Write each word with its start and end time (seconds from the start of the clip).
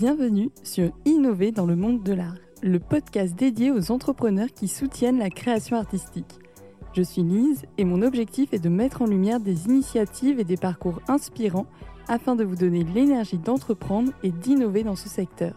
Bienvenue 0.00 0.48
sur 0.62 0.92
Innover 1.04 1.52
dans 1.52 1.66
le 1.66 1.76
monde 1.76 2.02
de 2.02 2.14
l'art, 2.14 2.36
le 2.62 2.78
podcast 2.78 3.34
dédié 3.34 3.70
aux 3.70 3.92
entrepreneurs 3.92 4.48
qui 4.48 4.66
soutiennent 4.66 5.18
la 5.18 5.28
création 5.28 5.76
artistique. 5.76 6.38
Je 6.94 7.02
suis 7.02 7.22
Lise 7.22 7.66
et 7.76 7.84
mon 7.84 8.00
objectif 8.00 8.54
est 8.54 8.64
de 8.64 8.70
mettre 8.70 9.02
en 9.02 9.04
lumière 9.04 9.40
des 9.40 9.66
initiatives 9.66 10.40
et 10.40 10.44
des 10.44 10.56
parcours 10.56 11.02
inspirants 11.06 11.66
afin 12.08 12.34
de 12.34 12.44
vous 12.44 12.56
donner 12.56 12.82
l'énergie 12.82 13.36
d'entreprendre 13.36 14.10
et 14.22 14.30
d'innover 14.30 14.84
dans 14.84 14.96
ce 14.96 15.10
secteur. 15.10 15.52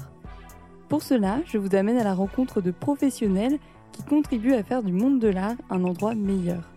Pour 0.90 1.04
cela, 1.04 1.40
je 1.46 1.58
vous 1.58 1.74
amène 1.74 1.98
à 1.98 2.04
la 2.04 2.14
rencontre 2.14 2.60
de 2.60 2.72
professionnels 2.72 3.60
qui 3.94 4.04
contribuent 4.04 4.56
à 4.56 4.64
faire 4.64 4.84
du 4.84 4.92
monde 4.92 5.20
de 5.20 5.30
l'art 5.30 5.56
un 5.70 5.86
endroit 5.86 6.16
meilleur. 6.16 6.70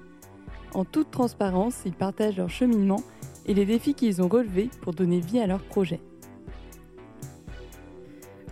En 0.73 0.85
toute 0.85 1.11
transparence, 1.11 1.81
ils 1.85 1.95
partagent 1.95 2.37
leur 2.37 2.49
cheminement 2.49 3.03
et 3.45 3.55
les 3.55 3.65
défis 3.65 3.95
qu'ils 3.95 4.23
ont 4.23 4.29
relevés 4.29 4.71
pour 4.83 4.95
donner 4.95 5.19
vie 5.19 5.41
à 5.41 5.49
leurs 5.49 5.65
projets. 5.65 6.01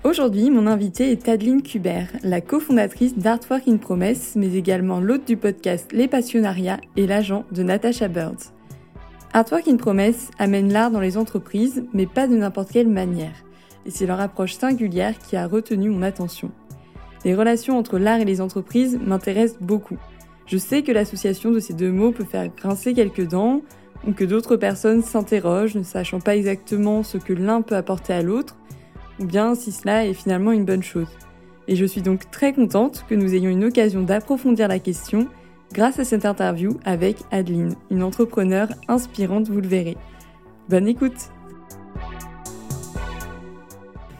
Aujourd'hui, 0.05 0.51
mon 0.51 0.67
invité 0.67 1.13
est 1.13 1.31
Adeline 1.31 1.63
Kubert, 1.63 2.09
la 2.23 2.43
cofondatrice 2.43 3.17
d'Artwork 3.17 3.67
in 3.67 3.79
Promesse, 3.79 4.35
mais 4.37 4.55
également 4.55 5.01
l'hôte 5.01 5.27
du 5.27 5.39
podcast 5.39 5.91
Les 5.95 6.09
Passionnariats 6.09 6.79
et 6.97 7.07
l'agent 7.07 7.47
de 7.53 7.62
Natasha 7.62 8.09
Birds. 8.09 8.53
Artwork 9.33 9.67
in 9.67 9.79
Promesse 9.79 10.31
amène 10.39 10.71
l'art 10.71 10.91
dans 10.91 11.01
les 11.01 11.17
entreprises, 11.17 11.85
mais 11.95 12.05
pas 12.05 12.27
de 12.27 12.37
n'importe 12.37 12.71
quelle 12.71 12.91
manière. 12.91 13.33
Et 13.87 13.91
c'est 13.91 14.05
leur 14.05 14.21
approche 14.21 14.53
singulière 14.53 15.19
qui 15.19 15.37
a 15.37 15.47
retenu 15.47 15.89
mon 15.89 16.03
attention. 16.03 16.51
Les 17.25 17.34
relations 17.34 17.79
entre 17.79 17.98
l'art 17.98 18.21
et 18.21 18.27
les 18.27 18.43
entreprises 18.43 19.01
m'intéressent 19.03 19.62
beaucoup. 19.62 19.97
Je 20.45 20.59
sais 20.59 20.83
que 20.83 20.93
l'association 20.93 21.51
de 21.51 21.61
ces 21.61 21.73
deux 21.73 21.93
mots 21.93 22.12
peut 22.12 22.25
faire 22.25 22.48
grincer 22.55 22.93
quelques 22.93 23.27
dents, 23.27 23.62
ou 24.07 24.12
que 24.12 24.25
d'autres 24.25 24.57
personnes 24.57 25.03
s'interrogent, 25.03 25.77
ne 25.77 25.83
sachant 25.83 26.21
pas 26.21 26.37
exactement 26.37 27.03
ce 27.03 27.17
que 27.17 27.33
l'un 27.33 27.62
peut 27.62 27.77
apporter 27.77 28.12
à 28.12 28.21
l'autre, 28.21 28.59
ou 29.21 29.25
bien 29.25 29.55
si 29.55 29.73
cela 29.73 30.07
est 30.07 30.15
finalement 30.15 30.53
une 30.53 30.65
bonne 30.65 30.83
chose. 30.83 31.09
Et 31.67 31.77
je 31.77 31.84
suis 31.84 32.03
donc 32.03 32.31
très 32.31 32.53
contente 32.53 33.05
que 33.09 33.15
nous 33.15 33.34
ayons 33.34 33.51
une 33.51 33.65
occasion 33.65 34.03
d'approfondir 34.03 34.69
la 34.69 34.79
question 34.79 35.29
grâce 35.73 35.98
à 35.98 36.05
cette 36.05 36.25
interview 36.25 36.79
avec 36.84 37.17
Adeline, 37.31 37.75
une 37.91 38.03
entrepreneure 38.03 38.69
inspirante, 38.89 39.48
vous 39.48 39.61
le 39.61 39.69
verrez. 39.69 39.97
Bonne 40.69 40.89
écoute 40.89 41.31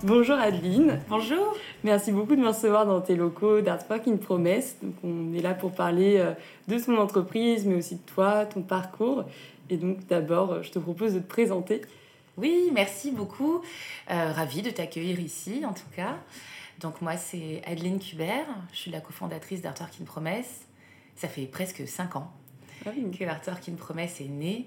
Bonjour 0.03 0.37
Adeline. 0.37 1.01
Bonjour. 1.09 1.57
Merci 1.83 2.13
beaucoup 2.13 2.37
de 2.37 2.41
me 2.43 2.49
recevoir 2.49 2.85
dans 2.85 3.01
tes 3.01 3.17
locaux 3.17 3.63
d'Artwork 3.63 4.07
in 4.07 4.17
Promesse. 4.17 4.77
Donc 4.83 4.95
on 5.03 5.33
est 5.33 5.41
là 5.41 5.55
pour 5.55 5.73
parler 5.73 6.19
euh, 6.19 6.33
de 6.69 6.79
ton 6.79 6.99
entreprise, 6.99 7.65
mais 7.65 7.77
aussi 7.77 7.97
de 7.97 8.03
toi, 8.03 8.45
ton 8.45 8.61
parcours. 8.61 9.25
Et 9.71 9.79
donc 9.79 10.07
d'abord, 10.07 10.63
je 10.63 10.71
te 10.71 10.79
propose 10.79 11.15
de 11.15 11.21
te 11.21 11.27
présenter. 11.27 11.81
Oui, 12.37 12.71
merci 12.73 13.11
beaucoup. 13.13 13.63
Euh, 14.11 14.33
ravie 14.33 14.63
de 14.63 14.71
t'accueillir 14.71 15.21
ici, 15.21 15.65
en 15.65 15.73
tout 15.73 15.89
cas. 15.95 16.19
Donc 16.81 17.01
moi, 17.01 17.17
c'est 17.17 17.63
Adeline 17.65 18.01
Kubert. 18.01 18.47
Je 18.73 18.79
suis 18.79 18.91
la 18.91 19.01
cofondatrice 19.01 19.63
d'Artwork 19.63 19.95
in 20.01 20.05
Promesse. 20.05 20.67
Ça 21.15 21.29
fait 21.29 21.47
presque 21.47 21.87
cinq 21.87 22.17
ans 22.17 22.33
ah 22.87 22.91
que 22.91 23.25
Artwork 23.25 23.69
in 23.69 23.75
Promesse 23.75 24.21
est 24.21 24.29
né. 24.29 24.67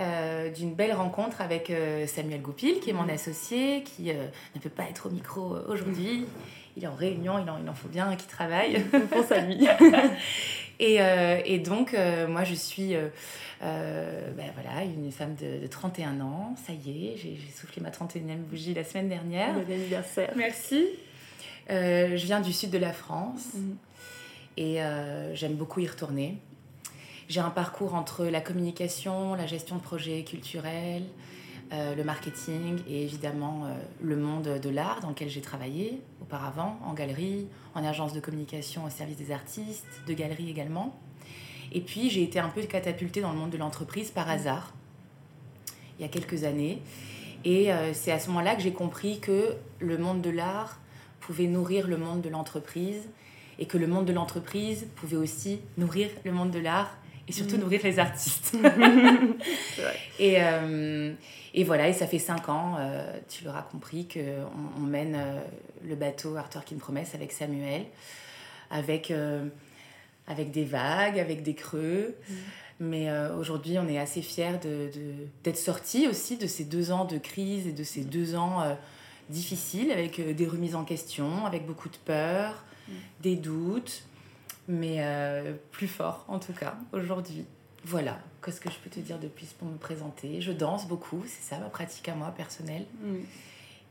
Euh, 0.00 0.50
d'une 0.50 0.74
belle 0.74 0.94
rencontre 0.94 1.42
avec 1.42 1.68
euh, 1.68 2.06
Samuel 2.06 2.40
Goupil, 2.40 2.80
qui 2.80 2.88
est 2.88 2.94
mon 2.94 3.04
mm. 3.04 3.10
associé, 3.10 3.82
qui 3.82 4.10
euh, 4.10 4.26
ne 4.54 4.60
peut 4.60 4.70
pas 4.70 4.84
être 4.84 5.06
au 5.06 5.10
micro 5.10 5.56
aujourd'hui. 5.68 6.24
Il 6.76 6.84
est 6.84 6.86
en 6.86 6.94
réunion, 6.94 7.38
il 7.38 7.50
en, 7.50 7.58
il 7.62 7.68
en 7.68 7.74
faut 7.74 7.88
bien 7.88 8.14
qu'il 8.16 8.28
travaille. 8.28 8.82
On 8.94 9.00
pense 9.00 9.30
à 9.30 9.40
lui. 9.40 9.68
et, 10.80 11.00
et, 11.44 11.58
donc, 11.58 11.94
moi, 12.28 12.44
je 12.44 12.54
suis 12.54 12.94
ben 13.60 14.52
voilà, 14.54 14.84
une 14.84 15.10
femme 15.10 15.34
de, 15.34 15.66
31 15.66 16.20
ans. 16.20 16.54
Ça 16.64 16.72
y 16.72 17.08
est, 17.08 17.16
j'ai 17.18 17.36
soufflé 17.54 17.82
ma 17.82 17.90
31e 17.90 18.36
bougie 18.36 18.72
la 18.72 18.84
semaine 18.84 19.08
dernière. 19.08 19.52
Bon 19.52 19.70
anniversaire. 19.70 20.32
Merci. 20.36 20.86
je 21.68 22.24
viens 22.24 22.40
du 22.40 22.52
sud 22.52 22.70
de 22.70 22.78
la 22.78 22.92
France. 22.92 23.48
Mm. 23.54 23.72
Et 24.56 24.78
j'aime 25.34 25.54
beaucoup 25.54 25.80
y 25.80 25.88
retourner. 25.88 26.38
J'ai 27.30 27.38
un 27.38 27.50
parcours 27.50 27.94
entre 27.94 28.24
la 28.24 28.40
communication, 28.40 29.36
la 29.36 29.46
gestion 29.46 29.76
de 29.76 29.80
projets 29.80 30.24
culturels, 30.24 31.04
euh, 31.72 31.94
le 31.94 32.02
marketing 32.02 32.80
et 32.88 33.04
évidemment 33.04 33.66
euh, 33.66 33.74
le 34.02 34.16
monde 34.16 34.58
de 34.60 34.68
l'art 34.68 34.98
dans 35.00 35.10
lequel 35.10 35.28
j'ai 35.28 35.40
travaillé 35.40 36.02
auparavant, 36.20 36.76
en 36.84 36.92
galerie, 36.92 37.46
en 37.76 37.84
agence 37.84 38.14
de 38.14 38.18
communication 38.18 38.84
au 38.84 38.90
service 38.90 39.16
des 39.16 39.30
artistes, 39.30 40.02
de 40.08 40.12
galerie 40.12 40.50
également. 40.50 40.98
Et 41.70 41.80
puis 41.80 42.10
j'ai 42.10 42.24
été 42.24 42.40
un 42.40 42.48
peu 42.48 42.62
catapultée 42.62 43.20
dans 43.20 43.30
le 43.30 43.38
monde 43.38 43.50
de 43.50 43.58
l'entreprise 43.58 44.10
par 44.10 44.28
hasard, 44.28 44.74
il 46.00 46.02
y 46.02 46.04
a 46.04 46.08
quelques 46.08 46.42
années. 46.42 46.82
Et 47.44 47.72
euh, 47.72 47.94
c'est 47.94 48.10
à 48.10 48.18
ce 48.18 48.26
moment-là 48.30 48.56
que 48.56 48.62
j'ai 48.62 48.72
compris 48.72 49.20
que 49.20 49.54
le 49.78 49.98
monde 49.98 50.20
de 50.20 50.30
l'art 50.30 50.80
pouvait 51.20 51.46
nourrir 51.46 51.86
le 51.86 51.96
monde 51.96 52.22
de 52.22 52.28
l'entreprise 52.28 53.08
et 53.60 53.66
que 53.66 53.78
le 53.78 53.86
monde 53.86 54.06
de 54.06 54.12
l'entreprise 54.12 54.88
pouvait 54.96 55.16
aussi 55.16 55.60
nourrir 55.78 56.10
le 56.24 56.32
monde 56.32 56.50
de 56.50 56.58
l'art 56.58 56.96
et 57.30 57.32
surtout 57.32 57.56
mm. 57.56 57.60
nourrir 57.60 57.80
les 57.84 57.98
artistes. 58.00 58.56
et, 60.18 60.42
euh, 60.42 61.12
et 61.54 61.62
voilà, 61.62 61.88
et 61.88 61.92
ça 61.92 62.08
fait 62.08 62.18
cinq 62.18 62.48
ans, 62.48 62.76
euh, 62.80 63.18
tu 63.28 63.44
l'auras 63.44 63.62
compris, 63.62 64.08
qu'on 64.08 64.20
on 64.76 64.80
mène 64.80 65.14
euh, 65.14 65.40
le 65.86 65.94
bateau 65.94 66.36
Arthur 66.36 66.64
King 66.64 66.78
Promesse 66.78 67.14
avec 67.14 67.30
Samuel, 67.30 67.86
avec, 68.72 69.12
avec 70.26 70.50
des 70.50 70.64
vagues, 70.64 71.20
avec 71.20 71.44
des 71.44 71.54
creux. 71.54 72.16
Mm. 72.28 72.34
Mais 72.82 73.10
aujourd'hui, 73.38 73.78
on 73.78 73.86
est 73.88 73.98
assez 73.98 74.22
fiers 74.22 74.52
d'être 74.52 74.64
de, 74.64 75.12
d'être 75.44 75.58
sortis 75.58 76.08
aussi 76.08 76.38
de 76.38 76.46
ces 76.46 76.64
deux 76.64 76.90
ans 76.90 77.04
de 77.04 77.18
crise 77.18 77.66
et 77.66 77.72
de 77.72 77.84
ces 77.84 78.00
deux 78.00 78.34
ans 78.34 78.76
difficiles, 79.28 79.92
avec 79.92 80.20
des 80.34 80.46
remises 80.46 80.74
en 80.74 80.84
question, 80.84 81.46
avec 81.46 81.66
beaucoup 81.66 81.90
de 81.90 81.98
peur, 82.04 82.64
mm. 82.88 82.92
des 83.20 83.36
doutes 83.36 84.04
mais 84.70 84.96
euh, 85.00 85.52
plus 85.72 85.88
fort 85.88 86.24
en 86.28 86.38
tout 86.38 86.52
cas 86.52 86.74
aujourd'hui. 86.92 87.44
Voilà, 87.84 88.18
qu'est-ce 88.44 88.60
que 88.60 88.70
je 88.70 88.76
peux 88.76 88.90
te 88.90 89.00
dire 89.00 89.18
de 89.18 89.26
plus 89.26 89.52
pour 89.52 89.66
me 89.66 89.76
présenter? 89.76 90.40
Je 90.40 90.52
danse 90.52 90.86
beaucoup, 90.86 91.22
c'est 91.26 91.42
ça 91.42 91.58
ma 91.60 91.68
pratique 91.68 92.08
à 92.08 92.14
moi 92.14 92.32
personnelle. 92.36 92.84
Mm. 93.02 93.16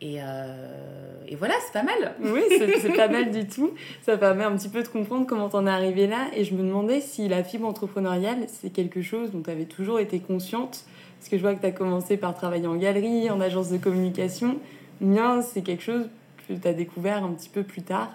Et, 0.01 0.19
euh, 0.21 1.25
et, 1.27 1.35
voilà, 1.35 1.55
c'est 1.65 1.73
pas 1.73 1.83
mal. 1.83 2.15
Oui, 2.21 2.41
c'est 2.49 2.95
pas 2.95 3.09
mal 3.09 3.31
du 3.33 3.45
tout. 3.47 3.71
Ça 4.01 4.17
permet 4.17 4.45
un 4.45 4.55
petit 4.55 4.69
peu 4.69 4.81
de 4.81 4.87
comprendre 4.87 5.25
comment 5.27 5.49
t'en 5.49 5.67
es 5.67 5.69
arrivé 5.69 6.07
là. 6.07 6.27
Et 6.33 6.45
je 6.45 6.53
me 6.53 6.63
demandais 6.63 7.01
si 7.01 7.27
la 7.27 7.43
fibre 7.43 7.67
entrepreneuriale, 7.67 8.45
c'est 8.47 8.69
quelque 8.69 9.01
chose 9.01 9.31
dont 9.31 9.41
tu 9.41 9.49
avais 9.49 9.65
toujours 9.65 9.99
été 9.99 10.21
consciente. 10.21 10.85
Parce 11.17 11.27
que 11.27 11.35
je 11.35 11.41
vois 11.41 11.53
que 11.53 11.59
tu 11.59 11.65
as 11.65 11.73
commencé 11.73 12.15
par 12.15 12.33
travailler 12.33 12.67
en 12.67 12.77
galerie, 12.77 13.29
en 13.29 13.41
agence 13.41 13.69
de 13.69 13.77
communication. 13.77 14.59
Bien, 15.01 15.41
c'est 15.41 15.63
quelque 15.63 15.83
chose 15.83 16.09
que 16.47 16.53
tu 16.53 16.65
as 16.65 16.73
découvert 16.73 17.25
un 17.25 17.33
petit 17.33 17.49
peu 17.49 17.63
plus 17.63 17.81
tard. 17.81 18.09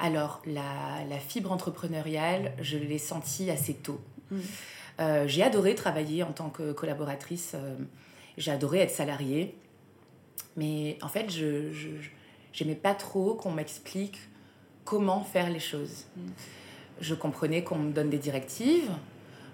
Alors, 0.00 0.40
la, 0.46 1.18
fibre 1.18 1.52
entrepreneuriale, 1.52 2.54
je 2.60 2.78
l'ai 2.78 2.98
sentie 2.98 3.50
assez 3.50 3.74
tôt. 3.74 4.00
Mm. 4.30 4.38
Euh, 5.00 5.28
j'ai 5.28 5.42
adoré 5.42 5.74
travailler 5.74 6.22
en 6.22 6.32
tant 6.32 6.48
que 6.48 6.72
collaboratrice. 6.72 7.52
Euh, 7.54 7.76
j'ai 8.38 8.50
adoré 8.50 8.80
être 8.80 8.90
salariée. 8.90 9.54
Mais 10.56 10.98
en 11.02 11.08
fait, 11.08 11.30
je 11.30 11.70
n'aimais 12.60 12.74
pas 12.74 12.94
trop 12.94 13.34
qu'on 13.34 13.52
m'explique 13.52 14.18
comment 14.84 15.22
faire 15.22 15.50
les 15.50 15.60
choses. 15.60 16.06
Mm. 16.16 16.20
Je 17.02 17.14
comprenais 17.14 17.62
qu'on 17.62 17.78
me 17.78 17.92
donne 17.92 18.08
des 18.08 18.18
directives, 18.18 18.90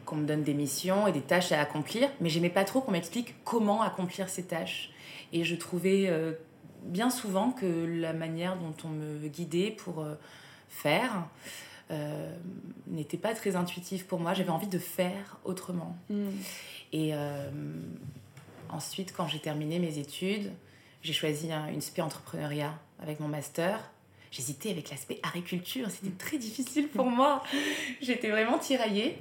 qu'on 0.04 0.16
me 0.16 0.26
donne 0.26 0.44
des 0.44 0.54
missions 0.54 1.08
et 1.08 1.12
des 1.12 1.20
tâches 1.20 1.50
à 1.50 1.60
accomplir, 1.60 2.08
mais 2.20 2.28
j'aimais 2.28 2.50
pas 2.50 2.64
trop 2.64 2.80
qu'on 2.80 2.92
m'explique 2.92 3.34
comment 3.44 3.82
accomplir 3.82 4.28
ces 4.28 4.44
tâches. 4.44 4.90
Et 5.32 5.42
je 5.42 5.56
trouvais 5.56 6.06
euh, 6.06 6.32
bien 6.86 7.10
souvent 7.10 7.50
que 7.50 7.66
la 7.66 8.12
manière 8.12 8.56
dont 8.56 8.74
on 8.84 8.88
me 8.88 9.28
guidait 9.28 9.70
pour 9.70 10.00
euh, 10.00 10.14
faire 10.68 11.26
euh, 11.90 12.34
n'était 12.86 13.16
pas 13.16 13.34
très 13.34 13.56
intuitive 13.56 14.06
pour 14.06 14.20
moi. 14.20 14.34
J'avais 14.34 14.50
envie 14.50 14.66
de 14.66 14.78
faire 14.78 15.38
autrement. 15.44 15.96
Mm. 16.10 16.28
Et 16.92 17.10
euh, 17.14 17.50
ensuite, 18.68 19.12
quand 19.16 19.28
j'ai 19.28 19.38
terminé 19.38 19.78
mes 19.78 19.98
études, 19.98 20.52
j'ai 21.02 21.12
choisi 21.12 21.50
une 21.72 21.80
spé 21.80 22.02
entrepreneuriat 22.02 22.74
avec 23.00 23.20
mon 23.20 23.28
master. 23.28 23.78
J'hésitais 24.30 24.70
avec 24.70 24.90
l'aspect 24.90 25.20
agriculture, 25.22 25.90
c'était 25.90 26.08
mm. 26.08 26.16
très 26.16 26.38
difficile 26.38 26.88
pour 26.88 27.06
moi. 27.06 27.42
J'étais 28.00 28.30
vraiment 28.30 28.58
tiraillée. 28.58 29.18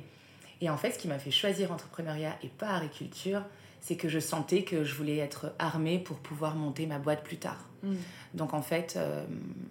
Et 0.61 0.69
en 0.69 0.77
fait, 0.77 0.91
ce 0.91 0.99
qui 0.99 1.07
m'a 1.07 1.19
fait 1.19 1.31
choisir 1.31 1.71
entrepreneuriat 1.71 2.37
et 2.41 2.47
pas 2.47 2.69
agriculture, 2.69 3.43
c'est 3.85 3.97
que 3.97 4.09
je 4.09 4.17
sentais 4.17 4.63
que 4.63 4.83
je 4.83 4.95
voulais 4.95 5.17
être 5.17 5.53
armée 5.59 5.99
pour 5.99 6.17
pouvoir 6.17 6.55
monter 6.55 6.87
ma 6.87 6.97
boîte 6.97 7.23
plus 7.23 7.37
tard. 7.37 7.69
Mm. 7.83 7.93
Donc 8.33 8.55
en 8.55 8.63
fait, 8.63 8.95
euh, 8.97 9.23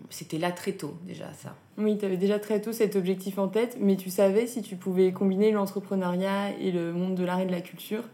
c'était 0.08 0.38
là 0.38 0.52
très 0.52 0.70
tôt 0.70 0.96
déjà 1.02 1.32
ça. 1.32 1.56
Oui, 1.78 1.99
tu 1.99 2.05
avais 2.05 2.16
déjà 2.16 2.38
très 2.38 2.61
tôt 2.61 2.70
cet 2.70 2.94
objectif 2.94 3.38
en 3.38 3.49
tête, 3.49 3.76
mais 3.81 3.96
tu 3.96 4.11
savais 4.11 4.46
si 4.46 4.62
tu 4.62 4.76
pouvais 4.76 5.11
combiner 5.11 5.50
l'entrepreneuriat 5.50 6.50
et 6.61 6.70
le 6.70 6.93
monde 6.93 7.16
de 7.16 7.25
l'art 7.25 7.40
et 7.40 7.46
de 7.46 7.50
la 7.50 7.61
culture? 7.61 8.05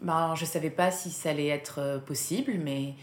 Ben, 0.00 0.36
Je 0.36 0.44
ne 0.44 0.48
savais 0.48 0.70
pas 0.70 0.92
si 0.92 1.10
ça 1.10 1.30
allait 1.30 1.48
être 1.48 1.80
euh, 1.80 1.98
possible, 1.98 2.52
mais 2.62 2.94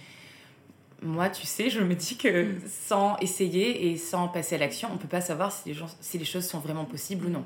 moi, 1.03 1.29
tu 1.29 1.45
sais, 1.45 1.69
je 1.69 1.81
me 1.81 1.95
dis 1.95 2.17
que 2.17 2.43
mm. 2.43 2.61
sans 2.87 3.17
essayer 3.17 3.91
et 3.91 3.97
sans 3.97 4.27
passer 4.27 4.55
à 4.55 4.57
l'action, 4.57 4.89
on 4.91 4.95
ne 4.95 4.99
peut 4.99 5.07
pas 5.07 5.21
savoir 5.21 5.51
si 5.51 5.69
les, 5.69 5.75
gens, 5.75 5.87
si 6.01 6.17
les 6.17 6.25
choses 6.25 6.47
sont 6.47 6.59
vraiment 6.59 6.85
possibles 6.85 7.25
ou 7.25 7.29
non. 7.29 7.45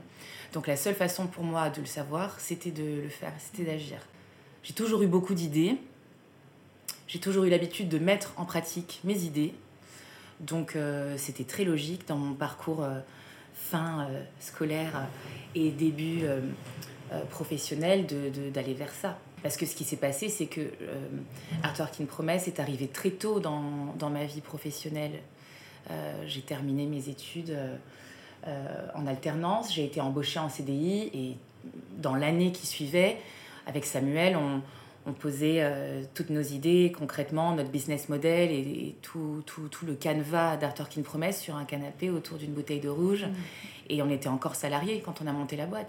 Donc 0.54 0.68
la 0.68 0.78
seule 0.78 0.96
façon 0.96 1.28
pour 1.28 1.44
moi 1.44 1.70
de 1.70 1.82
le 1.82 1.88
savoir, 1.88 2.40
c'était 2.40 2.72
de 2.72 3.02
le 3.02 3.10
faire, 3.10 3.34
c'était 3.40 3.70
d'agir. 3.70 4.00
J'ai 4.64 4.74
toujours 4.74 5.02
eu 5.02 5.08
beaucoup 5.08 5.34
d'idées, 5.34 5.78
j'ai 7.08 7.20
toujours 7.20 7.44
eu 7.44 7.50
l'habitude 7.50 7.90
de 7.90 8.00
mettre 8.00 8.34
en 8.38 8.46
pratique 8.46 9.02
mes 9.04 9.24
idées. 9.24 9.54
Donc 10.40 10.78
c'était 11.18 11.44
très 11.44 11.64
logique 11.64 12.08
dans 12.08 12.16
mon 12.16 12.34
parcours 12.34 12.86
fin 13.54 14.08
scolaire 14.40 15.08
et 15.56 15.72
début 15.72 16.22
professionnel 17.30 18.06
d'aller 18.54 18.74
vers 18.74 18.94
ça. 18.94 19.20
Parce 19.44 19.56
que 19.56 19.66
ce 19.66 19.76
qui 19.76 19.84
s'est 19.84 19.98
passé, 19.98 20.30
c'est 20.30 20.48
que 20.48 20.62
euh, 20.62 21.08
Art 21.64 21.76
Work 21.80 22.02
in 22.02 22.06
Promesse 22.06 22.48
est 22.48 22.60
arrivé 22.60 22.88
très 22.88 23.12
tôt 23.12 23.40
dans, 23.40 23.94
dans 23.98 24.10
ma 24.10 24.26
vie 24.26 24.42
professionnelle. 24.42 25.22
Euh, 25.92 26.24
j'ai 26.26 26.42
terminé 26.42 26.86
mes 26.86 27.10
études 27.10 27.56
euh, 28.48 28.88
en 28.96 29.06
alternance, 29.08 29.74
j'ai 29.74 29.86
été 29.86 30.02
embauchée 30.02 30.40
en 30.40 30.50
CDI 30.50 31.10
et 31.14 31.36
dans 31.98 32.16
l'année 32.16 32.52
qui 32.52 32.66
suivait, 32.66 33.18
avec 33.68 33.86
Samuel, 33.86 34.38
on, 34.38 34.62
on 35.06 35.14
posait 35.14 35.64
toutes 36.14 36.30
nos 36.30 36.42
idées 36.42 36.94
concrètement, 36.98 37.54
notre 37.56 37.72
business 37.72 38.10
model 38.10 38.52
et, 38.52 38.96
tout, 39.02 39.44
tout, 39.46 39.68
tout, 39.68 39.86
le 39.86 39.96
canevas 39.96 40.58
d'Art 40.58 40.76
Work 40.80 40.98
in 40.98 41.02
Promesse 41.02 41.42
sur 41.42 41.56
un 41.56 41.66
canapé 41.66 42.10
autour 42.10 42.38
d'une 42.38 42.54
bouteille 42.54 42.80
de 42.80 42.90
rouge. 42.90 43.24
Mmh. 43.24 43.34
Et 43.90 44.02
on 44.02 44.10
était 44.10 44.30
encore 44.30 44.56
salariés 44.56 45.02
quand 45.04 45.22
on 45.22 45.28
a 45.28 45.34
monté 45.34 45.56
la 45.56 45.66
boîte. 45.66 45.88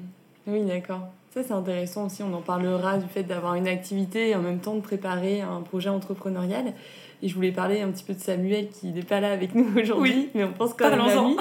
Oui, 0.49 0.63
d'accord. 0.65 1.09
Ça, 1.35 1.43
c'est 1.43 1.53
intéressant 1.53 2.07
aussi. 2.07 2.23
On 2.23 2.33
en 2.33 2.41
parlera 2.41 2.97
du 2.97 3.07
fait 3.07 3.23
d'avoir 3.23 3.55
une 3.55 3.69
activité 3.69 4.31
et 4.31 4.35
en 4.35 4.41
même 4.41 4.61
temps 4.61 4.75
de 4.75 4.81
préparer 4.81 5.43
un 5.43 5.61
projet 5.61 5.91
entrepreneurial. 5.91 6.73
Et 7.21 7.29
je 7.29 7.35
voulais 7.35 7.53
parler 7.53 7.83
un 7.83 7.91
petit 7.91 8.05
peu 8.05 8.15
de 8.15 8.21
Samuel 8.21 8.69
qui 8.69 8.87
n'est 8.89 9.03
pas 9.03 9.21
là 9.21 9.33
avec 9.33 9.55
nous 9.55 9.67
aujourd'hui, 9.79 10.31
mais 10.35 10.45
on 10.45 10.53
pense 10.53 10.73
quand 10.73 10.89
même 10.89 11.01
à 11.01 11.15
lui. 11.15 11.37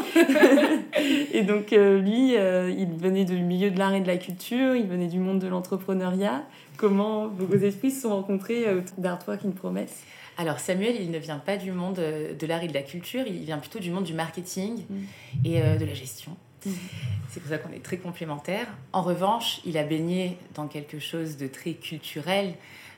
et 1.33 1.43
donc, 1.43 1.71
euh, 1.71 1.99
lui, 1.99 2.35
euh, 2.35 2.69
il 2.69 2.89
venait 2.97 3.25
du 3.25 3.37
milieu 3.37 3.71
de 3.71 3.79
l'art 3.79 3.93
et 3.93 4.01
de 4.01 4.07
la 4.07 4.17
culture, 4.17 4.75
il 4.75 4.87
venait 4.87 5.07
du 5.07 5.19
monde 5.19 5.39
de 5.39 5.47
l'entrepreneuriat. 5.47 6.43
Comment 6.75 7.27
vos 7.27 7.55
esprits 7.55 7.91
se 7.91 8.01
sont 8.01 8.09
rencontrés 8.09 8.67
euh, 8.67 8.81
d'Artwork 8.97 9.45
in 9.45 9.51
Promesse? 9.51 10.03
Alors 10.37 10.59
Samuel, 10.59 10.95
il 10.99 11.11
ne 11.11 11.17
vient 11.17 11.39
pas 11.39 11.57
du 11.57 11.71
monde 11.71 11.95
de 11.95 12.47
l'art 12.47 12.63
et 12.63 12.67
de 12.67 12.73
la 12.73 12.83
culture, 12.83 13.23
il 13.25 13.39
vient 13.39 13.57
plutôt 13.57 13.79
du 13.79 13.89
monde 13.89 14.03
du 14.03 14.13
marketing 14.13 14.83
mm. 14.87 15.45
et 15.45 15.59
de 15.79 15.83
la 15.83 15.95
gestion. 15.95 16.37
C'est 17.29 17.39
pour 17.39 17.49
ça 17.49 17.57
qu'on 17.57 17.71
est 17.71 17.83
très 17.83 17.97
complémentaires. 17.97 18.67
En 18.93 19.01
revanche, 19.01 19.61
il 19.65 19.77
a 19.77 19.83
baigné 19.83 20.37
dans 20.53 20.67
quelque 20.67 20.99
chose 20.99 21.37
de 21.37 21.47
très 21.47 21.73
culturel 21.73 22.55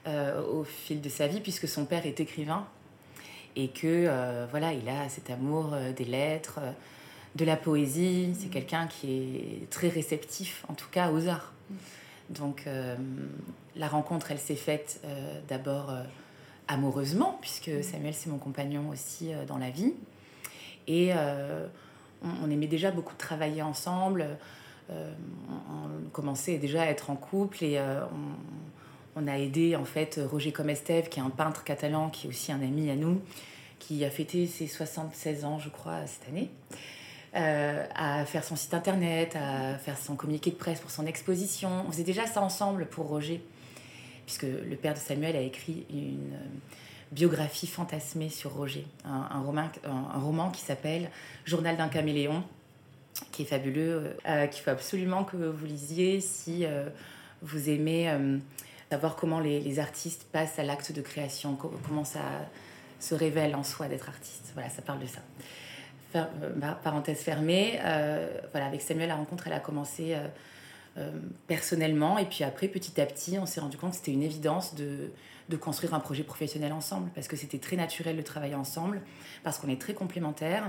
euh, 0.07 0.42
au 0.44 0.63
fil 0.63 1.01
de 1.01 1.10
sa 1.10 1.27
vie, 1.27 1.42
puisque 1.42 1.68
son 1.68 1.86
père 1.86 2.06
est 2.06 2.19
écrivain 2.19 2.66
et 3.56 3.69
que 3.69 3.81
euh, 3.86 4.45
voilà, 4.50 4.71
il 4.74 4.88
a 4.88 5.10
cet 5.10 5.30
amour 5.30 5.71
euh, 5.74 5.92
des 5.92 6.06
lettres, 6.06 6.60
de 7.36 7.44
la 7.44 7.57
poésie. 7.57 8.36
C'est 8.39 8.50
quelqu'un 8.50 8.88
qui 8.88 9.62
est 9.63 9.69
très 9.69 9.89
réceptif, 9.89 10.63
en 10.69 10.74
tout 10.74 10.89
cas 10.89 11.12
aux 11.12 11.27
arts. 11.27 11.54
Donc 12.30 12.66
la 13.75 13.88
rencontre, 13.88 14.31
elle 14.31 14.39
s'est 14.39 14.56
faite 14.56 15.01
d'abord 15.48 15.92
amoureusement, 16.68 17.39
puisque 17.42 17.83
Samuel 17.83 18.13
c'est 18.13 18.30
mon 18.30 18.38
compagnon 18.38 18.89
aussi 18.89 19.31
dans 19.48 19.57
la 19.57 19.71
vie, 19.71 19.94
et 20.88 21.12
on, 22.24 22.50
aimait 22.50 22.68
déjà 22.68 22.92
beaucoup 22.92 23.16
travailler 23.16 23.62
ensemble. 23.62 24.38
Euh, 24.89 25.13
on, 25.50 26.10
commençait 26.12 26.57
déjà 26.57 26.83
à 26.83 26.86
être 26.88 27.12
en 27.12 27.16
couple 27.16 27.63
et 27.63 27.77
euh, 27.77 28.01
on, 29.16 29.27
a 29.27 29.38
aidé 29.38 29.75
en 29.75 29.86
fait 29.86 30.19
Roger 30.30 30.51
Comestev, 30.51 31.10
qui 31.10 31.19
est 31.19 31.24
un 31.24 31.30
peintre 31.30 31.63
catalan, 31.63 32.10
qui 32.10 32.27
est 32.27 32.30
aussi 32.30 32.51
un 32.51 32.62
ami 32.62 32.89
à 32.89 32.95
nous, 32.95 33.21
qui 33.77 34.04
a 34.04 34.10
fêté 34.10 34.48
ses 34.48 34.68
76 34.68 35.45
ans, 35.45 35.60
je 35.60 35.69
crois, 35.69 36.07
cette 36.07 36.27
année. 36.30 36.50
Euh, 37.36 37.86
à 37.94 38.25
faire 38.25 38.44
son 38.44 38.56
site 38.56 38.74
internet, 38.74 39.36
à 39.36 39.77
faire 39.77 40.00
son 40.00 40.16
communiqué 40.16 40.50
de 40.50 40.56
presse 40.56 40.80
pour 40.80 40.89
son 40.89 41.06
exposition. 41.06 41.69
On 41.88 41.92
faisait 41.92 42.04
déjà 42.04 42.25
ça 42.25 42.42
ensemble 42.42 42.88
pour 42.88 43.06
Roger, 43.07 43.44
puisque 44.25 44.44
le 44.44 44.75
père 44.75 44.95
de 44.95 45.00
Samuel 45.00 45.36
a 45.36 45.42
écrit 45.42 45.86
une, 45.92 46.36
biographie 47.11 47.67
fantasmée 47.67 48.29
sur 48.29 48.53
Roger, 48.53 48.85
un, 49.03 49.41
roman, 49.41 49.69
un, 49.83 50.19
roman 50.19 50.51
qui 50.51 50.61
s'appelle 50.61 51.09
Journal 51.45 51.75
d'un 51.75 51.88
caméléon, 51.88 52.44
qui 53.31 53.44
est 53.44 53.45
fabuleux, 53.45 54.15
euh, 54.27 54.47
qu'il 54.47 54.63
faut 54.63 54.69
absolument 54.69 55.23
que 55.23 55.38
vous 55.38 55.65
lisiez 55.65 56.21
si 56.21 56.65
euh, 56.65 56.89
vous 57.41 57.69
aimez 57.69 58.09
euh, 58.09 58.38
savoir 58.91 59.15
comment 59.15 59.39
les, 59.39 59.79
artistes 59.79 60.27
passent 60.31 60.59
à 60.59 60.63
l'acte 60.63 60.91
de 60.91 61.01
création, 61.01 61.56
comment 61.56 62.06
ça 62.06 62.21
se 63.00 63.15
révèle 63.15 63.56
en 63.56 63.63
soi 63.63 63.88
d'être 63.88 64.09
artiste. 64.09 64.51
Voilà, 64.53 64.69
ça 64.69 64.81
parle 64.81 65.00
de 65.00 65.07
ça. 65.07 66.29
parenthèse 66.83 67.19
fermée, 67.19 67.79
voilà, 68.51 68.67
avec 68.67 68.81
Samuel, 68.81 69.09
la 69.09 69.15
rencontre, 69.15 69.47
elle 69.47 69.53
a 69.53 69.59
commencé 69.59 70.17
personnellement, 71.47 72.17
et 72.17 72.25
puis 72.25 72.44
après, 72.44 72.67
petit 72.67 73.00
à 73.00 73.06
petit, 73.06 73.38
on 73.38 73.45
s'est 73.45 73.61
rendu 73.61 73.77
compte 73.77 73.91
que 73.91 73.97
c'était 73.97 74.11
une 74.11 74.23
évidence 74.23 74.75
de 74.75 75.11
de 75.50 75.57
construire 75.57 75.94
un 75.94 76.00
projet 76.00 76.24
professionnel 76.24 76.72
ensemble, 76.72 77.10
parce 77.16 77.28
que 77.28 77.36
c'était 77.36 77.57
très 77.57 77.75
naturel 77.75 78.16
de 78.16 78.22
travailler 78.22 78.56
ensemble, 78.56 79.01
parce 79.44 79.57
qu'on 79.57 79.68
est 79.68 79.81
très 79.81 79.94
complémentaires 79.94 80.66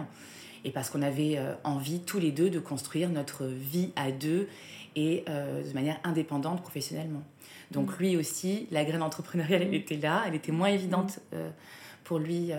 et 0.64 0.70
parce 0.70 0.90
qu'on 0.90 1.02
avait 1.02 1.38
euh, 1.38 1.54
envie 1.64 2.00
tous 2.00 2.18
les 2.18 2.32
deux 2.32 2.50
de 2.50 2.58
construire 2.58 3.10
notre 3.10 3.44
vie 3.44 3.92
à 3.96 4.10
deux 4.10 4.48
et 4.96 5.24
euh, 5.28 5.66
de 5.66 5.72
manière 5.72 5.98
indépendante 6.04 6.62
professionnellement. 6.62 7.22
Donc 7.70 7.90
mm. 7.90 8.02
lui 8.02 8.16
aussi, 8.16 8.66
la 8.70 8.84
graine 8.84 9.02
entrepreneuriale, 9.02 9.62
elle 9.62 9.74
était 9.74 9.96
là, 9.96 10.24
elle 10.26 10.34
était 10.34 10.52
moins 10.52 10.68
évidente 10.68 11.18
mm. 11.18 11.34
euh, 11.34 11.50
pour 12.04 12.18
lui 12.18 12.50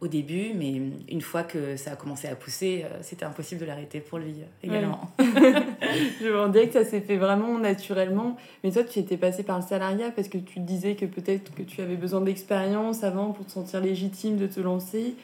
au 0.00 0.08
début, 0.08 0.52
mais 0.54 0.80
une 1.10 1.20
fois 1.20 1.42
que 1.42 1.76
ça 1.76 1.92
a 1.92 1.96
commencé 1.96 2.26
à 2.26 2.34
pousser, 2.34 2.84
euh, 2.84 2.98
c'était 3.02 3.24
impossible 3.26 3.60
de 3.60 3.66
l'arrêter 3.66 4.00
pour 4.00 4.18
lui 4.18 4.36
euh, 4.40 4.66
également. 4.66 5.10
je 5.18 6.26
me 6.26 6.38
rendais 6.38 6.68
que 6.68 6.72
ça 6.72 6.84
s'est 6.84 7.02
fait 7.02 7.18
vraiment 7.18 7.58
naturellement. 7.58 8.36
Mais 8.64 8.70
toi, 8.70 8.82
tu 8.82 8.98
étais 8.98 9.18
passé 9.18 9.42
par 9.42 9.58
le 9.58 9.64
salariat 9.64 10.10
parce 10.10 10.28
que 10.28 10.38
tu 10.38 10.60
disais 10.60 10.94
que 10.94 11.04
peut-être 11.04 11.54
que 11.54 11.62
tu 11.62 11.82
avais 11.82 11.96
besoin 11.96 12.22
d'expérience 12.22 13.04
avant 13.04 13.32
pour 13.32 13.44
te 13.44 13.50
sentir 13.50 13.80
légitime 13.80 14.38
de 14.38 14.46
te 14.46 14.60
lancer. 14.60 15.14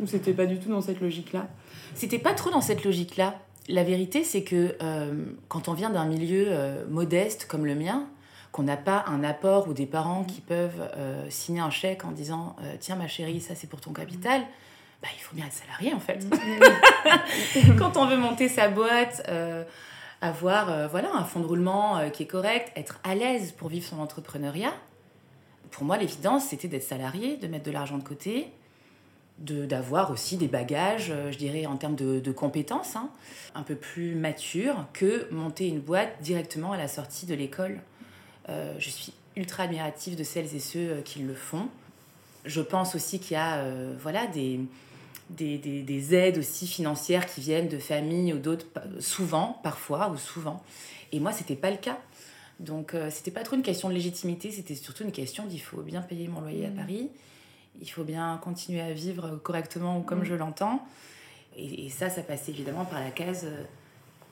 Ou 0.00 0.06
c'était 0.06 0.32
pas 0.32 0.46
du 0.46 0.58
tout 0.58 0.70
dans 0.70 0.80
cette 0.80 1.00
logique-là? 1.00 1.48
C'était 1.94 2.18
pas 2.18 2.32
trop 2.32 2.50
dans 2.50 2.60
cette 2.60 2.84
logique-là. 2.84 3.34
La 3.68 3.82
vérité, 3.82 4.22
c'est 4.22 4.44
que 4.44 4.76
euh, 4.82 5.12
quand 5.48 5.68
on 5.68 5.74
vient 5.74 5.90
d'un 5.90 6.06
milieu 6.06 6.46
modeste 6.88 7.46
comme 7.46 7.66
le 7.66 7.74
mien, 7.74 8.06
qu'on 8.52 8.62
n'a 8.64 8.76
pas 8.76 9.04
un 9.06 9.22
apport 9.22 9.68
ou 9.68 9.72
des 9.72 9.86
parents 9.86 10.24
qui 10.24 10.40
peuvent 10.40 10.90
euh, 10.96 11.24
signer 11.30 11.60
un 11.60 11.70
chèque 11.70 12.04
en 12.04 12.10
disant 12.10 12.56
euh, 12.62 12.74
tiens 12.80 12.96
ma 12.96 13.06
chérie 13.06 13.40
ça 13.40 13.54
c'est 13.54 13.68
pour 13.68 13.80
ton 13.80 13.92
capital. 13.92 14.42
Bah, 15.02 15.08
il 15.16 15.20
faut 15.20 15.34
bien 15.34 15.46
être 15.46 15.52
salarié 15.52 15.94
en 15.94 16.00
fait. 16.00 16.26
Quand 17.78 17.96
on 17.96 18.06
veut 18.06 18.16
monter 18.16 18.48
sa 18.48 18.68
boîte 18.68 19.22
euh, 19.28 19.64
avoir 20.20 20.88
voilà 20.88 21.10
un 21.14 21.24
fonds 21.24 21.40
de 21.40 21.46
roulement 21.46 22.10
qui 22.10 22.24
est 22.24 22.26
correct 22.26 22.70
être 22.76 23.00
à 23.04 23.14
l'aise 23.14 23.52
pour 23.52 23.68
vivre 23.68 23.86
son 23.86 24.00
entrepreneuriat 24.00 24.74
pour 25.70 25.84
moi 25.84 25.96
l'évidence 25.96 26.44
c'était 26.44 26.68
d'être 26.68 26.82
salarié 26.82 27.38
de 27.38 27.46
mettre 27.46 27.64
de 27.64 27.70
l'argent 27.70 27.96
de 27.96 28.02
côté 28.02 28.52
d'avoir 29.40 30.10
aussi 30.10 30.36
des 30.36 30.48
bagages, 30.48 31.14
je 31.30 31.38
dirais, 31.38 31.64
en 31.64 31.78
termes 31.78 31.94
de, 31.94 32.32
compétences, 32.32 32.94
hein, 32.94 33.08
un 33.54 33.62
peu 33.62 33.74
plus 33.74 34.14
matures 34.14 34.84
que 34.92 35.32
monter 35.32 35.66
une 35.66 35.80
boîte 35.80 36.20
directement 36.20 36.72
à 36.72 36.76
la 36.76 36.88
sortie 36.88 37.24
de 37.24 37.34
l'école. 37.34 37.80
Euh, 38.48 38.74
je 38.78 38.90
suis 38.90 39.12
ultra 39.36 39.64
admirative 39.64 40.16
de 40.16 40.24
celles 40.24 40.54
et 40.54 40.60
ceux 40.60 40.90
euh, 40.90 41.02
qui 41.02 41.20
le 41.20 41.34
font. 41.34 41.68
Je 42.44 42.60
pense 42.60 42.94
aussi 42.94 43.20
qu'il 43.20 43.32
y 43.32 43.36
a 43.36 43.58
euh, 43.58 43.94
voilà, 44.00 44.26
des, 44.26 44.60
des, 45.30 45.58
des, 45.58 46.14
aides 46.14 46.38
aussi 46.38 46.66
financières 46.66 47.26
qui 47.26 47.40
viennent 47.40 47.68
de 47.68 47.78
familles 47.78 48.32
ou 48.32 48.38
d'autres, 48.38 48.66
souvent, 48.98 49.60
parfois 49.62 50.08
ou 50.08 50.16
souvent. 50.16 50.62
Et 51.12 51.20
moi, 51.20 51.32
c'était 51.32 51.56
pas 51.56 51.70
le 51.70 51.76
cas. 51.76 51.98
Donc, 52.58 52.94
c'était 53.10 53.30
pas 53.30 53.42
trop 53.42 53.56
une 53.56 53.62
question 53.62 53.88
de 53.88 53.94
légitimité, 53.94 54.50
c'était 54.50 54.74
surtout 54.74 55.04
une 55.04 55.12
question 55.12 55.46
d'il 55.46 55.62
faut 55.62 55.80
bien 55.80 56.02
payer 56.02 56.28
mon 56.28 56.42
loyer 56.42 56.66
à 56.66 56.68
mmh. 56.68 56.74
Paris, 56.74 57.08
il 57.80 57.90
faut 57.90 58.04
bien 58.04 58.38
continuer 58.42 58.82
à 58.82 58.92
vivre 58.92 59.36
correctement 59.42 59.98
ou 59.98 60.02
comme 60.02 60.20
mmh. 60.20 60.24
je 60.24 60.34
l'entends. 60.34 60.86
Et, 61.56 61.86
et, 61.86 61.88
ça, 61.88 62.10
ça 62.10 62.22
passe 62.22 62.50
évidemment 62.50 62.84
par 62.84 63.00
la 63.00 63.10
case 63.10 63.46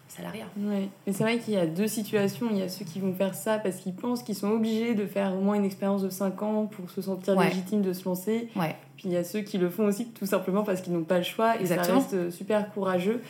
salariat. 0.09 0.47
Oui, 0.57 0.89
mais 1.07 1.13
c'est 1.13 1.23
vrai 1.25 1.39
qu'il 1.39 1.55
y 1.55 1.57
a 1.57 1.67
deux 1.67 1.87
situations. 1.87 2.49
Il 2.51 2.59
y 2.59 2.63
a 2.63 2.69
ceux 2.69 2.85
qui 2.85 3.01
vont 3.01 3.13
faire 3.13 3.35
ça 3.35 3.59
parce 3.59 3.77
qu'ils 3.77 3.95
pensent 3.95 4.23
qu'ils 4.23 4.35
sont 4.35 4.51
obligés 4.51 4.95
de 4.95 5.07
faire 5.07 5.35
au 5.35 5.41
moins 5.41 5.55
une 5.55 5.65
expérience 5.65 6.03
de 6.03 6.11
5 6.11 6.43
ans 6.43 6.67
pour 6.67 6.91
se 6.91 7.03
sentir 7.03 7.39
légitime 7.39 7.83
de 7.83 7.93
se 7.93 8.05
lancer. 8.05 8.49
Ouais. 8.57 8.77
Puis 8.97 9.09
il 9.09 9.13
y 9.13 9.17
a 9.17 9.25
ceux 9.25 9.41
qui 9.41 9.59
le 9.59 9.71
font 9.71 9.87
aussi 9.87 10.07
tout 10.07 10.27
simplement 10.27 10.65
parce 10.65 10.81
qu'ils 10.81 10.93
n'ont 10.93 11.05
pas 11.05 11.19
le 11.19 11.25
choix 11.25 11.61
et 11.61 11.67
ça 11.67 11.81
reste 11.83 12.31
super 12.31 12.71
courageux. 12.73 13.23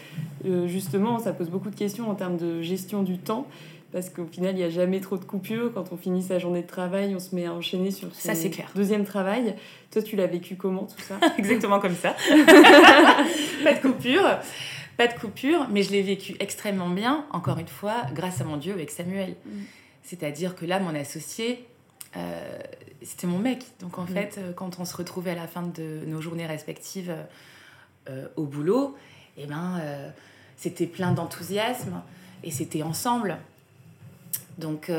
Euh, 0.46 0.66
justement, 0.66 1.18
ça 1.18 1.32
pose 1.32 1.50
beaucoup 1.50 1.70
de 1.70 1.76
questions 1.76 2.08
en 2.08 2.14
termes 2.14 2.36
de 2.36 2.62
gestion 2.62 3.02
du 3.02 3.18
temps 3.18 3.46
parce 3.92 4.10
qu'au 4.10 4.26
final, 4.26 4.54
il 4.54 4.58
n'y 4.58 4.64
a 4.64 4.70
jamais 4.70 5.00
trop 5.00 5.16
de 5.16 5.24
coupures. 5.24 5.72
Quand 5.72 5.92
on 5.92 5.96
finit 5.96 6.22
sa 6.22 6.38
journée 6.38 6.62
de 6.62 6.66
travail, 6.66 7.14
on 7.14 7.20
se 7.20 7.34
met 7.34 7.46
à 7.46 7.52
enchaîner 7.52 7.90
sur 7.90 8.14
son 8.14 8.34
ça, 8.34 8.48
clair. 8.48 8.70
deuxième 8.74 9.04
travail. 9.04 9.54
Toi, 9.90 10.02
tu 10.02 10.16
l'as 10.16 10.26
vécu 10.26 10.56
comment 10.56 10.84
tout 10.84 11.00
ça? 11.00 11.14
Exactement 11.38 11.80
comme 11.80 11.94
ça. 11.94 12.14
pas 13.64 13.72
de 13.72 13.80
coupure 13.80 14.38
pas 14.98 15.06
de 15.06 15.16
coupure, 15.16 15.68
mais 15.70 15.84
je 15.84 15.92
l'ai 15.92 16.02
vécu 16.02 16.34
extrêmement 16.40 16.90
bien, 16.90 17.24
encore 17.30 17.58
une 17.58 17.68
fois, 17.68 18.02
grâce 18.12 18.40
à 18.40 18.44
mon 18.44 18.56
Dieu 18.56 18.72
avec 18.72 18.90
Samuel. 18.90 19.36
Mm. 19.46 19.50
C'est-à-dire 20.02 20.56
que 20.56 20.66
là, 20.66 20.80
mon 20.80 20.92
associé, 20.92 21.64
euh, 22.16 22.58
c'était 23.00 23.28
mon 23.28 23.38
mec. 23.38 23.64
Donc 23.78 23.96
en 23.98 24.02
mm. 24.02 24.08
fait, 24.08 24.38
euh, 24.38 24.52
quand 24.52 24.80
on 24.80 24.84
se 24.84 24.96
retrouvait 24.96 25.30
à 25.30 25.34
la 25.36 25.46
fin 25.46 25.62
de 25.62 26.00
nos 26.08 26.20
journées 26.20 26.46
respectives 26.46 27.14
euh, 28.10 28.26
au 28.34 28.42
boulot, 28.42 28.96
eh 29.36 29.46
ben, 29.46 29.80
c'était 30.56 30.86
plein 30.86 31.12
d'enthousiasme 31.12 32.02
et 32.42 32.50
c'était 32.50 32.82
ensemble. 32.82 33.38
Donc, 34.58 34.90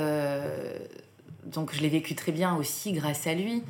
donc 1.43 1.75
je 1.75 1.81
l'ai 1.81 1.89
vécu 1.89 2.15
très 2.15 2.31
bien 2.31 2.55
aussi 2.55 2.93
grâce 2.93 3.27
à 3.27 3.33
lui. 3.33 3.63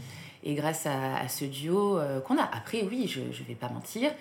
Et 0.44 0.54
grâce 0.54 0.86
à, 0.86 1.28
ce 1.28 1.46
duo 1.46 2.00
qu'on 2.28 2.38
a. 2.38 2.44
Après, 2.44 2.84
oui, 2.84 3.08
je 3.08 3.22
ne 3.22 3.48
vais 3.48 3.56
pas 3.56 3.70
mentir, 3.70 4.12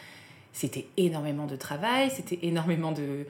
c'était 0.52 0.86
énormément 0.96 1.46
de 1.46 1.56
travail, 1.56 2.10
c'était 2.14 2.38
énormément 2.42 2.92
de, 2.92 3.26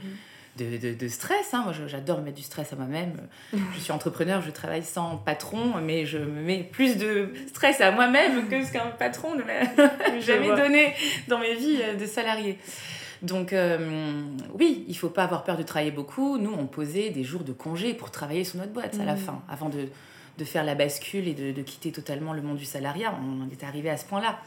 de, 0.57 0.95
de, 0.95 1.09
stress. 1.09 1.53
Hein. 1.53 1.63
Moi, 1.65 1.75
j'adore 1.87 2.21
mettre 2.21 2.37
du 2.37 2.43
stress 2.43 2.73
à 2.73 2.77
moi-même. 2.77 3.29
Je 3.75 3.81
suis 3.81 3.93
entrepreneur, 3.93 4.43
je 4.43 4.51
travaille 4.51 4.83
sans 4.83 5.17
patron, 5.17 5.75
mais 5.83 6.07
je 6.07 6.19
me 6.19 6.43
mets 6.43 6.63
plus 6.63 6.97
de 6.97 7.33
stress 7.49 7.81
à 7.81 7.91
moi-même 7.91 8.49
que 8.49 8.65
ce 8.65 8.73
qu'un 8.73 8.87
patron 8.87 9.35
ne 9.35 9.43
m'a 9.43 10.21
jamais 10.21 10.55
donné 10.55 10.95
dans 11.29 11.39
mes 11.39 11.55
vies 11.55 11.79
de 11.99 12.07
salarié. 12.07 12.59
Donc, 13.23 13.53
euh, 13.53 14.23
oui, 14.55 14.85
il 14.87 14.97
faut 14.97 15.09
pas 15.09 15.25
avoir 15.25 15.43
peur 15.43 15.57
de 15.57 15.63
travailler 15.63 15.91
beaucoup. 15.91 16.39
Nous, 16.39 16.53
on 16.53 16.67
posait 16.67 17.11
des 17.11 17.25
jours 17.25 17.43
de 17.43 17.53
congé 17.53 17.95
pour 17.95 18.11
travailler 18.11 18.45
sur 18.45 18.59
notre 18.59 18.73
boîte 18.73 18.99
à 19.01 19.05
la 19.05 19.15
mmh. 19.15 19.19
fin, 19.19 19.43
avant 19.49 19.69
de, 19.69 19.89
de, 20.39 20.45
faire 20.45 20.63
la 20.63 20.77
bascule 20.77 21.27
et 21.27 21.35
de, 21.35 21.51
de, 21.51 21.63
quitter 21.63 21.91
totalement 21.91 22.33
le 22.33 22.43
monde 22.43 22.59
du 22.59 22.65
salariat. 22.65 23.13
On 23.21 23.51
est 23.51 23.65
arrivé 23.65 23.91
à 23.91 23.97
ce 23.97 24.05
point-là. 24.05 24.39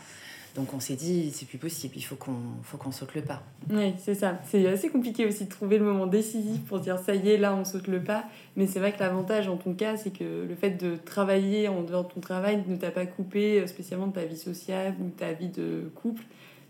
Donc 0.55 0.74
on 0.74 0.81
s'est 0.81 0.96
dit, 0.96 1.31
c'est 1.31 1.48
plus 1.48 1.58
possible, 1.58 1.93
il 1.96 2.01
faut 2.01 2.15
qu'on 2.15 2.36
faut 2.63 2.77
qu'on 2.77 2.91
saute 2.91 3.15
le 3.15 3.22
pas. 3.22 3.41
Oui, 3.70 3.93
c'est 3.98 4.15
ça. 4.15 4.39
C'est 4.50 4.67
assez 4.67 4.89
compliqué 4.89 5.25
aussi 5.25 5.46
de 5.46 5.50
trouver 5.50 5.77
le 5.77 5.86
moment 5.86 6.08
décisif 6.08 6.60
pour 6.65 6.79
dire, 6.79 7.00
ça 7.00 7.15
y 7.15 7.29
est, 7.29 7.38
là, 7.38 7.55
on 7.55 7.63
saute 7.63 7.88
le 7.88 8.03
pas. 8.03 8.25
Mais 8.58 8.67
c'est 8.67 8.79
vrai 8.79 8.91
que 8.91 9.00
l'avantage 9.00 9.48
en 9.48 9.55
ton 9.55 9.74
cas, 9.74 9.96
c'est 9.96 10.12
que 10.12 10.46
le 10.48 10.55
fait 10.55 10.72
de 10.72 10.98
travailler 10.98 11.70
en 11.70 11.84
dehors 11.84 12.05
de 12.05 12.12
ton 12.12 12.20
travail 12.20 12.63
ne 12.67 12.75
t'a 12.75 12.91
pas 12.91 13.05
coupé 13.05 13.62
euh, 13.62 13.67
spécialement 13.67 14.08
de 14.08 14.13
ta 14.13 14.25
vie 14.25 14.38
sociale 14.38 14.93
ou 15.00 15.05
de 15.05 15.12
ta 15.12 15.31
vie 15.31 15.48
de 15.48 15.89
couple, 15.96 16.24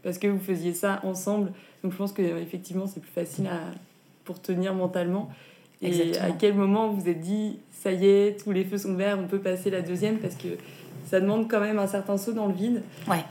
parce 0.03 0.19
que 0.19 0.27
vous 0.27 0.39
faisiez 0.39 0.73
ça 0.73 0.99
ensemble. 1.03 1.51
Donc 1.83 1.91
je 1.91 1.97
pense 1.97 2.13
que 2.13 2.21
effectivement 2.21 2.85
c'est 2.85 2.99
plus 2.99 3.11
facile 3.11 3.47
à, 3.47 3.59
pour 4.25 4.39
tenir 4.39 4.75
mentalement. 4.75 5.29
Et 5.81 6.15
à 6.19 6.29
quel 6.29 6.53
moment 6.53 6.89
vous 6.89 7.01
vous 7.01 7.09
êtes 7.09 7.21
dit, 7.21 7.57
ça 7.71 7.91
y 7.91 8.05
est, 8.05 8.43
tous 8.43 8.51
les 8.51 8.63
feux 8.63 8.77
sont 8.77 8.93
verts, 8.93 9.17
on 9.19 9.25
peut 9.25 9.39
passer 9.39 9.71
la 9.71 9.81
deuxième, 9.81 10.19
parce 10.19 10.35
que 10.35 10.49
ça 11.07 11.19
demande 11.19 11.49
quand 11.49 11.59
même 11.59 11.79
un 11.79 11.87
certain 11.87 12.17
saut 12.17 12.33
dans 12.33 12.45
le 12.45 12.53
vide. 12.53 12.83
Ouais. 13.09 13.23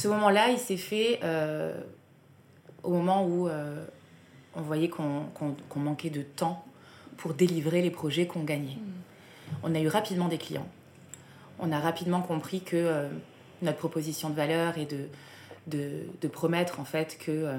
Ce 0.00 0.08
moment-là, 0.08 0.48
il 0.48 0.58
s'est 0.58 0.78
fait 0.78 1.20
euh, 1.22 1.78
au 2.82 2.88
moment 2.88 3.26
où 3.26 3.48
euh, 3.48 3.84
on 4.56 4.62
voyait 4.62 4.88
qu'on 4.88 5.26
manquait 5.76 6.08
de 6.08 6.22
temps 6.22 6.64
pour 7.18 7.34
délivrer 7.34 7.82
les 7.82 7.90
projets 7.90 8.26
qu'on 8.26 8.42
gagnait. 8.42 8.76
Mm. 8.76 9.58
On 9.62 9.74
a 9.74 9.78
eu 9.78 9.88
rapidement 9.88 10.28
des 10.28 10.38
clients. 10.38 10.66
On 11.58 11.70
a 11.70 11.78
rapidement 11.78 12.22
compris 12.22 12.62
que 12.62 12.76
euh, 12.76 13.08
notre 13.60 13.76
proposition 13.76 14.30
de 14.30 14.34
valeur 14.34 14.78
est 14.78 14.90
de, 14.90 15.08
de, 15.66 16.06
de 16.18 16.28
promettre 16.28 16.80
en 16.80 16.86
fait 16.86 17.18
que 17.18 17.52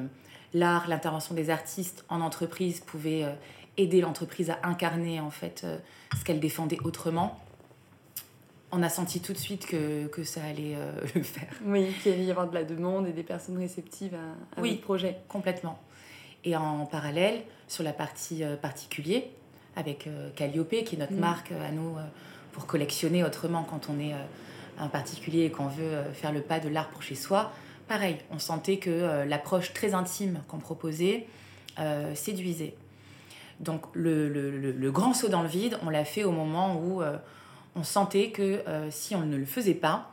l'art, 0.56 0.88
l'intervention 0.88 1.36
des 1.36 1.52
artistes 1.52 2.04
en 2.10 2.22
entreprise 2.22 2.80
pouvait 2.80 3.24
aider 3.78 4.02
l'entreprise 4.02 4.50
à 4.50 4.58
incarner 4.64 5.20
en 5.20 5.30
fait 5.30 5.68
ce 6.18 6.24
qu'elle 6.24 6.40
défendait 6.40 6.80
autrement 6.84 7.40
on 8.72 8.84
a 8.84 8.90
senti 8.90 9.20
tout 9.20 9.34
de 9.34 9.38
suite 9.38 9.66
que, 9.66 10.08
que 10.08 10.24
ça 10.24 10.42
allait 10.44 10.76
euh, 10.76 10.92
le 11.16 11.24
faire. 11.24 11.50
Oui, 11.66 11.94
qu'il 12.02 12.14
allait 12.14 12.26
y 12.26 12.32
avoir 12.32 12.50
de 12.50 12.54
la 12.54 12.64
demande 12.64 13.08
et 13.08 13.12
des 13.12 13.24
personnes 13.24 13.58
réceptives 13.58 14.16
à, 14.16 14.60
à 14.60 14.62
oui, 14.62 14.76
projet. 14.76 15.18
complètement. 15.28 15.80
Et 16.44 16.56
en 16.56 16.86
parallèle, 16.86 17.44
sur 17.68 17.84
la 17.84 17.94
partie 17.94 18.44
euh, 18.44 18.56
particulier, 18.56 19.32
avec 19.76 20.08
euh, 20.08 20.30
Calliope, 20.36 20.84
qui 20.84 20.96
est 20.96 21.00
notre 21.00 21.14
mm. 21.14 21.20
marque 21.20 21.52
à 21.52 21.72
nous 21.72 21.96
pour 22.52 22.66
collectionner 22.66 23.24
autrement 23.24 23.64
quand 23.64 23.88
on 23.90 24.00
est 24.00 24.14
un 24.78 24.88
particulier 24.88 25.46
et 25.46 25.52
qu'on 25.52 25.68
veut 25.68 26.04
faire 26.14 26.34
le 26.34 26.42
pas 26.42 26.60
de 26.60 26.68
l'art 26.68 26.90
pour 26.90 27.02
chez 27.02 27.16
soi. 27.16 27.54
Pareil, 27.88 28.18
on 28.30 28.40
sentait 28.40 28.76
que 28.78 29.24
l'approche 29.26 29.72
très 29.72 29.94
intime 29.94 30.42
qu'on 30.50 30.58
proposait 30.58 31.28
séduisait. 32.14 32.76
Donc 33.62 33.86
le, 33.94 34.28
le, 34.28 34.52
le, 34.52 34.74
le, 34.74 34.92
grand 34.92 35.14
saut 35.14 35.30
dans 35.30 35.44
le 35.44 35.48
vide, 35.48 35.78
on 35.86 35.90
l'a 35.90 36.04
fait 36.04 36.26
au 36.26 36.32
moment 36.32 36.76
où 36.76 37.02
on 37.76 37.84
sentait 37.84 38.32
que 38.32 38.64
euh, 38.68 38.90
si 38.92 39.16
on 39.16 39.22
ne 39.22 39.38
le 39.38 39.46
faisait 39.46 39.74
pas, 39.74 40.12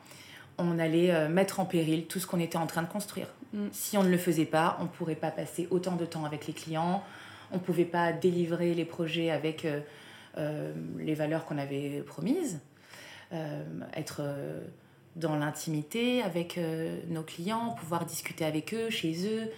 on 0.58 0.78
allait 0.78 1.12
euh, 1.12 1.28
mettre 1.28 1.60
en 1.60 1.64
péril 1.64 2.06
tout 2.06 2.18
ce 2.18 2.26
qu'on 2.26 2.40
était 2.40 2.58
en 2.58 2.66
train 2.66 2.82
de 2.82 2.88
construire. 2.88 3.28
Mm. 3.52 3.66
Si 3.72 3.96
on 3.96 4.02
ne 4.02 4.10
le 4.10 4.18
faisait 4.18 4.44
pas, 4.44 4.76
on 4.80 4.84
ne 4.84 4.88
pourrait 4.88 5.14
pas 5.14 5.30
passer 5.30 5.68
autant 5.70 5.96
de 5.96 6.04
temps 6.04 6.24
avec 6.24 6.46
les 6.46 6.52
clients, 6.52 7.02
on 7.50 7.56
ne 7.56 7.60
pouvait 7.60 7.84
pas 7.84 8.12
délivrer 8.12 8.74
les 8.74 8.84
projets 8.84 9.30
avec 9.30 9.64
euh, 9.64 10.72
les 10.98 11.14
valeurs 11.14 11.44
qu'on 11.44 11.58
avait 11.58 12.02
promises, 12.06 12.60
être 13.94 14.22
dans 15.16 15.34
l'intimité 15.36 16.22
avec 16.22 16.58
nos 17.08 17.22
clients, 17.22 17.74
pouvoir 17.78 18.06
discuter 18.06 18.44
avec 18.44 18.72
eux, 18.72 18.88
chez 18.88 19.26
eux, 19.26 19.50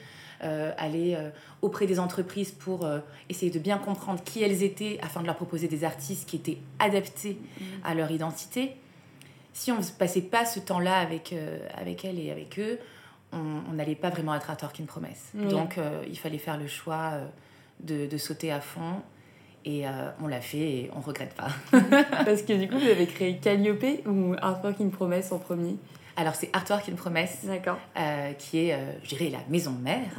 euh, 0.42 0.72
aller 0.78 1.14
euh, 1.16 1.28
auprès 1.60 1.86
des 1.86 2.00
entreprises 2.00 2.50
pour 2.50 2.86
euh, 2.86 3.00
essayer 3.28 3.50
de 3.50 3.58
bien 3.58 3.76
comprendre 3.76 4.22
qui 4.24 4.42
elles 4.42 4.62
étaient 4.62 4.98
afin 5.02 5.20
de 5.20 5.26
leur 5.26 5.36
proposer 5.36 5.68
des 5.68 5.84
artistes 5.84 6.26
qui 6.26 6.36
étaient 6.36 6.56
adaptés 6.78 7.36
mm. 7.60 7.64
à 7.84 7.94
leur 7.94 8.10
identité. 8.10 8.76
Si 9.52 9.70
on 9.70 9.78
ne 9.78 9.84
passait 9.98 10.22
pas 10.22 10.46
ce 10.46 10.58
temps-là 10.58 10.98
avec, 10.98 11.34
avec 11.76 12.04
elles 12.06 12.18
et 12.18 12.30
avec 12.30 12.58
eux, 12.58 12.78
on 13.32 13.72
n'allait 13.72 13.96
pas 13.96 14.08
vraiment 14.08 14.34
être 14.34 14.48
à 14.48 14.56
tort 14.56 14.72
qu'une 14.72 14.86
promesse. 14.86 15.32
Donc 15.34 15.76
il 16.08 16.16
fallait 16.16 16.38
faire 16.38 16.56
le 16.56 16.68
choix 16.68 17.14
de, 17.80 18.06
de 18.06 18.16
sauter 18.16 18.52
à 18.52 18.60
fond. 18.60 19.02
Et 19.64 19.82
on 20.22 20.28
l'a 20.28 20.40
fait 20.40 20.58
et 20.58 20.90
on 20.94 21.00
regrette 21.00 21.34
pas. 21.34 21.48
Parce 22.24 22.42
que 22.42 22.52
du 22.52 22.68
coup, 22.68 22.78
vous 22.78 22.88
avez 22.88 23.06
créé 23.06 23.38
Calliope 23.38 24.06
ou 24.06 24.36
Artwork 24.40 24.80
in 24.80 24.88
Promesse 24.88 25.32
en 25.32 25.38
premier? 25.40 25.76
Alors, 26.16 26.34
c'est 26.34 26.50
Artwork 26.52 26.88
une 26.88 26.96
promesse, 26.96 27.46
euh, 27.96 28.32
qui 28.34 28.58
est, 28.58 28.74
euh, 28.74 28.92
je 29.02 29.08
dirais, 29.08 29.30
la 29.30 29.40
maison 29.48 29.72
mère. 29.72 30.10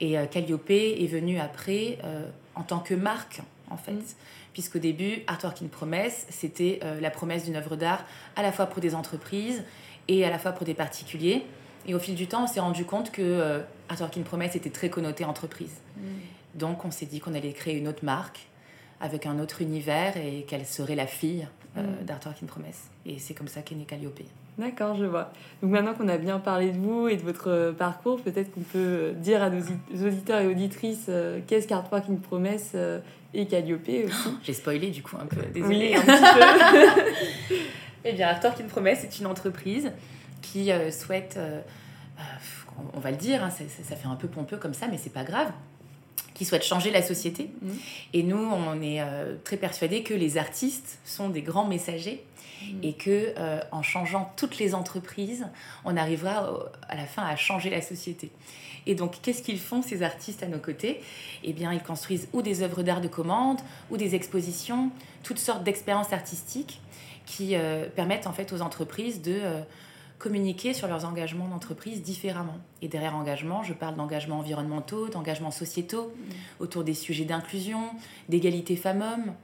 Et 0.00 0.18
euh, 0.18 0.26
Calliope 0.26 0.70
est 0.70 1.10
venu 1.10 1.38
après 1.38 1.98
en 2.54 2.62
tant 2.62 2.78
que 2.78 2.94
marque, 2.94 3.40
en 3.70 3.76
fait. 3.76 3.92
Mm. 3.92 4.04
Puisqu'au 4.52 4.78
début, 4.78 5.22
Artwork 5.26 5.60
in 5.62 5.66
promesse, 5.66 6.26
c'était 6.30 6.80
la 7.00 7.10
promesse 7.10 7.44
d'une 7.44 7.56
œuvre 7.56 7.76
d'art 7.76 8.04
à 8.36 8.42
la 8.42 8.52
fois 8.52 8.66
pour 8.66 8.80
des 8.80 8.94
entreprises 8.94 9.62
et 10.08 10.24
à 10.24 10.30
la 10.30 10.38
fois 10.38 10.52
pour 10.52 10.64
des 10.64 10.72
particuliers. 10.72 11.44
Et 11.86 11.94
au 11.94 11.98
fil 11.98 12.14
du 12.14 12.26
temps, 12.26 12.44
on 12.44 12.46
s'est 12.46 12.60
rendu 12.60 12.86
compte 12.86 13.12
que 13.12 13.62
Artwork 13.90 14.16
in 14.16 14.22
promesse 14.22 14.56
était 14.56 14.70
très 14.70 14.88
connoté 14.88 15.24
entreprise. 15.24 15.82
Mm. 15.96 16.00
Donc, 16.54 16.84
on 16.86 16.90
s'est 16.90 17.06
dit 17.06 17.20
qu'on 17.20 17.34
allait 17.34 17.52
créer 17.52 17.76
une 17.76 17.88
autre 17.88 18.04
marque 18.04 18.46
avec 18.98 19.26
un 19.26 19.38
autre 19.40 19.60
univers 19.60 20.16
et 20.16 20.44
qu'elle 20.48 20.64
serait 20.64 20.94
la 20.94 21.06
fille 21.06 21.46
mm. 21.82 22.04
d'Artwork 22.04 22.42
in 22.42 22.46
promesse. 22.46 22.90
Et 23.04 23.18
c'est 23.18 23.34
comme 23.34 23.48
ça 23.48 23.62
qu'est 23.62 23.74
né 23.74 23.84
Calliope. 23.84 24.20
D'accord, 24.58 24.96
je 24.96 25.04
vois. 25.04 25.32
Donc 25.62 25.70
maintenant 25.70 25.92
qu'on 25.92 26.08
a 26.08 26.16
bien 26.16 26.38
parlé 26.38 26.70
de 26.70 26.78
vous 26.78 27.08
et 27.08 27.16
de 27.16 27.22
votre 27.22 27.74
parcours, 27.76 28.20
peut-être 28.22 28.50
qu'on 28.52 28.62
peut 28.62 29.12
dire 29.16 29.42
à 29.42 29.50
nos 29.50 29.60
auditeurs 30.06 30.40
et 30.40 30.46
auditrices 30.46 31.06
euh, 31.08 31.40
qu'est-ce 31.46 31.68
qu'Artwork 31.68 32.08
une 32.08 32.20
promesse 32.20 32.72
euh, 32.74 33.00
et 33.34 33.46
Calliope 33.46 33.88
aussi? 33.88 34.36
J'ai 34.42 34.54
spoilé 34.54 34.90
du 34.90 35.02
coup 35.02 35.16
un 35.20 35.26
peu, 35.26 35.42
désolée. 35.52 35.94
un 35.94 36.00
petit 36.00 37.48
peu. 37.48 37.54
eh 38.04 38.12
bien, 38.12 38.28
Artwork 38.28 38.58
une 38.60 38.68
promesse 38.68 39.04
est 39.04 39.18
une 39.18 39.26
entreprise 39.26 39.92
qui 40.40 40.72
euh, 40.72 40.90
souhaite, 40.90 41.38
on 42.94 43.00
va 43.00 43.10
le 43.10 43.16
dire, 43.18 43.44
hein, 43.44 43.50
ça, 43.50 43.96
fait 43.96 44.08
un 44.08 44.16
peu 44.16 44.28
pompeux 44.28 44.56
comme 44.56 44.74
ça, 44.74 44.86
mais 44.88 44.96
c'est 44.96 45.12
pas 45.12 45.24
grave, 45.24 45.50
qui 46.36 46.44
souhaite 46.44 46.62
changer 46.64 46.90
la 46.90 47.02
société. 47.02 47.50
Mmh. 47.62 47.70
Et 48.12 48.22
nous, 48.22 48.38
on 48.38 48.80
est 48.82 49.02
très 49.42 49.56
persuadés 49.56 50.02
que 50.02 50.14
les 50.14 50.36
artistes 50.38 50.98
sont 51.04 51.30
des 51.30 51.42
grands 51.42 51.66
messagers 51.66 52.22
et 52.82 52.92
que 52.94 53.34
euh, 53.38 53.60
en 53.72 53.82
changeant 53.82 54.32
toutes 54.36 54.58
les 54.58 54.74
entreprises, 54.74 55.46
on 55.84 55.96
arrivera 55.96 56.44
euh, 56.44 56.58
à 56.88 56.96
la 56.96 57.04
fin 57.04 57.24
à 57.24 57.36
changer 57.36 57.70
la 57.70 57.82
société. 57.82 58.30
Et 58.86 58.94
donc, 58.94 59.20
qu'est-ce 59.20 59.42
qu'ils 59.42 59.58
font, 59.58 59.82
ces 59.82 60.02
artistes 60.02 60.42
à 60.42 60.46
nos 60.46 60.58
côtés? 60.58 61.00
Eh 61.42 61.52
bien, 61.52 61.72
ils 61.72 61.82
construisent 61.82 62.28
ou 62.32 62.42
des 62.42 62.62
œuvres 62.62 62.82
d'art 62.82 63.00
de 63.00 63.08
commande, 63.08 63.60
ou 63.90 63.96
des 63.96 64.14
expositions, 64.14 64.90
toutes 65.22 65.38
sortes 65.38 65.64
d'expériences 65.64 66.12
artistiques 66.12 66.80
qui 67.26 67.56
euh, 67.56 67.88
permettent 67.88 68.28
en 68.28 68.32
fait 68.32 68.52
aux 68.52 68.62
entreprises 68.62 69.20
de 69.20 69.40
communiquer 70.18 70.72
sur 70.72 70.88
leurs 70.88 71.04
engagements 71.04 71.48
d'entreprise 71.48 72.02
différemment. 72.02 72.58
Et 72.82 72.88
derrière 72.88 73.14
engagement, 73.14 73.62
je 73.62 73.74
parle 73.74 73.96
d'engagements 73.96 74.38
environnementaux, 74.38 75.08
d'engagements 75.08 75.50
sociétaux, 75.50 76.06
mmh. 76.06 76.62
autour 76.62 76.84
des 76.84 76.94
sujets 76.94 77.24
d'inclusion, 77.24 77.90
d'égalité 78.28 78.76
femmes-hommes, 78.76 79.34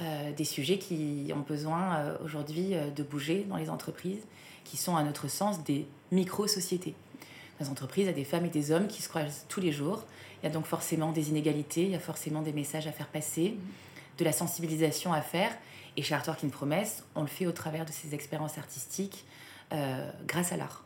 euh, 0.00 0.32
des 0.32 0.44
sujets 0.44 0.78
qui 0.78 1.30
ont 1.34 1.40
besoin 1.40 1.96
euh, 1.96 2.16
aujourd'hui 2.24 2.74
euh, 2.74 2.90
de 2.90 3.02
bouger 3.02 3.44
dans 3.48 3.56
les 3.56 3.68
entreprises, 3.68 4.24
qui 4.64 4.78
sont 4.78 4.96
à 4.96 5.02
notre 5.02 5.28
sens 5.28 5.62
des 5.64 5.86
micro-sociétés. 6.10 6.94
Les 7.60 7.68
entreprises, 7.68 8.04
il 8.04 8.06
y 8.06 8.10
a 8.10 8.14
des 8.14 8.24
femmes 8.24 8.46
et 8.46 8.50
des 8.50 8.72
hommes 8.72 8.88
qui 8.88 9.02
se 9.02 9.08
croisent 9.08 9.44
tous 9.48 9.60
les 9.60 9.70
jours. 9.70 10.04
Il 10.42 10.46
y 10.46 10.48
a 10.48 10.52
donc 10.52 10.64
forcément 10.64 11.12
des 11.12 11.28
inégalités, 11.28 11.82
il 11.82 11.90
y 11.90 11.94
a 11.94 12.00
forcément 12.00 12.40
des 12.40 12.52
messages 12.52 12.86
à 12.86 12.92
faire 12.92 13.06
passer, 13.06 13.56
de 14.16 14.24
la 14.24 14.32
sensibilisation 14.32 15.12
à 15.12 15.20
faire. 15.20 15.52
Et 15.96 16.02
chez 16.02 16.14
Artwork 16.14 16.42
in 16.42 16.48
Promesse, 16.48 17.04
on 17.14 17.20
le 17.20 17.26
fait 17.26 17.46
au 17.46 17.52
travers 17.52 17.84
de 17.84 17.92
ces 17.92 18.14
expériences 18.14 18.56
artistiques 18.56 19.26
grâce 20.26 20.52
à 20.52 20.56
l'art 20.56 20.84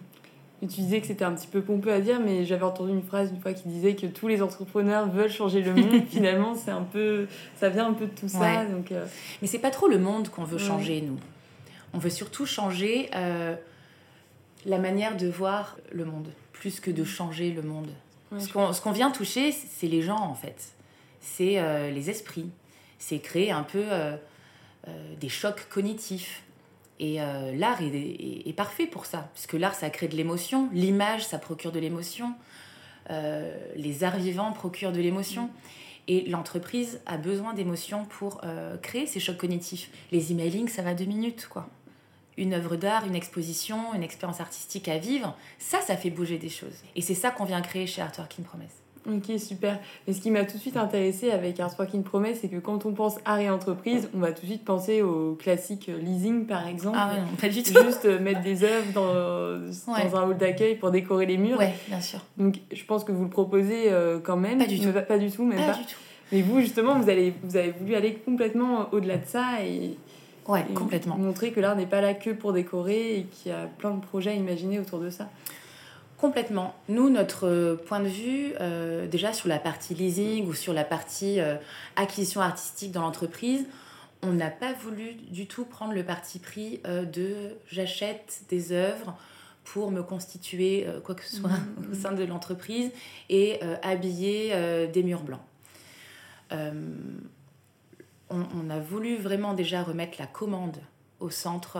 tu 0.61 0.81
disais 0.81 1.00
que 1.00 1.07
c'était 1.07 1.25
un 1.25 1.33
petit 1.33 1.47
peu 1.47 1.61
pompeux 1.61 1.93
à 1.93 2.00
dire, 2.00 2.21
mais 2.21 2.45
j'avais 2.45 2.64
entendu 2.64 2.93
une 2.93 3.02
phrase 3.02 3.31
une 3.31 3.40
fois 3.40 3.52
qui 3.52 3.69
disait 3.69 3.95
que 3.95 4.07
tous 4.07 4.28
les 4.28 4.43
entrepreneurs 4.43 5.09
veulent 5.09 5.31
changer 5.31 5.62
le 5.62 5.75
monde. 5.75 6.07
Finalement, 6.09 6.55
c'est 6.55 6.71
un 6.71 6.83
peu, 6.83 7.26
ça 7.57 7.69
vient 7.69 7.88
un 7.88 7.93
peu 7.93 8.07
de 8.07 8.14
tout 8.14 8.28
ça. 8.28 8.64
Donc, 8.66 8.93
euh. 8.93 9.07
Mais 9.43 9.49
c'est 9.49 9.59
pas 9.59 9.71
trop 9.71 9.88
le 9.88 9.99
monde 9.99 10.28
qu'on 10.28 10.45
veut 10.45 10.59
changer, 10.59 11.00
nous. 11.00 11.19
On 11.93 11.99
veut 11.99 12.11
surtout 12.11 12.47
changer 12.47 13.11
euh, 13.14 13.55
la 14.64 14.78
manière 14.78 15.16
de 15.16 15.28
voir 15.28 15.76
le 15.93 16.05
monde, 16.05 16.28
plus 16.52 16.81
que 16.81 16.90
de 16.90 17.05
changer 17.05 17.50
le 17.52 17.62
monde. 17.62 17.90
ce 18.38 18.81
qu'on 18.81 18.93
vient 18.93 19.11
toucher, 19.11 19.52
c'est 19.52 19.88
les 19.88 20.02
gens, 20.02 20.21
en 20.21 20.35
fait. 20.35 20.73
C'est 21.21 21.59
euh, 21.59 21.90
les 21.90 22.11
esprits. 22.11 22.50
C'est 22.99 23.19
créer 23.19 23.50
un 23.50 23.62
peu 23.62 23.85
des 25.21 25.28
chocs 25.28 25.66
cognitifs 25.69 26.43
Et 26.99 27.21
euh, 27.21 27.55
l'art 27.55 27.81
est, 27.83 28.57
parfait 28.57 28.87
pour 28.87 29.07
ça, 29.07 29.29
puisque 29.35 29.53
l'art, 29.53 29.75
ça 29.75 29.91
crée 29.91 30.09
de 30.09 30.17
l'émotion, 30.17 30.69
l'image, 30.73 31.26
ça 31.26 31.38
procure 31.38 31.73
de 31.73 31.79
l'émotion, 31.79 32.33
euh, 33.11 33.55
les 33.76 34.03
arts 34.03 34.17
vivants 34.17 34.53
procurent 34.53 34.93
de 34.93 35.00
l'émotion. 35.00 35.50
Et 36.09 36.23
l'entreprise 36.29 37.00
a 37.05 37.17
besoin 37.17 37.53
d'émotions 37.53 38.05
pour 38.05 38.41
euh, 38.45 38.76
créer 38.79 39.07
ces 39.07 39.19
chocs 39.19 39.37
cognitifs. 39.37 39.91
Les 40.12 40.31
emailing, 40.31 40.69
ça 40.69 40.83
va 40.83 40.95
deux 40.95 41.05
minutes, 41.05 41.49
quoi. 41.50 41.69
Une 42.38 42.55
œuvre 42.55 42.76
d'art, 42.76 43.07
une 43.07 43.17
exposition, 43.17 43.93
une 43.95 44.03
expérience 44.03 44.41
artistique 44.41 44.88
à 44.88 44.99
vivre, 44.99 45.37
ça, 45.59 45.81
ça 45.81 45.97
fait 45.97 46.11
bouger 46.11 46.38
des 46.38 46.50
choses. 46.50 46.85
Et 46.95 47.00
c'est 47.00 47.15
ça 47.15 47.31
qu'on 47.31 47.45
vient 47.45 47.61
créer 47.61 47.87
chez 47.87 48.03
Artwork 48.03 48.37
in 48.38 48.43
Promesse. 48.43 48.86
Ok, 49.09 49.39
super. 49.39 49.79
Mais 50.07 50.13
ce 50.13 50.21
qui 50.21 50.31
m'a 50.31 50.45
tout 50.45 50.57
de 50.57 50.63
suite 50.63 50.77
intéressé 50.77 51.31
avec 51.31 51.61
Artwork 51.61 51.95
in 51.95 52.03
Promesse, 52.03 52.39
c'est 52.41 52.49
que 52.49 52.59
quand 52.59 52.87
on 52.87 52.93
pense 52.93 53.17
art 53.25 53.41
et 53.41 53.49
entreprise, 53.51 54.09
on 54.15 54.19
va 54.19 54.33
tout 54.33 54.43
de 54.43 54.47
suite 54.47 54.65
penser 54.65 55.03
au 55.03 55.35
classique 55.35 55.91
leasing, 56.01 56.47
par 56.47 56.67
exemple. 56.67 56.99
Ah 57.01 57.13
non, 57.17 57.37
pas 57.41 57.49
du 57.49 57.63
tout. 57.63 57.73
Juste 57.85 58.05
mettre 58.05 58.43
des 58.43 58.65
œuvres 58.65 58.93
dans, 58.95 59.59
dans 59.95 60.17
un 60.17 60.29
hall 60.29 60.37
d'accueil 60.37 60.77
pour 60.77 60.91
décorer 60.91 61.27
les 61.27 61.37
murs. 61.39 61.59
Oui, 61.59 61.67
bien 61.89 62.01
sûr. 62.01 62.21
Donc 62.37 62.57
je 62.73 62.85
pense 62.85 63.05
que 63.05 63.13
vous 63.13 63.25
le 63.25 63.31
proposez 63.31 63.91
euh, 63.93 64.19
quand 64.23 64.37
même. 64.37 64.59
Pas 64.59 64.67
du 64.67 64.81
tout. 64.81 64.93
pas, 64.93 65.19
du 65.19 65.31
tout, 65.31 65.45
même 65.45 65.59
pas. 65.59 65.73
pas. 65.73 65.79
du 65.79 65.85
tout. 65.85 65.99
Mais 66.33 66.43
vous, 66.43 66.61
justement, 66.61 66.99
vous, 66.99 67.09
allez, 67.09 67.33
vous 67.45 67.57
avez 67.57 67.71
voulu 67.71 67.95
aller 67.95 68.15
complètement 68.15 68.89
au-delà 68.93 69.19
de 69.19 69.27
ça 69.27 69.63
et, 69.65 69.97
ouais, 70.49 70.65
complètement. 70.75 71.17
montrer 71.17 71.53
que 71.53 71.61
l'art 71.61 71.77
n'est 71.77 71.87
pas 71.87 72.01
là 72.01 72.15
que 72.15 72.31
pour 72.31 72.53
décorer 72.53 73.19
et 73.19 73.23
qu'il 73.25 73.53
y 73.53 73.55
a 73.55 73.67
plein 73.79 73.93
de 73.93 74.01
projets 74.01 74.31
à 74.31 74.35
imaginer 74.35 74.81
autour 74.81 74.99
de 74.99 75.11
ça. 75.11 75.29
Complètement. 76.18 76.75
Nous, 76.88 77.11
notre 77.11 77.78
point 77.87 78.00
de 78.00 78.08
vue, 78.08 78.54
euh, 78.61 79.06
déjà 79.06 79.35
sur 79.35 79.49
la 79.49 79.58
partie 79.58 79.94
leasing 79.94 80.46
ou 80.46 80.54
sur 80.54 80.73
la 80.73 80.85
partie 80.85 81.40
euh, 81.40 81.56
acquisition 81.96 82.40
artistique 82.40 82.90
dans 82.90 83.02
l'entreprise, 83.02 83.66
on 84.23 84.32
n'a 84.32 84.49
pas 84.49 84.73
voulu 84.73 85.12
du 85.14 85.46
tout 85.46 85.66
prendre 85.66 85.92
le 85.92 86.02
parti 86.02 86.38
pris 86.38 86.80
euh, 86.87 87.04
de 87.04 87.56
j'achète 87.68 88.42
des 88.49 88.73
œuvres 88.73 89.14
pour 89.64 89.90
me 89.90 90.02
constituer 90.02 90.87
quoi 91.04 91.16
que 91.16 91.25
ce 91.25 91.37
soit 91.37 91.50
mmh, 91.50 91.88
mmh. 91.88 91.90
au 91.92 91.94
sein 91.94 92.12
de 92.12 92.25
l'entreprise 92.25 92.92
et 93.28 93.61
habiller 93.82 94.87
des 94.92 95.02
murs 95.02 95.25
blancs. 95.25 95.40
On, 96.52 96.87
on, 98.30 98.70
a 98.70 98.78
voulu 98.78 99.16
vraiment 99.16 99.54
déjà 99.54 99.82
remettre 99.82 100.18
la 100.20 100.26
commande 100.26 100.76
au 101.18 101.30
centre 101.30 101.78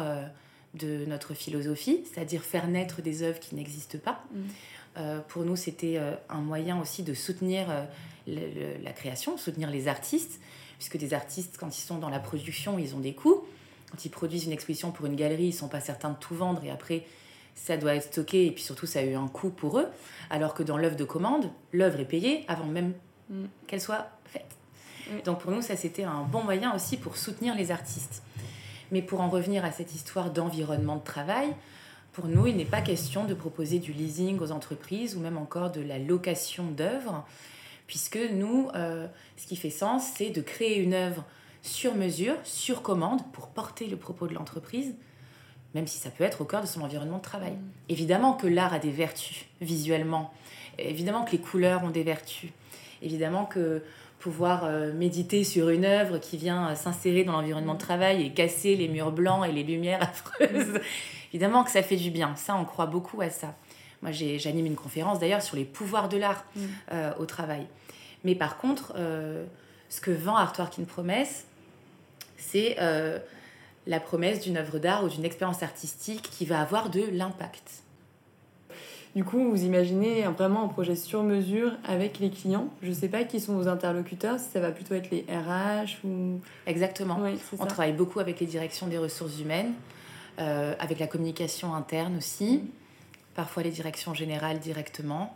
de 0.77 1.05
notre 1.07 1.35
philosophie, 1.35 2.05
c'est-à-dire 2.05 2.43
faire 2.43 2.69
naître 2.69 3.03
des 3.03 3.23
œuvres 3.23 3.41
qui 3.41 3.55
n'existent 3.55 3.99
pas. 3.99 4.23
Mm. 4.33 4.41
Euh, 4.99 5.21
pour 5.29 5.45
nous, 5.45 5.57
c'était 5.57 5.97
euh, 5.99 6.15
un 6.29 6.41
moyen 6.41 6.81
aussi 6.81 7.03
de 7.03 7.15
soutenir 7.15 7.67
euh, 7.69 8.77
la 8.83 8.93
création, 8.93 9.37
soutenir 9.37 9.71
les 9.71 9.89
artistes, 9.89 10.41
puisque 10.79 10.97
des 10.97 11.15
artistes, 11.15 11.57
quand 11.59 11.77
ils 11.77 11.83
sont 11.83 11.99
dans 11.99 12.09
la 12.09 12.21
production, 12.21 12.79
ils 12.79 12.95
ont 12.95 13.01
des 13.01 13.15
coûts. 13.15 13.45
Quand 13.91 14.05
ils 14.05 14.11
produisent 14.11 14.45
une 14.45 14.53
exposition 14.53 14.91
pour 14.91 15.07
une 15.07 15.17
galerie, 15.17 15.45
ils 15.45 15.49
ne 15.49 15.53
sont 15.53 15.69
pas 15.69 15.81
certains 15.81 16.11
de 16.11 16.17
tout 16.17 16.35
vendre 16.35 16.65
et 16.65 16.71
après, 16.71 17.07
ça 17.55 17.77
doit 17.77 17.95
être 17.95 18.05
stocké 18.05 18.47
et 18.47 18.51
puis 18.51 18.63
surtout, 18.63 18.87
ça 18.87 18.99
a 18.99 19.03
eu 19.03 19.15
un 19.15 19.29
coût 19.29 19.51
pour 19.51 19.79
eux. 19.79 19.87
Alors 20.29 20.55
que 20.55 20.63
dans 20.63 20.77
l'œuvre 20.77 20.97
de 20.97 21.05
commande, 21.05 21.51
l'œuvre 21.73 22.01
est 22.01 22.07
payée 22.07 22.45
avant 22.49 22.67
même 22.67 22.95
mm. 23.31 23.45
qu'elle 23.67 23.81
soit 23.81 24.09
faite. 24.25 24.57
Donc 25.25 25.41
pour 25.41 25.53
nous, 25.53 25.63
ça 25.63 25.77
c'était 25.77 26.05
un 26.05 26.23
bon 26.23 26.43
moyen 26.43 26.75
aussi 26.75 26.97
pour 26.97 27.17
soutenir 27.17 27.55
les 27.55 27.71
artistes. 27.71 28.23
Mais 28.93 29.03
pour 29.03 29.21
en 29.21 29.29
revenir 29.29 29.65
à 29.65 29.73
cette 29.73 29.95
histoire 29.95 30.31
d'environnement 30.31 30.97
de 30.97 31.05
travail, 31.05 31.49
pour 32.13 32.29
nous, 32.29 32.47
il 32.47 32.57
n'est 32.57 32.65
pas 32.65 32.81
question 32.81 33.25
de 33.25 33.35
proposer 33.35 33.79
du 33.79 33.93
leasing 33.93 34.41
aux 34.41 34.51
entreprises 34.51 35.17
ou 35.17 35.21
même 35.21 35.37
encore 35.37 35.71
de 35.71 35.83
la 35.83 35.99
location 35.99 36.65
d'œuvres, 36.65 37.27
puisque 37.87 38.19
nous, 38.33 38.71
euh, 38.75 39.07
ce 39.37 39.47
qui 39.47 39.57
fait 39.57 39.71
sens, 39.71 40.03
c'est 40.17 40.31
de 40.31 40.41
créer 40.41 40.79
une 40.79 40.95
œuvre 40.95 41.25
sur 41.61 41.95
mesure, 41.95 42.37
sur 42.45 42.81
commande, 42.81 43.21
pour 43.33 43.49
porter 43.49 43.87
le 43.87 43.97
propos 43.97 44.29
de 44.29 44.35
l'entreprise, 44.35 44.95
même 45.75 45.87
si 45.87 45.99
ça 45.99 46.11
peut 46.11 46.25
être 46.25 46.41
au 46.41 46.45
cœur 46.45 46.63
de 46.63 46.67
son 46.67 46.81
environnement 46.81 47.19
de 47.19 47.23
travail. 47.23 47.53
Mm. 47.53 47.71
Évidemment 47.91 48.33
que 48.33 48.47
l'art 48.47 48.73
a 48.73 48.79
des 48.79 48.91
vertus 48.91 49.45
visuellement, 49.61 50.33
évidemment 50.79 51.25
que 51.25 51.33
les 51.33 51.39
couleurs 51.39 51.85
ont 51.85 51.91
des 51.91 52.03
vertus, 52.03 52.51
évidemment 53.03 53.45
que 53.45 53.83
pouvoir 54.27 54.65
euh, 54.65 54.93
méditer 54.93 55.45
sur 55.45 55.69
une 55.69 55.85
œuvre 55.85 56.19
qui 56.19 56.37
vient 56.37 56.71
euh, 56.71 56.75
s'insérer 56.75 57.23
dans 57.23 57.31
l'environnement 57.31 57.75
de 57.75 57.79
travail 57.79 58.27
et 58.27 58.33
casser 58.33 58.75
les 58.75 58.89
murs 58.89 59.13
blancs 59.13 59.47
et 59.49 59.53
les 59.53 59.63
lumières 59.63 60.03
affreuses. 60.03 60.81
Évidemment 61.33 61.63
que 61.63 61.71
ça 61.71 61.81
fait 61.81 61.95
du 61.95 62.11
bien. 62.11 62.35
Ça, 62.35 62.57
on 62.57 62.65
croit 62.65 62.87
beaucoup 62.87 63.21
à 63.21 63.31
ça. 63.31 63.55
Moi, 64.03 64.11
j'anime 64.11 64.67
une 64.67 64.75
conférence 64.75 65.21
d'ailleurs 65.21 65.43
sur 65.43 65.55
les 65.55 65.65
pouvoirs 65.65 66.09
de 66.09 66.17
l'art 66.17 66.45
mm. 66.57 66.61
euh, 66.93 67.13
au 67.21 67.25
travail. 67.25 67.69
Mais 68.25 68.35
par 68.35 68.59
contre, 68.59 68.95
ce 69.89 70.01
que 70.01 70.11
vend 70.11 70.35
Artwork 70.35 70.81
in 70.81 70.85
Promesse, 70.85 71.47
c'est 72.37 72.77
la 73.87 74.01
promesse 74.01 74.41
d'une 74.41 74.57
œuvre 74.57 74.81
d'art 74.81 75.05
ou 75.05 75.09
d'une 75.09 75.25
expérience 75.25 75.63
artistique 75.63 76.23
qui 76.23 76.45
va 76.45 76.61
avoir 76.61 76.91
de 76.91 77.05
l'impact. 77.13 77.85
Du 79.17 79.25
coup, 79.25 79.51
vous 79.51 79.65
imaginez 79.65 80.25
vraiment 80.25 80.65
un 80.65 80.69
projet 80.69 80.95
sur 80.95 81.23
mesure 81.23 81.73
avec 81.85 82.19
les 82.19 82.29
clients. 82.29 82.69
Je 82.83 82.89
ne 82.89 82.93
sais 82.93 83.09
pas 83.09 83.25
qui 83.25 83.41
sont 83.41 83.55
vos 83.55 83.67
interlocuteurs, 83.67 84.39
si 84.39 84.51
ça 84.51 84.61
va 84.61 84.71
plutôt 84.71 84.95
être 84.95 85.11
les 85.11 85.23
RH 85.23 86.05
ou... 86.05 86.39
Exactement. 86.67 87.19
On 87.59 87.65
travaille 87.65 87.95
beaucoup 87.95 88.21
avec 88.21 88.41
les 88.41 88.47
directions 88.47 88.89
des 88.89 88.99
ressources 88.99 89.41
humaines, 89.41 89.73
euh, 90.39 90.75
avec 90.79 90.99
la 90.99 91.07
communication 91.07 91.75
interne 91.75 92.19
aussi, 92.19 92.65
parfois 93.35 93.63
les 93.63 93.71
directions 93.71 94.13
générales 94.13 94.59
directement. 94.59 95.35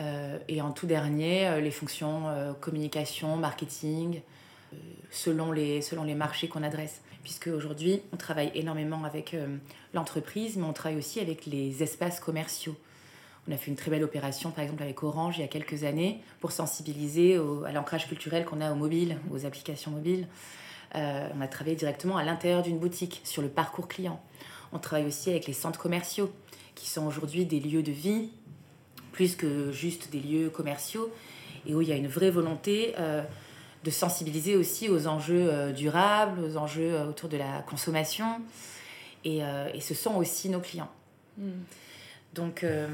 Euh, 0.00 0.38
et 0.48 0.60
en 0.60 0.72
tout 0.72 0.88
dernier, 0.88 1.46
euh, 1.46 1.60
les 1.60 1.70
fonctions 1.70 2.24
communication, 2.60 3.36
marketing, 3.36 4.20
selon, 5.12 5.52
les, 5.52 5.80
selon 5.80 6.02
les 6.02 6.16
marchés 6.16 6.48
qu'on 6.48 6.64
adresse. 6.64 7.02
Puisque 7.22 7.46
aujourd'hui, 7.46 8.02
on 8.12 8.16
travaille 8.16 8.50
énormément 8.56 9.04
avec 9.04 9.36
l'entreprise, 9.94 10.56
mais 10.56 10.64
on 10.64 10.72
travaille 10.72 10.98
aussi 10.98 11.20
avec 11.20 11.46
les 11.46 11.84
espaces 11.84 12.18
commerciaux. 12.18 12.74
On 13.48 13.52
a 13.52 13.56
fait 13.56 13.70
une 13.70 13.76
très 13.76 13.90
belle 13.90 14.02
opération, 14.02 14.50
par 14.50 14.64
exemple, 14.64 14.82
avec 14.82 15.02
Orange 15.02 15.38
il 15.38 15.42
y 15.42 15.44
a 15.44 15.48
quelques 15.48 15.84
années, 15.84 16.20
pour 16.40 16.50
sensibiliser 16.52 17.36
à 17.36 17.72
l'ancrage 17.72 18.08
culturel 18.08 18.44
qu'on 18.44 18.60
a 18.60 18.72
aux 18.72 18.76
mobiles, 18.76 19.18
aux 19.30 19.46
applications 19.46 19.90
mobiles. 19.92 20.26
Euh, 20.94 21.28
on 21.36 21.40
a 21.40 21.48
travaillé 21.48 21.76
directement 21.76 22.16
à 22.16 22.24
l'intérieur 22.24 22.62
d'une 22.62 22.78
boutique, 22.78 23.20
sur 23.24 23.42
le 23.42 23.48
parcours 23.48 23.88
client. 23.88 24.20
On 24.72 24.78
travaille 24.78 25.06
aussi 25.06 25.30
avec 25.30 25.46
les 25.46 25.52
centres 25.52 25.78
commerciaux, 25.78 26.32
qui 26.74 26.88
sont 26.88 27.06
aujourd'hui 27.06 27.46
des 27.46 27.60
lieux 27.60 27.82
de 27.82 27.92
vie, 27.92 28.30
plus 29.12 29.36
que 29.36 29.72
juste 29.72 30.10
des 30.10 30.20
lieux 30.20 30.50
commerciaux, 30.50 31.10
et 31.66 31.74
où 31.74 31.82
il 31.82 31.88
y 31.88 31.92
a 31.92 31.96
une 31.96 32.08
vraie 32.08 32.30
volonté 32.30 32.94
euh, 32.98 33.22
de 33.84 33.90
sensibiliser 33.90 34.56
aussi 34.56 34.88
aux 34.88 35.06
enjeux 35.06 35.48
euh, 35.50 35.72
durables, 35.72 36.40
aux 36.40 36.56
enjeux 36.56 37.00
autour 37.02 37.28
de 37.28 37.36
la 37.36 37.62
consommation. 37.62 38.40
Et, 39.24 39.40
ce 39.80 39.94
sont 39.94 40.14
aussi 40.14 40.48
nos 40.48 40.60
clients. 40.60 40.90
Hmm. 41.36 41.50
Donc, 42.36 42.62
euh, 42.62 42.86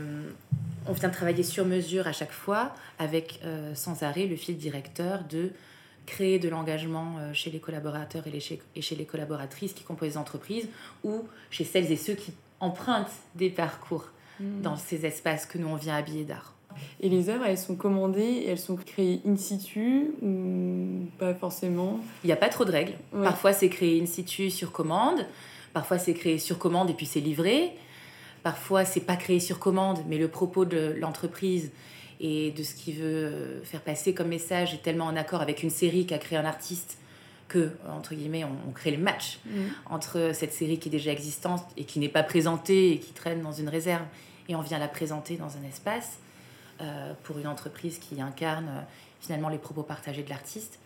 on 0.87 0.93
vient 0.93 1.11
travailler 1.11 1.43
sur 1.43 1.67
mesure 1.67 2.07
à 2.07 2.13
chaque 2.13 2.33
fois 2.33 2.73
avec 2.99 3.41
euh, 3.45 3.75
sans 3.75 4.03
arrêt 4.03 4.27
le 4.27 4.37
fil 4.37 4.57
directeur 4.57 5.25
de 5.29 5.51
créer 6.07 6.39
de 6.39 6.49
l'engagement 6.49 7.17
euh, 7.19 7.33
chez 7.33 7.51
les 7.51 7.59
collaborateurs 7.59 8.27
et, 8.27 8.31
les 8.31 8.41
chez, 8.41 8.61
et, 8.75 8.83
chez, 8.83 8.97
les 8.97 9.05
collaboratrices 9.05 9.73
qui 9.73 9.85
composent 9.85 10.11
les 10.11 10.17
entreprises 10.17 10.69
ou 11.05 11.25
chez 11.51 11.65
celles 11.65 11.91
et 11.93 11.97
ceux 11.97 12.15
qui 12.15 12.33
empruntent 12.61 13.13
des 13.35 13.51
parcours 13.51 14.09
hmm. 14.41 14.63
dans 14.63 14.77
ces 14.77 15.05
espaces 15.07 15.45
que 15.45 15.59
nous 15.59 15.69
on 15.69 15.77
vient 15.77 15.97
habiller 15.97 16.25
d'art. 16.25 16.55
Et 17.01 17.11
les 17.11 17.29
œuvres, 17.29 17.45
elles 17.45 17.59
sont 17.59 17.77
commandées 17.77 18.23
et 18.23 18.49
elles 18.49 18.59
sont 18.59 18.77
créées 18.77 19.21
in 19.27 19.37
situ 19.37 20.13
ou 20.23 21.07
pas 21.19 21.35
forcément? 21.35 22.01
Il 22.25 22.29
n'y 22.29 22.33
a 22.33 22.37
pas 22.37 22.49
trop 22.49 22.65
de 22.65 22.73
règles. 22.73 22.95
Parfois 23.13 23.53
c'est 23.53 23.69
créé 23.69 24.01
in 24.01 24.07
situ 24.07 24.51
sur 24.51 24.73
commande, 24.73 25.27
parfois 25.75 25.99
c'est 25.99 26.15
créé 26.15 26.39
sur 26.39 26.59
commande 26.59 26.89
et 26.89 26.95
puis 26.95 27.07
c'est 27.07 27.21
livré. 27.21 27.73
Parfois, 28.43 28.85
c'est 28.85 29.01
pas 29.01 29.17
créé 29.17 29.41
sur 29.41 29.59
commande, 29.59 30.01
mais 30.09 30.19
le 30.19 30.29
propos 30.29 30.65
de 30.65 30.95
l'entreprise 30.99 31.71
et 32.21 32.53
de 32.53 32.63
ce 32.63 32.75
qu'il 32.75 32.95
veut 32.95 33.05
euh, 33.05 33.65
faire 33.65 33.81
passer 33.81 34.15
comme 34.15 34.29
message 34.29 34.75
est 34.75 34.83
tellement 34.83 35.07
en 35.07 35.17
accord 35.17 35.43
avec 35.43 35.63
une 35.63 35.71
série 35.71 36.07
qu'a 36.07 36.19
créé 36.19 36.39
un 36.39 36.45
artiste 36.45 36.99
que, 37.49 37.71
entre 37.89 38.15
guillemets, 38.15 38.45
on, 38.45 38.73
crée 38.73 38.93
le 38.93 39.03
match 39.03 39.39
mm. 39.45 39.51
entre 39.91 40.31
cette 40.33 40.53
série 40.53 40.79
qui 40.79 40.89
est 40.89 40.93
déjà 40.93 41.13
existante 41.13 41.65
et 41.77 41.85
qui 41.85 41.99
n'est 41.99 42.09
pas 42.09 42.23
présentée 42.23 42.93
et 42.93 42.99
qui 42.99 43.13
traîne 43.13 43.43
dans 43.43 43.53
une 43.53 43.69
réserve 43.69 44.05
et 44.49 44.55
on 44.55 44.63
vient 44.63 44.79
la 44.79 44.89
présenter 44.89 45.37
dans 45.37 45.57
un 45.57 45.69
espace 45.69 46.19
euh, 46.81 47.13
pour 47.25 47.39
une 47.39 47.47
entreprise 47.47 47.99
qui 47.99 48.21
incarne 48.21 48.69
euh, 48.69 48.81
finalement 49.21 49.49
les 49.49 49.59
propos 49.59 49.83
partagés 49.83 50.23
de 50.23 50.31
l'artiste. 50.31 50.79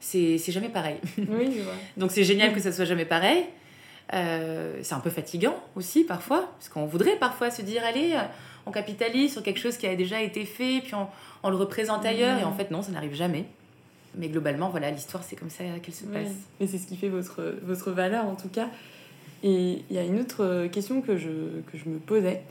C'est 0.00 0.38
jamais 0.48 0.68
pareil. 0.68 0.96
Oui, 1.16 1.60
Donc 1.96 2.10
c'est 2.10 2.24
génial 2.24 2.52
que 2.52 2.60
ça 2.60 2.72
soit 2.72 2.84
jamais 2.84 3.04
pareil. 3.04 3.46
Euh, 4.12 4.80
c'est 4.82 4.94
un 4.94 5.00
peu 5.00 5.10
fatigant 5.10 5.56
aussi 5.74 6.04
parfois, 6.04 6.50
parce 6.58 6.68
qu'on 6.68 6.86
voudrait 6.86 7.16
parfois 7.16 7.50
se 7.50 7.62
dire 7.62 7.82
allez, 7.84 8.14
on 8.66 8.70
capitalise 8.70 9.32
sur 9.32 9.42
quelque 9.42 9.60
chose 9.60 9.76
qui 9.76 9.86
a 9.86 9.96
déjà 9.96 10.20
été 10.20 10.44
fait, 10.44 10.80
puis 10.82 10.92
on, 11.42 11.50
le 11.50 11.56
représente 11.56 12.04
ailleurs, 12.04 12.38
et 12.38 12.44
en 12.44 12.50
mmh. 12.50 12.56
fait 12.56 12.70
non, 12.70 12.82
ça 12.82 12.92
n'arrive 12.92 13.14
jamais. 13.14 13.46
Mais 14.14 14.28
globalement, 14.28 14.68
voilà, 14.68 14.90
l'histoire 14.90 15.22
c'est 15.24 15.36
comme 15.36 15.48
ça 15.48 15.64
qu'elle 15.82 15.94
se 15.94 16.04
passe. 16.04 16.32
Et 16.60 16.66
c'est 16.66 16.76
ce 16.76 16.86
qui 16.86 16.96
fait 16.96 17.08
votre, 17.08 17.54
votre 17.62 17.90
valeur 17.90 18.26
en 18.26 18.34
tout 18.34 18.50
cas. 18.50 18.68
Et 19.42 19.82
il 19.88 19.96
y 19.96 19.98
a 19.98 20.04
une 20.04 20.20
autre 20.20 20.66
question 20.66 21.00
que 21.00 21.16
je, 21.16 21.60
que 21.70 21.78
je 21.78 21.88
me 21.88 21.98
posais. 21.98 22.42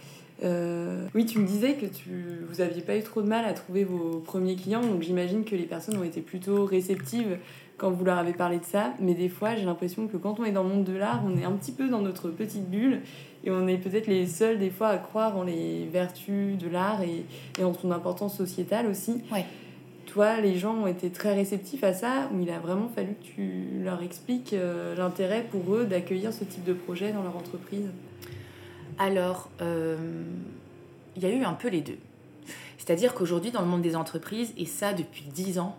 Euh, 0.43 1.07
oui, 1.13 1.25
tu 1.25 1.39
me 1.39 1.45
disais 1.45 1.73
que 1.73 1.85
tu, 1.85 2.43
vous 2.49 2.61
aviez 2.61 2.81
pas 2.81 2.97
eu 2.97 3.03
trop 3.03 3.21
de 3.21 3.27
mal 3.27 3.45
à 3.45 3.53
trouver 3.53 3.83
vos 3.83 4.19
premiers 4.19 4.55
clients, 4.55 4.81
donc 4.81 5.03
j'imagine 5.03 5.43
que 5.43 5.55
les 5.55 5.65
personnes 5.65 5.97
ont 5.97 6.03
été 6.03 6.21
plutôt 6.21 6.65
réceptives 6.65 7.37
quand 7.81 7.89
vous 7.89 8.05
leur 8.05 8.19
avez 8.19 8.33
parlé 8.33 8.59
de 8.59 8.63
ça, 8.63 8.93
mais 8.99 9.15
des 9.15 9.27
fois 9.27 9.55
j'ai 9.55 9.65
l'impression 9.65 10.07
que 10.07 10.15
quand 10.15 10.39
on 10.39 10.45
est 10.45 10.51
dans 10.51 10.61
le 10.61 10.69
monde 10.69 10.83
de 10.83 10.95
l'art, 10.95 11.23
on 11.25 11.35
est 11.35 11.43
un 11.43 11.53
petit 11.53 11.71
peu 11.71 11.89
dans 11.89 11.99
notre 11.99 12.29
petite 12.29 12.69
bulle 12.69 13.01
et 13.43 13.49
on 13.49 13.67
est 13.67 13.77
peut-être 13.77 14.05
les 14.05 14.27
seuls 14.27 14.59
des 14.59 14.69
fois 14.69 14.89
à 14.89 14.97
croire 14.99 15.35
en 15.35 15.41
les 15.41 15.87
vertus 15.87 16.59
de 16.59 16.69
l'art 16.69 17.01
et, 17.01 17.25
et 17.59 17.63
en 17.63 17.73
son 17.73 17.91
importance 17.91 18.37
sociétale 18.37 18.85
aussi. 18.85 19.23
Ouais. 19.33 19.45
Toi, 20.05 20.41
les 20.41 20.57
gens 20.57 20.75
ont 20.75 20.85
été 20.85 21.09
très 21.09 21.33
réceptifs 21.33 21.83
à 21.83 21.93
ça, 21.93 22.29
ou 22.31 22.41
il 22.41 22.51
a 22.51 22.59
vraiment 22.59 22.87
fallu 22.89 23.15
que 23.15 23.23
tu 23.23 23.63
leur 23.83 24.03
expliques 24.03 24.53
euh, 24.53 24.93
l'intérêt 24.95 25.47
pour 25.49 25.73
eux 25.73 25.85
d'accueillir 25.85 26.33
ce 26.33 26.43
type 26.43 26.65
de 26.65 26.73
projet 26.73 27.13
dans 27.13 27.23
leur 27.23 27.35
entreprise? 27.35 27.87
Alors, 28.99 29.49
euh, 29.61 29.95
il 31.15 31.23
y 31.23 31.25
a 31.25 31.29
eu 31.29 31.43
un 31.43 31.53
peu 31.53 31.69
les 31.69 31.81
deux. 31.81 31.97
C'est-à-dire 32.77 33.13
qu'aujourd'hui, 33.13 33.51
dans 33.51 33.61
le 33.61 33.67
monde 33.67 33.81
des 33.81 33.95
entreprises, 33.95 34.53
et 34.57 34.65
ça 34.65 34.93
depuis 34.93 35.23
10 35.33 35.59
ans, 35.59 35.77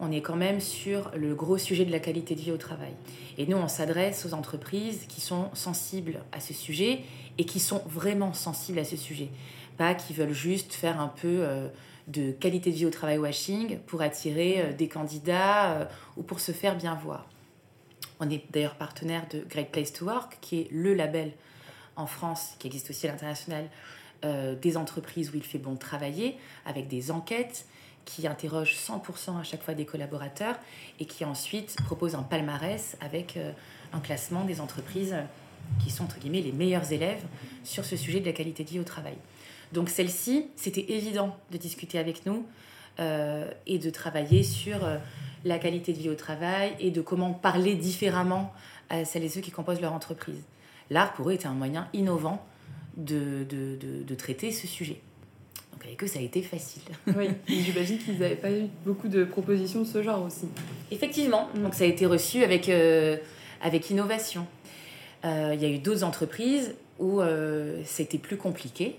on 0.00 0.10
est 0.10 0.22
quand 0.22 0.36
même 0.36 0.60
sur 0.60 1.10
le 1.14 1.34
gros 1.34 1.58
sujet 1.58 1.84
de 1.84 1.92
la 1.92 2.00
qualité 2.00 2.34
de 2.34 2.40
vie 2.40 2.52
au 2.52 2.56
travail. 2.56 2.92
Et 3.38 3.46
nous, 3.46 3.56
on 3.56 3.68
s'adresse 3.68 4.24
aux 4.24 4.34
entreprises 4.34 5.04
qui 5.08 5.20
sont 5.20 5.50
sensibles 5.54 6.20
à 6.32 6.40
ce 6.40 6.54
sujet 6.54 7.00
et 7.38 7.44
qui 7.44 7.60
sont 7.60 7.82
vraiment 7.86 8.32
sensibles 8.32 8.78
à 8.78 8.84
ce 8.84 8.96
sujet. 8.96 9.28
Pas 9.76 9.94
qui 9.94 10.14
veulent 10.14 10.32
juste 10.32 10.72
faire 10.72 11.00
un 11.00 11.08
peu 11.08 11.40
euh, 11.42 11.68
de 12.08 12.32
qualité 12.32 12.70
de 12.70 12.76
vie 12.76 12.86
au 12.86 12.90
travail 12.90 13.18
washing 13.18 13.78
pour 13.80 14.00
attirer 14.00 14.60
euh, 14.60 14.72
des 14.72 14.88
candidats 14.88 15.72
euh, 15.72 15.84
ou 16.16 16.22
pour 16.22 16.40
se 16.40 16.52
faire 16.52 16.76
bien 16.76 16.94
voir. 16.94 17.26
On 18.20 18.28
est 18.28 18.42
d'ailleurs 18.50 18.76
partenaire 18.76 19.26
de 19.30 19.44
Great 19.48 19.70
Place 19.70 19.92
to 19.92 20.06
Work, 20.06 20.38
qui 20.40 20.60
est 20.60 20.68
le 20.70 20.94
label 20.94 21.32
en 21.96 22.06
France, 22.06 22.54
qui 22.58 22.68
existe 22.68 22.90
aussi 22.90 23.06
à 23.06 23.12
l'international, 23.12 23.68
des 24.22 24.76
entreprises 24.76 25.30
où 25.30 25.36
il 25.36 25.42
fait 25.42 25.56
bon 25.56 25.76
travailler, 25.76 26.36
avec 26.66 26.88
des 26.88 27.10
enquêtes 27.10 27.64
qui 28.04 28.26
interroge 28.26 28.74
100% 28.74 29.38
à 29.38 29.42
chaque 29.42 29.62
fois 29.62 29.74
des 29.74 29.84
collaborateurs 29.84 30.56
et 30.98 31.04
qui 31.04 31.24
ensuite 31.24 31.76
propose 31.84 32.14
un 32.14 32.22
palmarès 32.22 32.96
avec 33.00 33.36
euh, 33.36 33.52
un 33.92 34.00
classement 34.00 34.44
des 34.44 34.60
entreprises 34.60 35.16
qui 35.82 35.90
sont 35.90 36.04
entre 36.04 36.18
guillemets 36.18 36.40
les 36.40 36.52
meilleurs 36.52 36.92
élèves 36.92 37.22
sur 37.64 37.84
ce 37.84 37.96
sujet 37.96 38.20
de 38.20 38.26
la 38.26 38.32
qualité 38.32 38.64
de 38.64 38.70
vie 38.70 38.80
au 38.80 38.84
travail. 38.84 39.16
Donc 39.72 39.88
celle-ci, 39.88 40.46
c'était 40.56 40.92
évident 40.92 41.36
de 41.52 41.58
discuter 41.58 41.98
avec 41.98 42.26
nous 42.26 42.44
euh, 42.98 43.50
et 43.66 43.78
de 43.78 43.90
travailler 43.90 44.42
sur 44.42 44.84
euh, 44.84 44.98
la 45.44 45.58
qualité 45.58 45.92
de 45.92 45.98
vie 45.98 46.10
au 46.10 46.14
travail 46.14 46.74
et 46.80 46.90
de 46.90 47.00
comment 47.00 47.32
parler 47.32 47.76
différemment 47.76 48.52
à 48.88 49.04
celles 49.04 49.24
et 49.24 49.28
ceux 49.28 49.40
qui 49.40 49.52
composent 49.52 49.80
leur 49.80 49.92
entreprise. 49.92 50.42
L'art, 50.90 51.12
pour 51.12 51.30
eux, 51.30 51.34
était 51.34 51.46
un 51.46 51.54
moyen 51.54 51.88
innovant 51.92 52.44
de, 52.96 53.44
de, 53.48 53.76
de, 53.76 54.02
de 54.02 54.14
traiter 54.16 54.50
ce 54.50 54.66
sujet. 54.66 55.00
Donc 55.80 55.86
avec 55.86 56.04
eux, 56.04 56.06
ça 56.06 56.18
a 56.18 56.22
été 56.22 56.42
facile. 56.42 56.82
Oui, 57.16 57.30
j'imagine 57.48 57.96
qu'ils 57.96 58.18
n'avaient 58.18 58.36
pas 58.36 58.50
eu 58.50 58.66
beaucoup 58.84 59.08
de 59.08 59.24
propositions 59.24 59.80
de 59.80 59.86
ce 59.86 60.02
genre 60.02 60.22
aussi. 60.22 60.46
Effectivement, 60.90 61.48
donc 61.54 61.74
ça 61.74 61.84
a 61.84 61.86
été 61.86 62.04
reçu 62.04 62.44
avec, 62.44 62.68
euh, 62.68 63.16
avec 63.62 63.88
innovation. 63.88 64.46
Euh, 65.24 65.52
il 65.54 65.62
y 65.62 65.64
a 65.64 65.70
eu 65.70 65.78
d'autres 65.78 66.04
entreprises 66.04 66.74
où 66.98 67.22
euh, 67.22 67.80
c'était 67.86 68.18
plus 68.18 68.36
compliqué. 68.36 68.96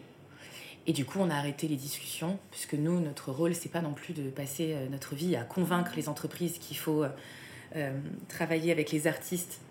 Et 0.87 0.93
du 0.93 1.05
coup, 1.05 1.19
on 1.21 1.29
a 1.29 1.35
arrêté 1.35 1.67
les 1.67 1.75
discussions, 1.75 2.39
puisque 2.49 2.73
nous, 2.73 2.99
notre 2.99 3.31
rôle, 3.31 3.53
c'est 3.53 3.69
pas 3.69 3.81
non 3.81 3.93
plus 3.93 4.15
de 4.15 4.31
passer 4.31 4.75
notre 4.89 5.13
vie 5.13 5.35
à 5.35 5.43
convaincre 5.43 5.91
les 5.95 6.09
entreprises 6.09 6.57
qu'il 6.57 6.77
faut 6.77 7.05
travailler 8.27 8.71
avec 8.71 8.91
les 8.91 9.05
artistes 9.05 9.61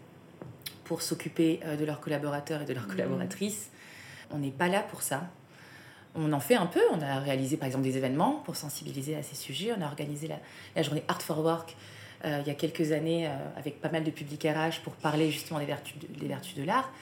pour 0.85 1.03
s'occuper 1.03 1.59
de 1.77 1.85
leurs 1.85 1.99
collaborateurs 1.99 2.62
et 2.62 2.64
de 2.64 2.73
leurs 2.73 2.87
mmh. 2.87 2.92
collaboratrices. 2.92 3.70
On 4.31 4.38
n'est 4.38 4.53
pas 4.53 4.68
là 4.68 4.85
pour 4.88 5.03
ça 5.03 5.29
on 6.14 6.33
en 6.33 6.40
fait 6.40 6.55
un 6.55 6.66
peu. 6.66 6.81
On 6.92 7.01
a 7.01 7.20
réalisé 7.20 7.57
par 7.57 7.66
exemple 7.66 7.85
des 7.85 7.96
événements 7.96 8.42
pour 8.44 8.57
sensibiliser 8.57 9.16
à 9.16 9.23
ces 9.23 9.37
sujets. 9.37 9.73
On 9.77 9.83
a 9.83 9.87
organisé 9.87 10.29
la, 10.75 10.83
journée 10.83 11.03
Art 11.09 11.23
for 11.23 11.38
Work 11.40 11.77
euh, 12.25 12.40
il 12.42 12.49
y 12.49 12.51
a 12.51 12.55
quelques 12.55 12.92
années 12.92 13.27
euh, 13.27 13.31
avec 13.57 13.81
pas 13.81 13.88
mal 13.88 14.05
de 14.05 14.11
publics 14.11 14.42
RH 14.42 14.83
pour 14.83 14.92
parler 14.94 15.31
justement 15.31 15.59
des 15.59 15.64
vertus 15.64 15.94
de, 15.99 16.27
vertus 16.27 16.55
de 16.55 16.64
l'art. 16.64 16.92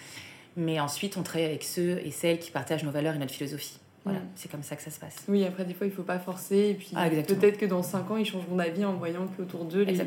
Mais 0.57 0.79
ensuite, 0.81 1.17
on 1.17 1.23
travaille 1.23 1.47
avec 1.47 1.65
ceux 1.65 2.01
et 2.05 2.11
celles 2.11 2.39
qui 2.39 2.51
partagent 2.51 2.85
nos 2.85 2.91
valeurs 2.91 3.15
et 3.15 3.19
notre 3.19 3.33
philosophie. 3.33 3.79
Voilà, 4.05 4.21
mm. 4.21 4.29
c'est 4.37 4.51
comme 4.51 4.63
ça 4.63 4.77
que 4.77 4.83
ça 4.83 4.91
se 4.91 5.01
passe. 5.01 5.17
Oui, 5.29 5.45
après, 5.45 5.65
des 5.65 5.75
fois, 5.75 5.87
il 5.87 5.91
ne 5.91 5.95
faut 5.95 6.05
pas 6.05 6.19
forcer. 6.19 6.69
Et 6.71 6.75
puis, 6.75 6.91
ah, 6.95 7.09
peut-être 7.11 7.59
que 7.59 7.67
dans 7.67 7.83
5 7.83 8.11
ans, 8.11 8.17
ils 8.17 8.27
changeront 8.27 8.57
d'avis 8.57 8.85
en 8.85 8.95
voyant 8.95 9.27
qu'autour 9.37 9.65
d'eux, 9.65 9.83
les 9.83 9.99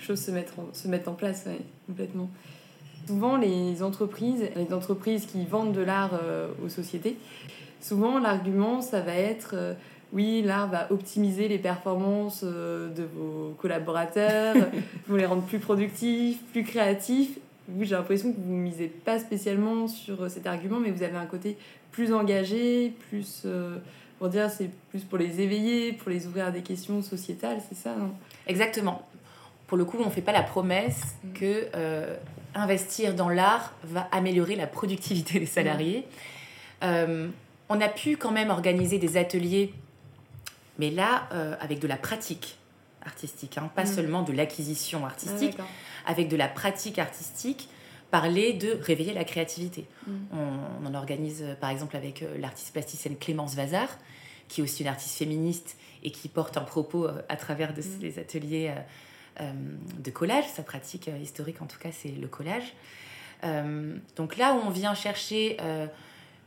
choses 0.00 0.20
se 0.20 0.30
mettent 0.30 0.54
en, 0.58 0.74
se 0.74 0.88
mettent 0.88 1.08
en 1.08 1.14
place 1.14 1.44
complètement. 1.86 2.28
Souvent, 3.06 3.36
les 3.36 3.82
entreprises, 3.84 4.42
les 4.56 4.72
entreprises 4.72 5.26
qui 5.26 5.44
vendent 5.44 5.72
de 5.72 5.80
l'art 5.80 6.18
euh, 6.20 6.48
aux 6.64 6.68
sociétés, 6.68 7.16
souvent 7.80 8.18
l'argument, 8.18 8.80
ça 8.82 9.00
va 9.00 9.14
être 9.14 9.50
euh, 9.54 9.74
oui, 10.12 10.42
l'art 10.42 10.68
va 10.68 10.90
optimiser 10.90 11.46
les 11.46 11.58
performances 11.58 12.42
euh, 12.42 12.88
de 12.92 13.04
vos 13.04 13.54
collaborateurs, 13.58 14.56
vous 15.06 15.16
les 15.16 15.26
rendre 15.26 15.42
plus 15.42 15.60
productifs, 15.60 16.42
plus 16.50 16.64
créatifs. 16.64 17.38
Vous, 17.68 17.84
j'ai 17.84 17.94
l'impression 17.94 18.32
que 18.32 18.38
vous 18.38 18.52
ne 18.52 18.60
misez 18.62 18.88
pas 18.88 19.20
spécialement 19.20 19.86
sur 19.86 20.28
cet 20.28 20.46
argument, 20.48 20.80
mais 20.80 20.90
vous 20.90 21.04
avez 21.04 21.16
un 21.16 21.26
côté 21.26 21.56
plus 21.92 22.12
engagé, 22.12 22.92
plus. 23.08 23.46
pour 24.18 24.28
dire, 24.28 24.50
c'est 24.50 24.70
plus 24.90 25.02
pour 25.02 25.18
les 25.18 25.40
éveiller, 25.40 25.92
pour 25.92 26.10
les 26.10 26.26
ouvrir 26.26 26.46
à 26.46 26.50
des 26.50 26.62
questions 26.62 27.02
sociétales, 27.02 27.58
c'est 27.68 27.76
ça, 27.76 27.94
non? 27.96 28.10
Exactement. 28.46 29.02
Pour 29.66 29.76
le 29.76 29.84
coup, 29.84 29.96
on 30.00 30.06
ne 30.06 30.10
fait 30.10 30.22
pas 30.22 30.32
la 30.32 30.44
promesse 30.44 31.16
mm. 31.24 31.32
que 31.32 31.66
investir 32.56 33.14
dans 33.14 33.28
l'art 33.28 33.74
va 33.84 34.08
améliorer 34.12 34.56
la 34.56 34.66
productivité 34.66 35.38
des 35.38 35.46
salariés 35.46 36.06
on 37.68 37.80
a 37.80 37.88
pu 37.88 38.16
quand 38.16 38.32
même 38.32 38.50
organiser 38.50 38.98
des 38.98 39.16
ateliers, 39.16 39.72
mais 40.78 40.90
là, 40.90 41.28
euh, 41.32 41.56
avec 41.60 41.78
de 41.78 41.86
la 41.86 41.96
pratique 41.96 42.58
artistique, 43.04 43.58
hein, 43.58 43.70
pas 43.74 43.84
mm. 43.84 43.94
seulement 43.94 44.22
de 44.22 44.32
l'acquisition 44.32 45.06
artistique, 45.06 45.56
ah, 45.58 45.64
avec 46.06 46.28
de 46.28 46.36
la 46.36 46.48
pratique 46.48 46.98
artistique, 46.98 47.68
parler 48.10 48.52
de 48.52 48.78
réveiller 48.82 49.14
la 49.14 49.24
créativité. 49.24 49.86
Mm. 50.06 50.12
On, 50.32 50.86
en 50.86 50.94
organise 50.94 51.42
euh, 51.42 51.54
par 51.54 51.70
exemple 51.70 51.96
avec 51.96 52.22
euh, 52.22 52.38
l'artiste 52.38 52.72
plasticienne 52.72 53.16
Clémence 53.16 53.54
Vazard, 53.54 53.98
qui 54.48 54.60
est 54.60 54.64
aussi 54.64 54.82
une 54.82 54.88
artiste 54.88 55.16
féministe 55.16 55.76
et 56.04 56.10
qui 56.10 56.28
porte 56.28 56.56
un 56.56 56.62
propos 56.62 57.08
à 57.28 57.36
travers 57.36 57.74
de 57.74 57.80
mm. 57.80 58.20
ateliers 58.20 58.72
de 59.40 60.10
collage. 60.10 60.44
Sa 60.48 60.62
pratique 60.62 61.10
historique, 61.22 61.60
en 61.62 61.66
tout 61.66 61.78
cas, 61.78 61.90
c'est 61.92 62.10
le 62.10 62.28
collage. 62.28 62.74
donc 64.16 64.36
là 64.36 64.54
où 64.54 64.66
on 64.66 64.70
vient 64.70 64.94
chercher 64.94 65.58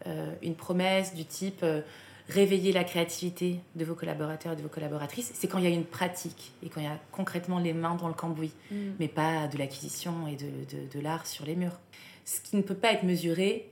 euh, 0.07 0.33
une 0.41 0.55
promesse 0.55 1.13
du 1.13 1.25
type 1.25 1.59
euh, 1.63 1.81
réveiller 2.29 2.71
la 2.71 2.85
créativité 2.85 3.59
de 3.75 3.83
vos 3.83 3.95
collaborateurs 3.95 4.53
et 4.53 4.55
de 4.55 4.61
vos 4.61 4.69
collaboratrices, 4.69 5.31
c'est 5.33 5.47
quand 5.47 5.57
il 5.57 5.65
y 5.65 5.67
a 5.67 5.71
une 5.71 5.83
pratique 5.83 6.53
et 6.63 6.69
quand 6.69 6.79
il 6.79 6.85
y 6.85 6.87
a 6.87 6.97
concrètement 7.11 7.59
les 7.59 7.73
mains 7.73 7.95
dans 7.95 8.07
le 8.07 8.13
cambouis, 8.13 8.53
mm. 8.71 8.75
mais 8.97 9.09
pas 9.09 9.47
de 9.47 9.57
l'acquisition 9.57 10.25
et 10.27 10.37
de, 10.37 10.45
de, 10.45 10.87
de 10.93 10.99
l'art 11.01 11.27
sur 11.27 11.45
les 11.45 11.55
murs. 11.55 11.77
Ce 12.23 12.39
qui 12.39 12.55
ne 12.55 12.61
peut 12.61 12.75
pas 12.75 12.93
être 12.93 13.03
mesuré, 13.03 13.69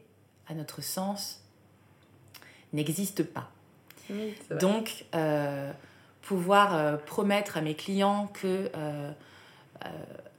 à 0.47 0.53
notre 0.53 0.82
sens, 0.82 1.43
n'existe 2.73 3.23
pas. 3.23 3.51
Donc, 4.60 5.06
euh, 5.15 5.71
pouvoir 6.27 6.99
promettre 7.05 7.57
à 7.57 7.61
mes 7.61 7.75
clients 7.75 8.27
que 8.33 8.69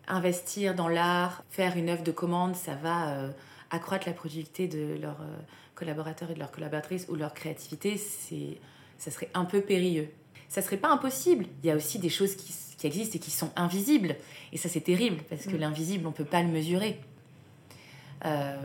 investir 0.07 0.75
dans 0.75 0.89
l'art, 0.89 1.45
faire 1.51 1.77
une 1.77 1.89
œuvre 1.89 2.03
de 2.03 2.13
commande, 2.13 2.55
ça 2.57 2.75
va 2.75 3.31
accroître 3.71 4.07
la 4.07 4.15
productivité 4.15 4.69
de 4.69 5.01
leur 5.01 5.17
collaborateurs 5.75 6.31
et 6.31 6.35
de 6.35 6.39
leurs 6.39 6.51
collaboratrices 6.51 7.07
ou 7.09 7.15
leur 7.15 7.35
créativité, 7.35 7.97
c'est, 7.97 8.59
ça 8.99 9.11
serait 9.11 9.31
un 9.35 9.45
peu 9.45 9.61
périlleux. 9.61 10.09
Ça 10.49 10.63
serait 10.63 10.77
pas 10.77 10.91
impossible. 10.91 11.47
Il 11.63 11.69
y 11.69 11.71
a 11.71 11.77
aussi 11.77 11.99
des 11.99 12.09
choses 12.09 12.35
qui, 12.35 12.53
qui 12.79 12.87
existent 12.87 13.17
et 13.17 13.19
qui 13.19 13.31
sont 13.31 13.51
invisibles. 13.57 14.17
Et 14.53 14.57
ça, 14.57 14.69
c'est 14.69 14.81
terrible 14.81 15.23
parce 15.29 15.45
que 15.45 15.57
mm. 15.57 15.61
l'invisible, 15.61 16.07
on 16.07 16.13
peut 16.13 16.25
pas 16.25 16.43
le 16.43 16.49
mesurer. 16.49 17.01
Euh, 18.25 18.57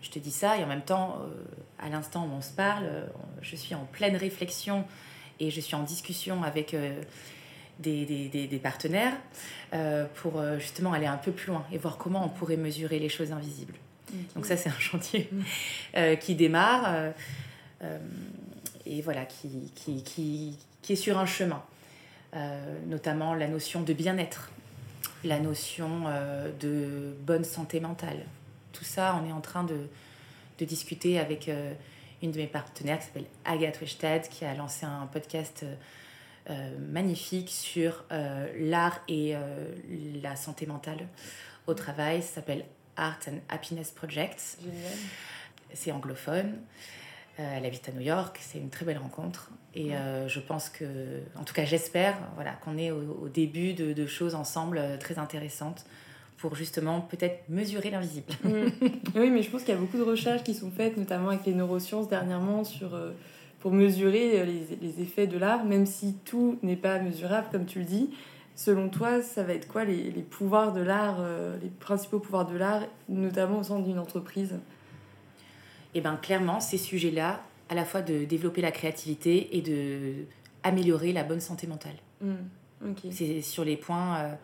je 0.00 0.10
te 0.10 0.18
dis 0.18 0.30
ça 0.30 0.58
et 0.58 0.64
en 0.64 0.66
même 0.66 0.82
temps, 0.82 1.18
euh, 1.20 1.44
à 1.78 1.88
l'instant 1.88 2.26
où 2.26 2.34
on 2.34 2.40
se 2.40 2.52
parle, 2.52 2.84
euh, 2.84 3.06
je 3.42 3.56
suis 3.56 3.74
en 3.74 3.84
pleine 3.84 4.16
réflexion 4.16 4.84
et 5.40 5.50
je 5.50 5.60
suis 5.60 5.74
en 5.74 5.82
discussion 5.82 6.42
avec 6.42 6.74
des, 7.78 8.04
des, 8.04 8.28
des, 8.28 8.58
partenaires 8.58 9.14
pour 10.14 10.42
justement 10.58 10.92
aller 10.92 11.06
un 11.06 11.16
peu 11.16 11.32
plus 11.32 11.48
loin 11.48 11.64
et 11.72 11.78
voir 11.78 11.96
comment 11.96 12.24
on 12.24 12.28
pourrait 12.28 12.56
mesurer 12.56 12.98
les 12.98 13.08
choses 13.08 13.32
invisibles. 13.32 13.74
Donc 14.34 14.46
ça, 14.46 14.56
c'est 14.56 14.68
un 14.68 14.78
chantier 14.78 15.28
mm. 15.30 15.42
euh, 15.96 16.16
qui 16.16 16.34
démarre 16.34 16.84
euh, 16.86 17.10
euh, 17.82 17.98
et 18.86 19.02
voilà, 19.02 19.24
qui, 19.24 19.70
qui, 19.74 20.02
qui, 20.02 20.58
qui, 20.82 20.92
est 20.92 20.96
sur 20.96 21.18
un 21.18 21.26
chemin. 21.26 21.62
notamment 22.86 23.34
la 23.34 23.48
notion 23.48 23.82
de 23.82 23.92
bien-être, 23.92 24.50
la 25.24 25.38
notion 25.40 26.04
de 26.60 27.14
bonne 27.20 27.44
santé 27.44 27.80
mentale. 27.80 28.24
Tout 28.72 28.84
ça, 28.84 29.20
on 29.22 29.28
est 29.28 29.32
en 29.32 29.42
train 29.42 29.64
de, 29.64 29.88
de 30.58 30.64
discuter 30.64 31.18
avec 31.18 31.50
une 32.22 32.32
de 32.32 32.38
mes 32.38 32.46
partenaires 32.46 32.98
qui 32.98 33.06
s'appelle 33.06 33.26
Agathe 33.44 33.80
Westad, 33.80 34.28
qui 34.28 34.44
a 34.44 34.54
lancé 34.54 34.86
un 34.86 35.06
podcast 35.06 35.64
magnifique 36.78 37.50
sur 37.50 38.04
l'art 38.58 39.00
et 39.06 39.34
la 40.22 40.34
santé 40.34 40.66
mentale 40.66 41.06
au 41.66 41.74
travail. 41.74 42.22
Ça 42.22 42.36
s'appelle 42.36 42.64
Art 42.96 43.20
and 43.28 43.38
Happiness 43.48 43.90
Project. 43.90 44.58
C'est 45.74 45.92
anglophone. 45.92 46.56
elle 47.36 47.66
habite 47.66 47.88
à 47.90 47.92
New 47.92 48.00
York, 48.00 48.38
c'est 48.40 48.58
une 48.58 48.70
très 48.70 48.86
belle 48.86 48.98
rencontre. 48.98 49.50
Et 49.74 49.90
je 50.26 50.40
pense 50.40 50.70
que, 50.70 51.20
en 51.36 51.44
tout 51.44 51.54
cas 51.54 51.64
j'espère, 51.64 52.16
voilà, 52.34 52.52
qu'on 52.52 52.78
est 52.78 52.90
au, 52.90 53.28
début 53.28 53.74
de, 53.74 53.92
de, 53.92 54.06
choses 54.06 54.34
ensemble 54.34 54.80
très 54.98 55.18
intéressantes 55.18 55.84
pour 56.38 56.54
justement 56.54 57.00
peut-être 57.00 57.48
mesurer 57.48 57.90
l'invisible. 57.90 58.32
Oui, 59.14 59.30
mais 59.30 59.42
je 59.42 59.50
pense 59.50 59.62
qu'il 59.62 59.74
y 59.74 59.76
a 59.76 59.80
beaucoup 59.80 59.98
de 59.98 60.02
recherches 60.02 60.44
qui 60.44 60.54
sont 60.54 60.70
faites, 60.70 60.96
notamment 60.96 61.30
avec 61.30 61.44
les 61.44 61.54
neurosciences 61.54 62.08
dernièrement, 62.08 62.62
sur, 62.62 62.94
euh, 62.94 63.10
pour 63.58 63.72
mesurer 63.72 64.46
les, 64.46 64.78
les 64.80 65.02
effets 65.02 65.26
de 65.26 65.36
l'art, 65.36 65.64
même 65.64 65.86
si 65.86 66.14
tout 66.24 66.58
n'est 66.62 66.76
pas 66.76 67.00
mesurable, 67.00 67.48
comme 67.50 67.66
tu 67.66 67.80
le 67.80 67.84
dis. 67.84 68.10
Selon 68.54 68.88
toi, 68.88 69.22
ça 69.22 69.42
va 69.42 69.54
être 69.54 69.66
quoi 69.66 69.84
les, 69.84 70.10
les 70.10 70.22
pouvoirs 70.22 70.72
de 70.72 70.80
l'art, 70.80 71.16
euh, 71.20 71.56
les 71.60 71.68
principaux 71.68 72.20
pouvoirs 72.20 72.46
de 72.46 72.56
l'art, 72.56 72.82
notamment 73.08 73.58
au 73.58 73.62
sein 73.64 73.80
d'une 73.80 73.98
entreprise? 73.98 74.54
Eh 75.94 76.00
bien, 76.00 76.16
clairement, 76.16 76.60
ces 76.60 76.78
sujets-là, 76.78 77.40
à 77.68 77.74
la 77.74 77.84
fois 77.84 78.02
de 78.02 78.24
développer 78.24 78.60
la 78.60 78.70
créativité 78.70 79.56
et 79.56 79.62
de 79.62 80.26
améliorer 80.62 81.12
la 81.12 81.24
bonne 81.24 81.40
santé 81.40 81.66
mentale. 81.66 81.96
Mm. 82.20 82.92
C'est 83.10 83.42
sur 83.42 83.64
les 83.64 83.76
points... 83.76 84.18
Euh, 84.18 84.34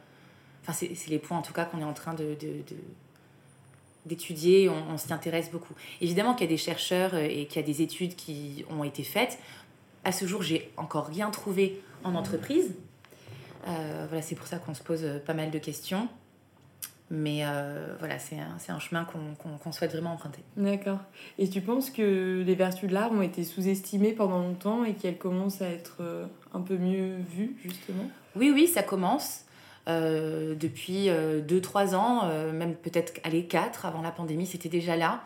Enfin, 0.67 0.73
c'est 0.73 1.09
les 1.11 1.19
points 1.19 1.39
en 1.39 1.43
tout 1.43 1.53
cas 1.53 1.67
qu'on 1.67 1.81
est 1.81 1.85
en 1.85 1.93
train 1.93 2.15
de, 2.15 2.37
d'étudier, 4.07 4.69
on, 4.69 4.99
s'y 4.99 5.13
intéresse 5.13 5.51
beaucoup. 5.51 5.75
Évidemment 6.01 6.35
qu'il 6.35 6.47
y 6.47 6.49
a 6.49 6.53
des 6.53 6.59
chercheurs 6.59 7.15
euh, 7.15 7.27
et 7.29 7.47
qu'il 7.47 7.61
y 7.61 7.65
a 7.65 7.67
des 7.67 7.83
études 7.83 8.15
qui 8.15 8.65
ont 8.71 8.85
été 8.85 9.03
faites. 9.03 9.39
À 10.05 10.13
ce 10.13 10.27
jour, 10.27 10.43
j'ai 10.43 10.71
encore 10.77 11.07
rien 11.07 11.31
trouvé 11.31 11.81
en 12.03 12.15
entreprise. 12.15 12.75
Euh, 13.67 14.07
voilà, 14.09 14.23
c'est 14.23 14.35
pour 14.35 14.47
ça 14.47 14.59
qu'on 14.59 14.75
se 14.75 14.83
pose 14.83 15.05
euh, 15.05 15.19
pas 15.19 15.33
mal 15.33 15.51
de 15.51 15.59
questions. 15.59 16.09
Mais 17.11 17.45
voilà, 17.99 18.19
c'est 18.19 18.39
un, 18.39 18.57
un, 18.75 18.79
chemin 18.79 19.05
qu'on 19.05 19.73
souhaite 19.73 19.93
vraiment 19.93 20.15
emprunter. 20.15 20.41
D'accord. 20.57 20.99
Et 21.39 21.49
tu 21.49 21.61
penses 21.61 21.91
que 21.91 22.43
les 22.45 22.55
vertus 22.55 22.89
de 22.89 22.95
l'art 22.95 23.13
ont 23.13 23.21
été 23.21 23.45
sous-estimées 23.45 24.13
pendant 24.13 24.39
longtemps 24.39 24.85
et 24.85 24.95
qu'elles 24.95 25.19
commencent 25.19 25.61
à 25.61 25.69
être 25.69 26.03
un 26.55 26.63
peu 26.63 26.79
mieux 26.79 27.19
vues, 27.19 27.57
justement? 27.63 28.09
Oui, 28.35 28.51
oui, 28.53 28.67
ça 28.67 28.83
commence. 28.83 29.45
Euh, 29.87 30.55
depuis 30.55 31.09
2-3 31.09 31.09
euh, 31.11 31.95
ans, 31.95 32.21
euh, 32.25 32.53
même 32.53 32.75
peut-être 32.75 33.21
allez 33.23 33.45
4 33.45 33.85
avant 33.85 34.01
la 34.01 34.11
pandémie, 34.11 34.47
c'était 34.47 34.69
déjà 34.69 34.97
là. 34.97 35.23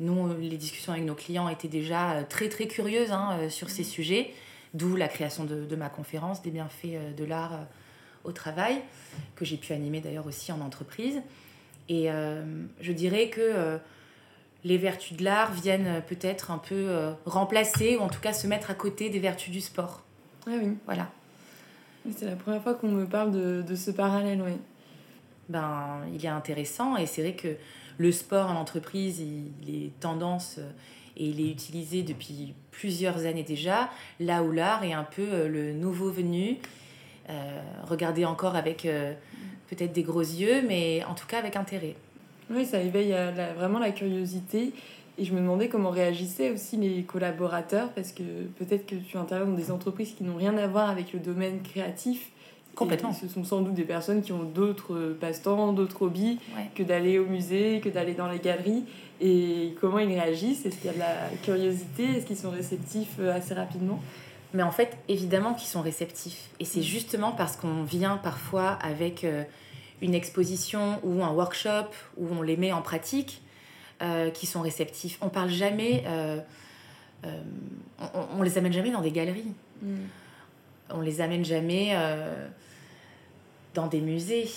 nous, 0.00 0.34
les 0.40 0.56
discussions 0.56 0.92
avec 0.92 1.04
nos 1.04 1.14
clients 1.14 1.48
étaient 1.48 1.68
déjà 1.68 2.22
très 2.28 2.48
très 2.48 2.66
curieuses 2.66 3.12
hein, 3.12 3.50
sur 3.50 3.68
ces 3.68 3.84
sujets, 3.84 4.32
d'où 4.72 4.96
la 4.96 5.08
création 5.08 5.44
de, 5.44 5.66
de, 5.66 5.76
ma 5.76 5.90
conférence 5.90 6.40
des 6.42 6.50
bienfaits 6.50 7.14
de 7.16 7.24
l'art 7.24 7.66
au 8.24 8.32
travail, 8.32 8.80
que 9.36 9.44
j'ai 9.44 9.58
pu 9.58 9.74
animer 9.74 10.00
d'ailleurs 10.00 10.26
aussi 10.26 10.50
en 10.50 10.60
entreprise. 10.62 11.20
Et 11.90 12.08
je 12.80 12.92
dirais 12.92 13.28
que 13.28 13.78
les 14.64 14.78
vertus 14.78 15.18
de 15.18 15.24
l'art 15.24 15.52
viennent 15.52 16.02
peut-être 16.08 16.50
un 16.50 16.58
peu 16.58 17.12
remplacer, 17.26 17.98
ou 17.98 18.00
en 18.00 18.08
tout 18.08 18.20
cas 18.20 18.32
se 18.32 18.46
mettre 18.46 18.70
à 18.70 18.74
côté 18.74 19.10
des 19.10 19.18
vertus 19.18 19.52
du 19.52 19.60
sport. 19.60 20.02
Ah 20.46 20.52
oui. 20.58 20.78
Voilà. 20.86 21.10
C'est 22.16 22.26
la 22.26 22.36
première 22.36 22.62
fois 22.62 22.74
qu'on 22.74 22.88
me 22.88 23.06
parle 23.06 23.32
de, 23.32 23.62
de 23.62 23.74
ce 23.74 23.90
parallèle, 23.90 24.42
oui. 24.42 24.52
Ben, 25.48 26.00
il 26.12 26.24
est 26.24 26.28
intéressant 26.28 26.96
et 26.96 27.06
c'est 27.06 27.22
vrai 27.22 27.32
que 27.32 27.56
le 27.96 28.12
sport 28.12 28.50
en 28.50 28.54
entreprise, 28.54 29.20
il, 29.20 29.84
est 29.84 29.98
tendance 30.00 30.56
euh, 30.58 30.70
et 31.16 31.26
il 31.26 31.40
est 31.40 31.50
utilisé 31.50 32.02
depuis 32.02 32.54
plusieurs 32.70 33.24
années 33.26 33.42
déjà, 33.42 33.90
là 34.20 34.42
où 34.42 34.52
l'art 34.52 34.84
est 34.84 34.92
un 34.92 35.04
peu 35.04 35.26
euh, 35.26 35.48
le 35.48 35.72
nouveau 35.72 36.10
venu, 36.10 36.58
euh, 37.28 37.60
regardé 37.84 38.24
encore 38.24 38.56
avec 38.56 38.88
peut-être 39.68 39.92
des 39.92 40.02
gros 40.02 40.20
yeux, 40.20 40.62
mais 40.66 41.04
en 41.04 41.14
tout 41.14 41.26
cas 41.26 41.38
avec 41.38 41.56
intérêt. 41.56 41.96
Oui, 42.50 42.64
ça 42.64 42.80
éveille 42.80 43.14
vraiment 43.56 43.78
la 43.78 43.90
curiosité 43.90 44.72
et 45.18 45.24
je 45.24 45.34
me 45.34 45.40
demandais 45.40 45.68
comment 45.68 45.90
réagissaient 45.90 46.50
aussi 46.50 46.76
les 46.76 47.02
collaborateurs, 47.02 47.90
parce 47.90 48.12
que 48.12 48.22
peut-être 48.58 48.86
que 48.86 48.94
tu 48.94 49.16
interviens 49.16 49.46
dans 49.46 49.56
des 49.56 49.70
entreprises 49.70 50.14
qui 50.16 50.22
n'ont 50.22 50.36
rien 50.36 50.56
à 50.56 50.66
voir 50.66 50.88
avec 50.88 51.12
le 51.12 51.18
domaine 51.18 51.60
créatif. 51.62 52.30
Complètement. 52.76 53.12
ce 53.12 53.26
sont 53.26 53.42
sans 53.42 53.62
doute 53.62 53.74
des 53.74 53.82
personnes 53.82 54.22
qui 54.22 54.30
ont 54.30 54.44
d'autres 54.44 55.16
passe-temps, 55.20 55.72
d'autres 55.72 56.02
hobbies 56.02 56.38
que 56.76 56.84
d'aller 56.84 57.18
au 57.18 57.26
musée, 57.26 57.80
que 57.82 57.88
d'aller 57.88 58.14
dans 58.14 58.28
les 58.28 58.38
galeries. 58.38 58.84
Et 59.20 59.74
comment 59.80 59.98
ils 59.98 60.06
réagissent? 60.06 60.64
Est-ce 60.64 60.76
qu'il 60.76 60.86
y 60.86 60.90
a 60.90 60.92
de 60.92 61.00
la 61.00 61.28
curiosité? 61.42 62.04
Est-ce 62.04 62.26
qu'ils 62.26 62.36
sont 62.36 62.52
réceptifs 62.52 63.16
euh, 63.18 63.34
assez 63.34 63.52
rapidement? 63.52 64.00
Mais 64.54 64.62
en 64.62 64.70
fait, 64.70 64.96
évidemment 65.08 65.54
qu'ils 65.54 65.66
sont 65.66 65.82
réceptifs. 65.82 66.50
Et 66.60 66.64
c'est 66.64 66.78
mm. 66.78 66.84
justement 66.84 67.32
parce 67.32 67.56
qu'on 67.56 67.82
vient 67.82 68.16
parfois 68.16 68.78
avec 68.80 69.24
euh, 69.24 69.42
une 70.00 70.14
exposition 70.14 71.00
ou 71.02 71.24
un 71.24 71.32
workshop 71.32 71.90
où 72.16 72.28
on 72.30 72.42
les 72.42 72.56
met 72.56 72.70
en 72.70 72.80
pratique 72.80 73.42
euh, 74.00 74.30
qui 74.30 74.46
sont 74.46 74.60
réceptifs. 74.60 75.18
On 75.20 75.28
parle 75.28 75.50
jamais, 75.50 76.04
euh, 76.06 76.38
euh, 77.24 77.42
on, 77.98 78.38
on, 78.38 78.42
les 78.42 78.56
amène 78.56 78.72
jamais 78.72 78.92
dans 78.92 79.00
des 79.00 79.10
galeries. 79.10 79.52
Mm. 79.82 79.96
On 80.90 81.00
les 81.00 81.20
amène 81.20 81.44
jamais 81.44 81.96
dans 83.74 83.88
des 83.88 84.00
musées. 84.00 84.48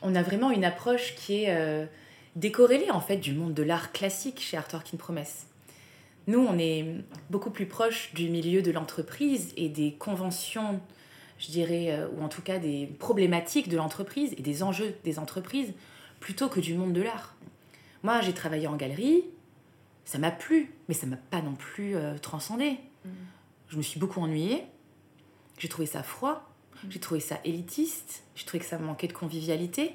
On 0.00 0.14
a 0.14 0.22
vraiment 0.22 0.50
une 0.50 0.64
approche 0.64 1.14
qui 1.14 1.44
est 1.44 1.88
décorrélée 2.36 2.90
en 2.90 3.00
fait 3.00 3.18
du 3.18 3.34
monde 3.34 3.52
de 3.52 3.62
l'art 3.62 3.92
classique 3.92 4.40
chez 4.40 4.56
Art 4.56 4.66
Work 4.72 4.94
in 4.94 4.96
Promesse. 4.96 5.46
Nous, 6.26 6.40
on 6.40 6.58
est 6.58 6.86
beaucoup 7.28 7.50
plus 7.50 7.66
proche 7.66 8.14
du 8.14 8.30
milieu 8.30 8.62
de 8.62 8.72
l'entreprise 8.72 9.52
et 9.58 9.68
des 9.68 9.92
conventions, 9.92 10.80
je 11.38 11.52
dirais, 11.52 12.00
ou 12.16 12.24
en 12.24 12.28
tout 12.28 12.42
cas 12.42 12.58
des 12.58 12.86
problématiques 12.98 13.68
de 13.68 13.76
l'entreprise 13.76 14.34
et 14.38 14.42
des 14.42 14.62
enjeux 14.62 14.96
des 15.04 15.18
entreprises, 15.18 15.72
plutôt 16.18 16.48
que 16.48 16.60
du 16.60 16.74
monde 16.74 16.94
de 16.94 17.02
l'art. 17.02 17.36
Moi, 18.02 18.20
j'ai 18.20 18.34
travaillé 18.34 18.66
en 18.66 18.76
galerie, 18.76 19.24
ça 20.04 20.18
m'a 20.18 20.30
plu, 20.30 20.72
mais 20.88 20.94
ça 20.94 21.06
m'a 21.06 21.16
pas 21.16 21.42
non 21.42 21.54
plus 21.54 21.96
euh, 21.96 22.16
transcendé. 22.18 22.78
Mm. 23.04 23.10
Je 23.68 23.76
me 23.76 23.82
suis 23.82 23.98
beaucoup 23.98 24.20
ennuyée, 24.20 24.64
j'ai 25.58 25.68
trouvé 25.68 25.86
ça 25.86 26.02
froid, 26.02 26.48
mm. 26.74 26.90
j'ai 26.90 27.00
trouvé 27.00 27.20
ça 27.20 27.40
élitiste, 27.44 28.22
j'ai 28.34 28.46
trouvé 28.46 28.60
que 28.60 28.66
ça 28.66 28.78
manquait 28.78 29.08
de 29.08 29.12
convivialité. 29.12 29.94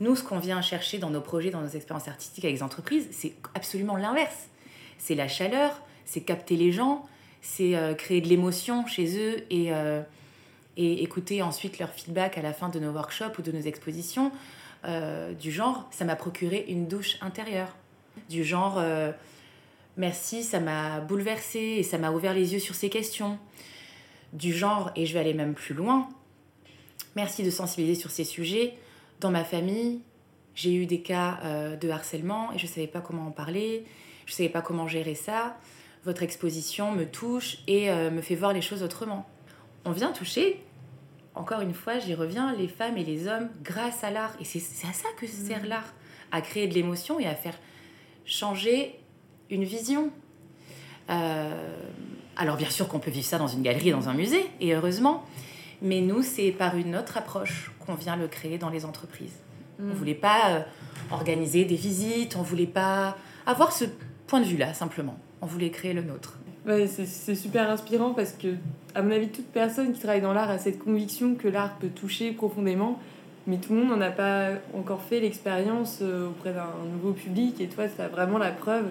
Nous, 0.00 0.16
ce 0.16 0.22
qu'on 0.22 0.38
vient 0.38 0.60
chercher 0.60 0.98
dans 0.98 1.10
nos 1.10 1.20
projets, 1.20 1.50
dans 1.50 1.62
nos 1.62 1.68
expériences 1.68 2.08
artistiques 2.08 2.44
avec 2.44 2.56
les 2.56 2.62
entreprises, 2.62 3.08
c'est 3.12 3.34
absolument 3.54 3.96
l'inverse. 3.96 4.48
C'est 4.98 5.14
la 5.14 5.28
chaleur, 5.28 5.80
c'est 6.04 6.20
capter 6.20 6.56
les 6.56 6.72
gens, 6.72 7.06
c'est 7.40 7.76
euh, 7.76 7.94
créer 7.94 8.20
de 8.20 8.28
l'émotion 8.28 8.86
chez 8.86 9.18
eux 9.18 9.44
et, 9.50 9.72
euh, 9.72 10.02
et 10.76 11.02
écouter 11.02 11.42
ensuite 11.42 11.78
leur 11.78 11.90
feedback 11.90 12.36
à 12.36 12.42
la 12.42 12.52
fin 12.52 12.68
de 12.68 12.78
nos 12.78 12.90
workshops 12.90 13.38
ou 13.38 13.42
de 13.42 13.52
nos 13.52 13.60
expositions. 13.60 14.32
Euh, 14.86 15.32
du 15.32 15.50
genre 15.50 15.88
ça 15.90 16.04
m'a 16.04 16.16
procuré 16.16 16.64
une 16.68 16.86
douche 16.86 17.16
intérieure. 17.20 17.74
Du 18.28 18.44
genre 18.44 18.76
euh, 18.78 19.12
merci, 19.96 20.44
ça 20.44 20.60
m'a 20.60 21.00
bouleversé 21.00 21.58
et 21.58 21.82
ça 21.82 21.98
m'a 21.98 22.12
ouvert 22.12 22.34
les 22.34 22.52
yeux 22.52 22.60
sur 22.60 22.74
ces 22.74 22.88
questions. 22.88 23.38
Du 24.32 24.52
genre, 24.52 24.90
et 24.96 25.06
je 25.06 25.14
vais 25.14 25.20
aller 25.20 25.34
même 25.34 25.54
plus 25.54 25.74
loin, 25.74 26.08
merci 27.14 27.42
de 27.42 27.50
sensibiliser 27.50 28.00
sur 28.00 28.10
ces 28.10 28.24
sujets. 28.24 28.74
Dans 29.20 29.30
ma 29.30 29.44
famille, 29.44 30.00
j'ai 30.54 30.74
eu 30.74 30.86
des 30.86 31.00
cas 31.00 31.40
euh, 31.44 31.76
de 31.76 31.88
harcèlement 31.88 32.52
et 32.52 32.58
je 32.58 32.66
ne 32.66 32.70
savais 32.70 32.86
pas 32.86 33.00
comment 33.00 33.26
en 33.26 33.30
parler, 33.30 33.84
je 34.26 34.32
ne 34.32 34.36
savais 34.36 34.48
pas 34.48 34.62
comment 34.62 34.86
gérer 34.86 35.14
ça. 35.14 35.56
Votre 36.04 36.22
exposition 36.22 36.92
me 36.92 37.04
touche 37.04 37.58
et 37.66 37.90
me 37.90 38.20
fait 38.20 38.36
voir 38.36 38.52
les 38.52 38.60
choses 38.60 38.84
autrement. 38.84 39.28
On 39.84 39.90
vient 39.90 40.12
toucher 40.12 40.62
encore 41.36 41.60
une 41.60 41.74
fois, 41.74 41.98
j'y 41.98 42.14
reviens, 42.14 42.54
les 42.54 42.66
femmes 42.66 42.96
et 42.96 43.04
les 43.04 43.28
hommes 43.28 43.50
grâce 43.62 44.02
à 44.02 44.10
l'art. 44.10 44.32
Et 44.40 44.44
c'est 44.44 44.86
à 44.86 44.92
ça 44.92 45.08
que 45.18 45.26
sert 45.26 45.62
mm. 45.62 45.68
l'art, 45.68 45.94
à 46.32 46.40
créer 46.40 46.66
de 46.66 46.74
l'émotion 46.74 47.20
et 47.20 47.26
à 47.26 47.34
faire 47.34 47.54
changer 48.24 48.98
une 49.50 49.64
vision. 49.64 50.10
Euh, 51.10 51.76
alors 52.36 52.56
bien 52.56 52.70
sûr 52.70 52.88
qu'on 52.88 52.98
peut 52.98 53.10
vivre 53.10 53.26
ça 53.26 53.38
dans 53.38 53.46
une 53.46 53.62
galerie, 53.62 53.92
dans 53.92 54.08
un 54.08 54.14
musée, 54.14 54.44
et 54.60 54.74
heureusement, 54.74 55.24
mais 55.82 56.00
nous, 56.00 56.22
c'est 56.22 56.50
par 56.50 56.76
une 56.76 56.96
autre 56.96 57.18
approche 57.18 57.70
qu'on 57.84 57.94
vient 57.94 58.16
le 58.16 58.28
créer 58.28 58.58
dans 58.58 58.70
les 58.70 58.84
entreprises. 58.84 59.38
On 59.78 59.84
ne 59.84 59.92
mm. 59.92 59.94
voulait 59.94 60.14
pas 60.14 60.50
euh, 60.50 60.60
organiser 61.10 61.66
des 61.66 61.76
visites, 61.76 62.34
on 62.36 62.40
ne 62.40 62.46
voulait 62.46 62.66
pas 62.66 63.16
avoir 63.44 63.72
ce 63.72 63.84
point 64.26 64.40
de 64.40 64.46
vue-là, 64.46 64.72
simplement. 64.72 65.18
On 65.42 65.46
voulait 65.46 65.70
créer 65.70 65.92
le 65.92 66.02
nôtre 66.02 66.38
c'est 66.88 67.34
super 67.34 67.70
inspirant 67.70 68.12
parce 68.12 68.32
que, 68.32 68.48
à 68.94 69.02
mon 69.02 69.12
avis, 69.12 69.28
toute 69.28 69.46
personne 69.46 69.92
qui 69.92 70.00
travaille 70.00 70.20
dans 70.20 70.32
l'art 70.32 70.50
a 70.50 70.58
cette 70.58 70.78
conviction 70.78 71.34
que 71.34 71.48
l'art 71.48 71.76
peut 71.76 71.88
toucher 71.88 72.32
profondément, 72.32 72.98
mais 73.46 73.58
tout 73.58 73.72
le 73.72 73.80
monde 73.80 73.90
n'en 73.90 74.00
a 74.00 74.10
pas 74.10 74.50
encore 74.74 75.02
fait 75.02 75.20
l'expérience 75.20 76.00
euh, 76.02 76.28
auprès 76.28 76.52
d'un 76.52 76.70
nouveau 76.92 77.12
public. 77.12 77.60
Et 77.60 77.68
toi, 77.68 77.84
tu 77.88 78.00
as 78.00 78.08
vraiment 78.08 78.38
la 78.38 78.50
preuve 78.50 78.86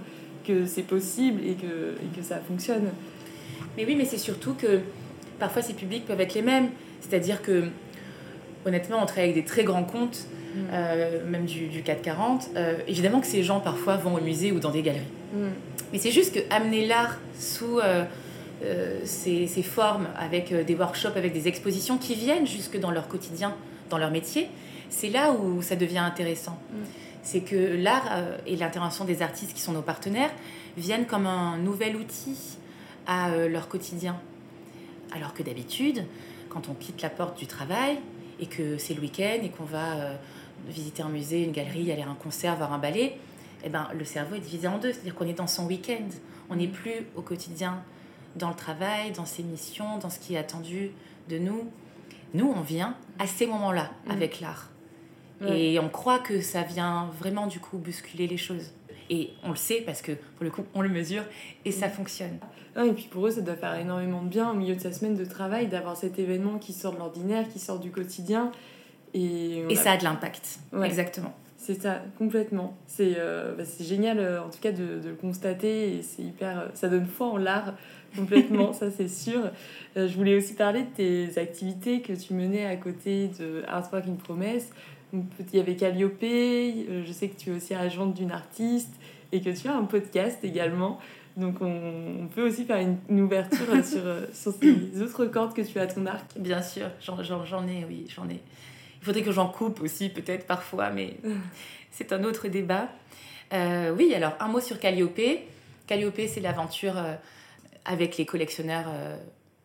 que 0.48 0.66
c'est 0.66 0.84
possible 0.84 1.42
et 1.46 1.56
que, 1.56 1.96
et 2.02 2.18
que 2.18 2.24
ça 2.24 2.38
fonctionne. 2.38 2.90
Mais 3.76 3.86
oui, 3.86 3.96
mais 3.98 4.06
c'est 4.06 4.18
surtout 4.18 4.54
que 4.54 4.80
parfois 5.38 5.62
ces 5.62 5.74
publics 5.74 6.06
peuvent 6.06 6.22
être 6.22 6.36
les 6.36 6.42
mêmes. 6.42 6.70
C'est-à-dire 7.02 7.42
que, 7.42 7.66
honnêtement, 8.66 9.00
on 9.02 9.06
travaille 9.06 9.32
avec 9.32 9.36
des 9.36 9.44
très 9.44 9.66
grands 9.66 9.84
comptes, 9.84 10.28
euh, 10.72 11.30
même 11.30 11.46
du, 11.46 11.68
du 11.68 11.82
440. 11.82 12.50
Euh, 12.56 12.78
évidemment 12.88 13.22
que 13.22 13.28
ces 13.28 13.44
gens 13.44 13.60
parfois 13.60 13.98
vont 13.98 14.15
au 14.15 14.22
musée 14.22 14.52
ou 14.52 14.60
dans 14.60 14.72
des 14.72 14.82
galeries. 14.82 15.04
Mm. 15.34 15.48
Mais 15.91 16.00
c'est 16.00 16.12
juste 16.12 16.34
que 16.34 16.54
amener 16.54 16.86
l'art 16.86 17.18
sous 17.38 17.80
euh, 17.80 18.06
euh, 18.63 19.00
ces, 19.06 19.48
formes, 19.63 20.08
avec 20.18 20.54
des 20.54 20.76
workshops, 20.76 21.15
avec 21.15 21.34
des 21.34 21.48
expositions 21.48 21.98
qui 21.98 22.15
viennent 22.15 22.48
jusque 22.48 22.80
dans 22.80 22.91
leur 22.91 23.08
quotidien, 23.08 23.54
dans 23.89 23.98
leur 23.98 24.12
métier, 24.12 24.48
c'est 24.89 25.10
là 25.10 25.32
où 25.32 25.62
ça 25.62 25.76
devient 25.76 26.00
intéressant. 26.00 26.58
Mm. 26.72 26.76
c'est 27.24 27.41
que 27.41 27.76
l'art 27.82 28.10
et 28.46 28.56
l'intervention 28.56 29.04
des 29.04 29.22
artistes 29.22 29.54
qui 29.54 29.62
sont 29.62 29.74
nos 29.74 29.82
partenaires 29.82 30.32
viennent 30.78 31.06
comme 31.06 31.26
un 31.26 31.58
nouvel 31.58 31.96
outil 31.96 32.38
à 33.08 33.30
leur 33.48 33.68
quotidien. 33.68 34.15
Alors 35.15 35.34
que 35.34 35.44
d'habitude, 35.44 36.06
quand 36.50 36.70
on 36.70 36.74
quitte 36.74 37.02
la 37.02 37.10
porte 37.10 37.38
du 37.38 37.48
travail 37.48 37.98
et 38.39 38.46
que 38.46 38.78
c'est 38.78 38.94
le 38.94 39.02
week-end 39.02 39.39
et 39.44 39.50
qu'on 39.50 39.63
va 39.63 40.18
visiter 40.67 41.04
un 41.04 41.10
musée, 41.10 41.43
une 41.43 41.51
galerie, 41.51 41.91
aller 41.91 42.01
à 42.01 42.10
un 42.10 42.15
concert, 42.15 42.56
voir 42.56 42.73
un 42.73 42.80
ballet, 42.80 43.17
eh 43.63 43.69
ben, 43.69 43.88
le 43.97 44.06
cerveau 44.06 44.36
est 44.36 44.39
divisé 44.39 44.67
en 44.67 44.78
deux. 44.78 44.93
C'est-à-dire 44.93 45.15
qu'on 45.15 45.28
est 45.28 45.34
dans 45.34 45.47
son 45.47 45.65
week-end. 45.65 46.08
On 46.49 46.56
n'est 46.56 46.67
plus 46.67 47.08
au 47.15 47.21
quotidien 47.21 47.84
dans 48.36 48.49
le 48.49 48.56
travail, 48.56 49.12
dans 49.12 49.25
ses 49.25 49.43
missions, 49.43 49.97
dans 49.97 50.10
ce 50.10 50.19
qui 50.19 50.36
est 50.36 50.38
attendu 50.38 50.91
de 51.30 51.38
nous. 51.38 51.71
Nous, 52.34 52.51
on 52.54 52.62
vient 52.62 52.95
à 53.17 53.28
ces 53.28 53.47
moments-là 53.47 53.91
mm. 54.06 54.12
avec 54.12 54.39
l'art. 54.41 54.69
Et 55.47 55.80
on 55.80 55.89
croit 55.89 56.19
que 56.19 56.41
ça 56.41 56.63
vient 56.63 57.10
vraiment 57.19 57.45
du 57.47 57.60
coup 57.60 57.78
bousculer 57.78 58.25
les 58.25 58.38
choses. 58.38 58.71
Et 59.10 59.32
on 59.43 59.49
le 59.49 59.56
sait 59.56 59.84
parce 59.86 60.01
que 60.01 60.13
pour 60.13 60.43
le 60.43 60.49
coup, 60.49 60.63
on 60.73 60.82
le 60.82 60.89
mesure 60.89 61.23
et 61.65 61.71
ça 61.71 61.89
fonctionne. 61.89 62.39
et 62.78 62.91
puis 62.93 63.08
pour 63.12 63.28
eux, 63.28 63.32
ça 63.32 63.41
doit 63.41 63.56
faire 63.56 63.75
énormément 63.75 64.23
de 64.23 64.30
bien 64.30 64.49
au 64.49 64.54
milieu 64.54 64.75
de 64.75 64.80
sa 64.80 64.91
semaine 64.91 65.15
de 65.15 65.25
travail 65.25 65.67
d'avoir 65.67 65.97
cet 65.97 66.17
événement 66.19 66.58
qui 66.58 66.73
sort 66.73 66.93
de 66.93 66.99
l'ordinaire, 66.99 67.47
qui 67.49 67.60
sort 67.60 67.80
du 67.80 67.91
quotidien. 67.91 68.51
Et, 69.15 69.63
et 69.69 69.75
ça 69.75 69.93
a 69.93 69.97
de 69.97 70.04
l'impact. 70.04 70.60
Exactement. 70.84 71.34
C'est 71.58 71.82
ça, 71.82 72.04
complètement. 72.19 72.78
C'est 72.86 73.13
euh, 73.17 73.56
bah, 73.56 73.63
génial 73.80 74.19
euh, 74.19 74.43
en 74.43 74.49
tout 74.49 74.60
cas 74.62 74.71
de, 74.71 74.99
de 74.99 75.10
le 75.10 75.15
constater 75.15 75.95
et 75.95 76.01
c'est 76.04 76.21
hyper. 76.21 76.60
Euh, 76.60 76.67
ça 76.75 76.89
donne 76.89 77.08
foi 77.08 77.28
en 77.28 77.38
l'art 77.38 77.73
complètement, 78.15 78.71
ça 78.73 78.91
c'est 78.91 79.10
sûr. 79.10 79.41
je 79.95 80.15
voulais 80.15 80.38
aussi 80.38 80.54
parler 80.54 80.84
de 80.84 81.28
tes 81.28 81.39
activités 81.39 82.01
que 82.01 82.13
tu 82.13 82.34
menais 82.34 82.65
à 82.65 82.78
côté 82.78 83.30
de 83.39 83.63
Artwork 83.67 84.06
in 84.08 84.13
Promesse. 84.13 84.71
Il 85.13 85.58
y 85.58 85.60
avait 85.60 85.75
Calliope, 85.75 86.23
euh, 86.23 87.04
je 87.06 87.12
sais 87.12 87.30
que 87.30 87.38
tu 87.38 87.51
es 87.51 87.54
aussi 87.54 87.73
agente 87.73 88.13
d'une 88.13 88.32
artiste 88.32 88.93
et 89.32 89.41
que 89.41 89.49
tu 89.49 89.67
as 89.67 89.75
un 89.75 89.84
podcast 89.84 90.43
également. 90.43 90.99
Donc 91.38 91.56
on, 91.62 92.28
peut 92.34 92.47
aussi 92.47 92.63
faire 92.63 92.78
une, 92.78 93.21
ouverture 93.21 93.65
sur, 93.84 94.06
euh, 94.06 94.25
sur 94.34 94.54
ces 94.54 95.01
autres 95.01 95.25
cordes 95.25 95.54
que 95.54 95.62
tu 95.62 95.78
as 95.80 95.84
à 95.84 95.88
ton 95.88 96.06
arc. 96.06 96.25
Bien 96.38 96.62
sûr, 96.62 96.88
j'en 96.99 97.67
ai, 97.67 97.86
oui, 97.88 98.06
j'en 98.13 98.28
ai. 98.30 98.41
Il 99.06 99.13
faudrait 99.13 99.22
que 99.22 99.32
j'en 99.32 99.48
coupe 99.48 99.82
aussi 99.82 100.10
peut-être 100.10 100.48
parfois, 100.48 100.89
mais 100.89 101.18
c'est 101.91 102.12
un 102.12 102.24
autre 102.24 102.48
débat. 102.48 102.89
Euh, 103.54 103.94
oui, 103.96 104.12
alors 104.15 104.34
un 104.39 104.48
mot 104.48 104.60
sur 104.60 104.80
Calliope. 104.80 105.22
Calliope, 105.86 106.22
c'est 106.28 106.39
l'aventure 106.39 106.96
avec 107.86 108.18
les 108.18 108.26
collectionneurs 108.26 108.88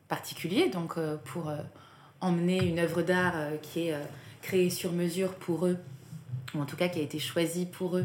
particuliers, 0.09 0.68
donc 0.68 0.96
pour 1.24 1.50
emmener 2.20 2.62
une 2.62 2.81
œuvre 2.81 3.00
d'art 3.00 3.33
qui 3.62 3.88
est 3.88 3.94
créé 4.42 4.68
sur 4.68 4.92
mesure 4.92 5.33
pour 5.33 5.64
eux, 5.64 5.79
ou 6.55 6.61
en 6.61 6.66
tout 6.66 6.76
cas 6.76 6.88
qui 6.88 6.98
a 6.98 7.03
été 7.03 7.18
choisi 7.18 7.64
pour 7.64 7.96
eux 7.96 8.05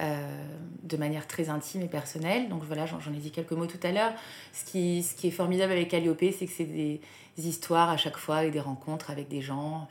euh, 0.00 0.44
de 0.84 0.96
manière 0.96 1.26
très 1.26 1.48
intime 1.48 1.82
et 1.82 1.88
personnelle. 1.88 2.48
Donc 2.48 2.62
voilà, 2.62 2.86
j'en 2.86 3.12
ai 3.12 3.16
dit 3.16 3.32
quelques 3.32 3.50
mots 3.50 3.66
tout 3.66 3.80
à 3.82 3.90
l'heure. 3.90 4.12
Ce 4.52 4.64
qui, 4.64 5.02
ce 5.02 5.12
qui 5.16 5.26
est 5.26 5.32
formidable 5.32 5.72
avec 5.72 5.88
Calliope, 5.88 6.24
c'est 6.38 6.46
que 6.46 6.52
c'est 6.52 6.64
des, 6.64 7.00
histoires 7.36 7.90
à 7.90 7.96
chaque 7.96 8.16
fois 8.16 8.44
et 8.44 8.50
des 8.52 8.60
rencontres 8.60 9.10
avec 9.10 9.28
des 9.28 9.40
gens. 9.40 9.88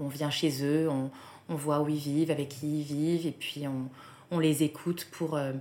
On, 0.00 0.08
vient 0.08 0.30
chez 0.30 0.64
eux, 0.64 0.88
on, 0.88 1.10
voit 1.54 1.80
où 1.80 1.88
ils 1.88 1.98
vivent, 1.98 2.30
avec 2.30 2.48
qui 2.48 2.80
ils 2.80 2.84
vivent, 2.84 3.26
et 3.26 3.32
puis 3.32 3.64
on, 4.30 4.38
les 4.38 4.62
écoute 4.62 5.06
pour 5.12 5.36
euh, 5.36 5.52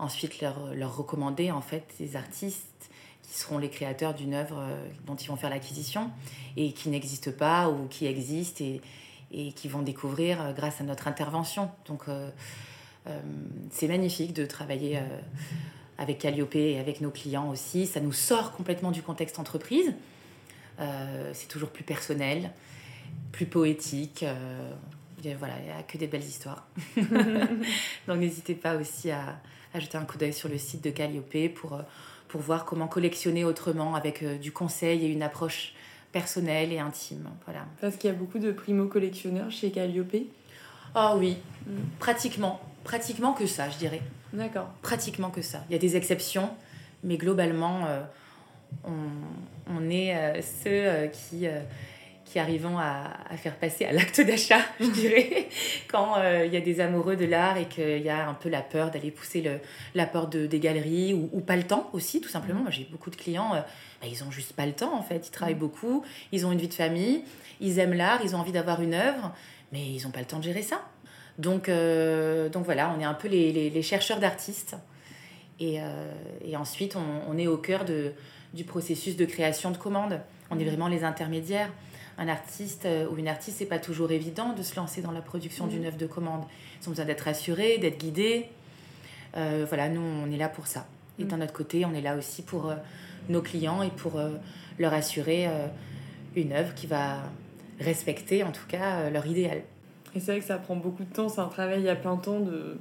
ensuite 0.00 0.40
leur, 0.40 0.56
recommander 0.96 1.52
en 1.52 1.60
fait 1.60 1.94
des 2.00 2.16
artistes 2.16 2.90
qui 3.22 3.38
seront 3.38 3.58
les 3.58 3.70
créateurs 3.70 4.14
d'une 4.14 4.34
œuvre 4.34 4.58
euh, 4.58 4.88
dont 5.06 5.14
ils 5.14 5.28
vont 5.28 5.36
faire 5.36 5.50
l'acquisition 5.50 6.10
et 6.56 6.72
qui 6.72 6.88
n'existe 6.88 7.30
pas 7.30 7.68
ou 7.68 7.86
qui 7.86 8.06
existe 8.06 8.60
et, 8.60 8.80
qui 9.30 9.68
vont 9.68 9.82
découvrir 9.82 10.40
euh, 10.40 10.52
grâce 10.52 10.80
à 10.80 10.84
notre 10.84 11.06
intervention. 11.06 11.70
Donc 11.86 12.04
c'est 13.70 13.86
magnifique 13.86 14.32
de 14.32 14.44
travailler 14.46 14.98
avec 15.96 16.18
Calliope 16.18 16.56
et 16.56 16.80
avec 16.80 17.00
nos 17.00 17.12
clients 17.12 17.48
aussi. 17.50 17.86
Ça 17.86 18.00
nous 18.00 18.12
sort 18.12 18.50
complètement 18.50 18.90
du 18.90 19.00
contexte 19.00 19.38
entreprise. 19.38 19.94
c'est 21.32 21.46
toujours 21.46 21.70
plus 21.70 21.84
personnel, 21.84 22.50
plus 23.32 23.46
poétique. 23.46 24.24
voilà, 25.38 25.54
il 25.58 25.64
n'y 25.64 25.70
a 25.70 25.82
que 25.82 25.98
des 25.98 26.06
belles 26.06 26.24
histoires. 26.24 26.66
Donc 28.06 28.18
n'hésitez 28.18 28.54
pas 28.54 28.76
aussi 28.76 29.10
à, 29.10 29.40
à, 29.74 29.80
jeter 29.80 29.98
un 29.98 30.04
coup 30.04 30.18
d'œil 30.18 30.32
sur 30.32 30.48
le 30.48 30.58
site 30.58 30.82
de 30.84 30.90
Calliope 30.90 31.54
pour 31.54 31.80
pour 32.28 32.40
voir 32.40 32.64
comment 32.64 32.88
collectionner 32.88 33.44
autrement 33.44 33.94
avec 33.94 34.22
euh, 34.22 34.38
du 34.38 34.52
conseil 34.52 35.04
et 35.04 35.08
une 35.08 35.22
approche 35.22 35.74
personnelle 36.12 36.72
et 36.72 36.78
intime. 36.78 37.28
Voilà. 37.44 37.66
Parce 37.80 37.96
qu'il 37.96 38.10
y 38.10 38.12
a 38.12 38.16
beaucoup 38.16 38.38
de 38.38 38.52
primo-collectionneurs 38.52 39.50
chez 39.50 39.70
Calliope 39.70 40.16
Oh 40.94 41.14
oui, 41.16 41.38
mm. 41.66 41.72
pratiquement. 41.98 42.60
Pratiquement 42.84 43.32
que 43.32 43.46
ça, 43.46 43.68
je 43.68 43.78
dirais. 43.78 44.02
D'accord. 44.32 44.68
Pratiquement 44.82 45.30
que 45.30 45.42
ça. 45.42 45.64
Il 45.68 45.72
y 45.72 45.76
a 45.76 45.78
des 45.78 45.96
exceptions, 45.96 46.50
mais 47.02 47.16
globalement, 47.16 47.86
euh, 47.86 48.02
on, 48.84 48.92
on, 49.68 49.90
est 49.90 50.16
euh, 50.16 50.40
ceux 50.42 51.10
qui 51.10 51.46
qui 52.26 52.40
arrivons 52.40 52.76
à, 52.76 53.36
faire 53.36 53.54
passer 53.56 53.84
à 53.84 53.92
l'acte 53.92 54.20
d'achat, 54.20 54.58
je 54.80 54.90
dirais, 54.90 55.48
quand 55.88 56.18
euh, 56.18 56.44
il 56.44 56.52
y 56.52 56.56
a 56.56 56.60
des 56.60 56.80
amoureux 56.80 57.14
de 57.14 57.24
l'art 57.24 57.56
et 57.56 57.66
qu'il 57.66 58.02
y 58.02 58.08
a 58.08 58.28
un 58.28 58.34
peu 58.34 58.48
la 58.48 58.62
peur 58.62 58.90
d'aller 58.90 59.12
pousser 59.12 59.40
le, 59.40 59.60
la 59.94 60.06
porte 60.06 60.32
de, 60.32 60.46
des 60.46 60.58
galeries 60.58 61.14
ou, 61.14 61.40
pas 61.40 61.56
le 61.56 61.62
temps 61.62 61.88
aussi, 61.92 62.20
tout 62.20 62.28
simplement. 62.28 62.60
Moi, 62.60 62.72
j'ai 62.72 62.86
beaucoup 62.90 63.10
de 63.10 63.16
clients, 63.16 63.54
euh, 63.54 63.60
bah, 64.00 64.08
ils 64.10 64.24
ont 64.24 64.32
juste 64.32 64.54
pas 64.54 64.66
le 64.66 64.72
temps 64.72 64.94
en 64.98 65.02
fait. 65.02 65.28
Ils 65.28 65.30
travaillent 65.30 65.54
beaucoup, 65.54 66.04
ils 66.32 66.44
ont 66.44 66.52
une 66.52 66.58
vie 66.58 66.68
de 66.68 66.74
famille, 66.74 67.22
ils 67.60 67.78
aiment 67.78 67.94
l'art, 67.94 68.20
ils 68.24 68.34
ont 68.34 68.40
envie 68.40 68.52
d'avoir 68.52 68.82
une 68.82 68.94
œuvre, 68.94 69.32
mais 69.72 69.86
ils 69.86 70.02
n'ont 70.02 70.10
pas 70.10 70.20
le 70.20 70.26
temps 70.26 70.38
de 70.38 70.44
gérer 70.44 70.62
ça. 70.62 70.82
Donc, 71.38 71.68
euh, 71.68 72.48
donc 72.48 72.64
voilà, 72.64 72.92
on 72.96 73.00
est 73.00 73.04
un 73.04 73.14
peu 73.14 73.28
les, 73.28 73.82
chercheurs 73.82 74.18
d'artistes. 74.18 74.74
Et, 75.60 75.80
ensuite, 76.56 76.96
on, 76.96 77.38
est 77.38 77.46
au 77.46 77.56
cœur 77.56 77.84
de, 77.84 78.12
du 78.52 78.64
processus 78.64 79.16
de 79.16 79.24
création 79.24 79.70
de 79.70 79.76
commandes. 79.76 80.20
On 80.50 80.58
est 80.58 80.64
vraiment 80.64 80.88
les 80.88 81.04
intermédiaires 81.04 81.70
un 82.18 82.28
artiste 82.28 82.86
euh, 82.86 83.08
ou 83.08 83.18
une 83.18 83.28
artiste, 83.28 83.58
c'est 83.58 83.66
pas 83.66 83.78
toujours 83.78 84.10
évident 84.10 84.52
de 84.52 84.62
se 84.62 84.76
lancer 84.76 85.02
dans 85.02 85.12
la 85.12 85.20
production 85.20 85.66
d'une 85.66 85.82
mm. 85.82 85.86
œuvre 85.86 85.96
de 85.98 86.06
commande. 86.06 86.44
Ils 86.80 86.88
ont 86.88 86.90
besoin 86.90 87.04
d'être 87.04 87.28
assurés, 87.28 87.78
d'être 87.78 87.98
guidés. 87.98 88.46
Euh, 89.36 89.66
voilà, 89.68 89.88
nous, 89.88 90.00
on 90.00 90.30
est 90.30 90.38
là 90.38 90.48
pour 90.48 90.66
ça. 90.66 90.86
Et 91.18 91.24
mm. 91.24 91.28
d'un 91.28 91.40
autre 91.42 91.52
côté, 91.52 91.84
on 91.84 91.94
est 91.94 92.00
là 92.00 92.16
aussi 92.16 92.42
pour 92.42 92.70
euh, 92.70 92.76
nos 93.28 93.42
clients 93.42 93.82
et 93.82 93.90
pour 93.90 94.20
leur 94.78 94.94
assurer 94.94 95.48
une 96.36 96.52
œuvre 96.52 96.74
qui 96.74 96.86
va 96.86 97.22
respecter, 97.80 98.44
en 98.44 98.52
tout 98.52 98.66
cas, 98.68 99.10
leur 99.10 99.26
idéal. 99.26 99.62
Et 100.14 100.20
c'est 100.20 100.30
vrai 100.30 100.40
que 100.40 100.46
ça 100.46 100.58
prend 100.58 100.76
beaucoup 100.76 101.02
de 101.02 101.12
temps, 101.12 101.28
c'est 101.28 101.40
un 101.40 101.48
travail 101.48 101.88
à 101.88 101.96
plein 101.96 102.16
temps 102.18 102.38
de 102.38 102.78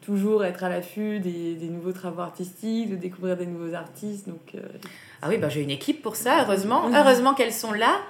toujours 0.00 0.44
être 0.44 0.62
à 0.62 0.68
l'affût 0.68 1.18
des, 1.18 1.56
des, 1.56 1.68
nouveaux 1.68 1.90
travaux 1.90 2.20
artistiques, 2.20 2.90
de 2.90 2.94
découvrir 2.94 3.36
des 3.36 3.46
nouveaux 3.46 3.74
artistes. 3.74 4.28
Donc, 4.28 4.54
Ah 5.22 5.28
oui, 5.28 5.38
bah, 5.38 5.48
j'ai 5.48 5.62
une 5.62 5.70
équipe 5.70 6.02
pour 6.02 6.14
ça, 6.14 6.44
heureusement. 6.44 6.88
heureusement 6.94 7.34
qu'elles 7.34 7.52
sont 7.52 7.72
là. 7.72 8.00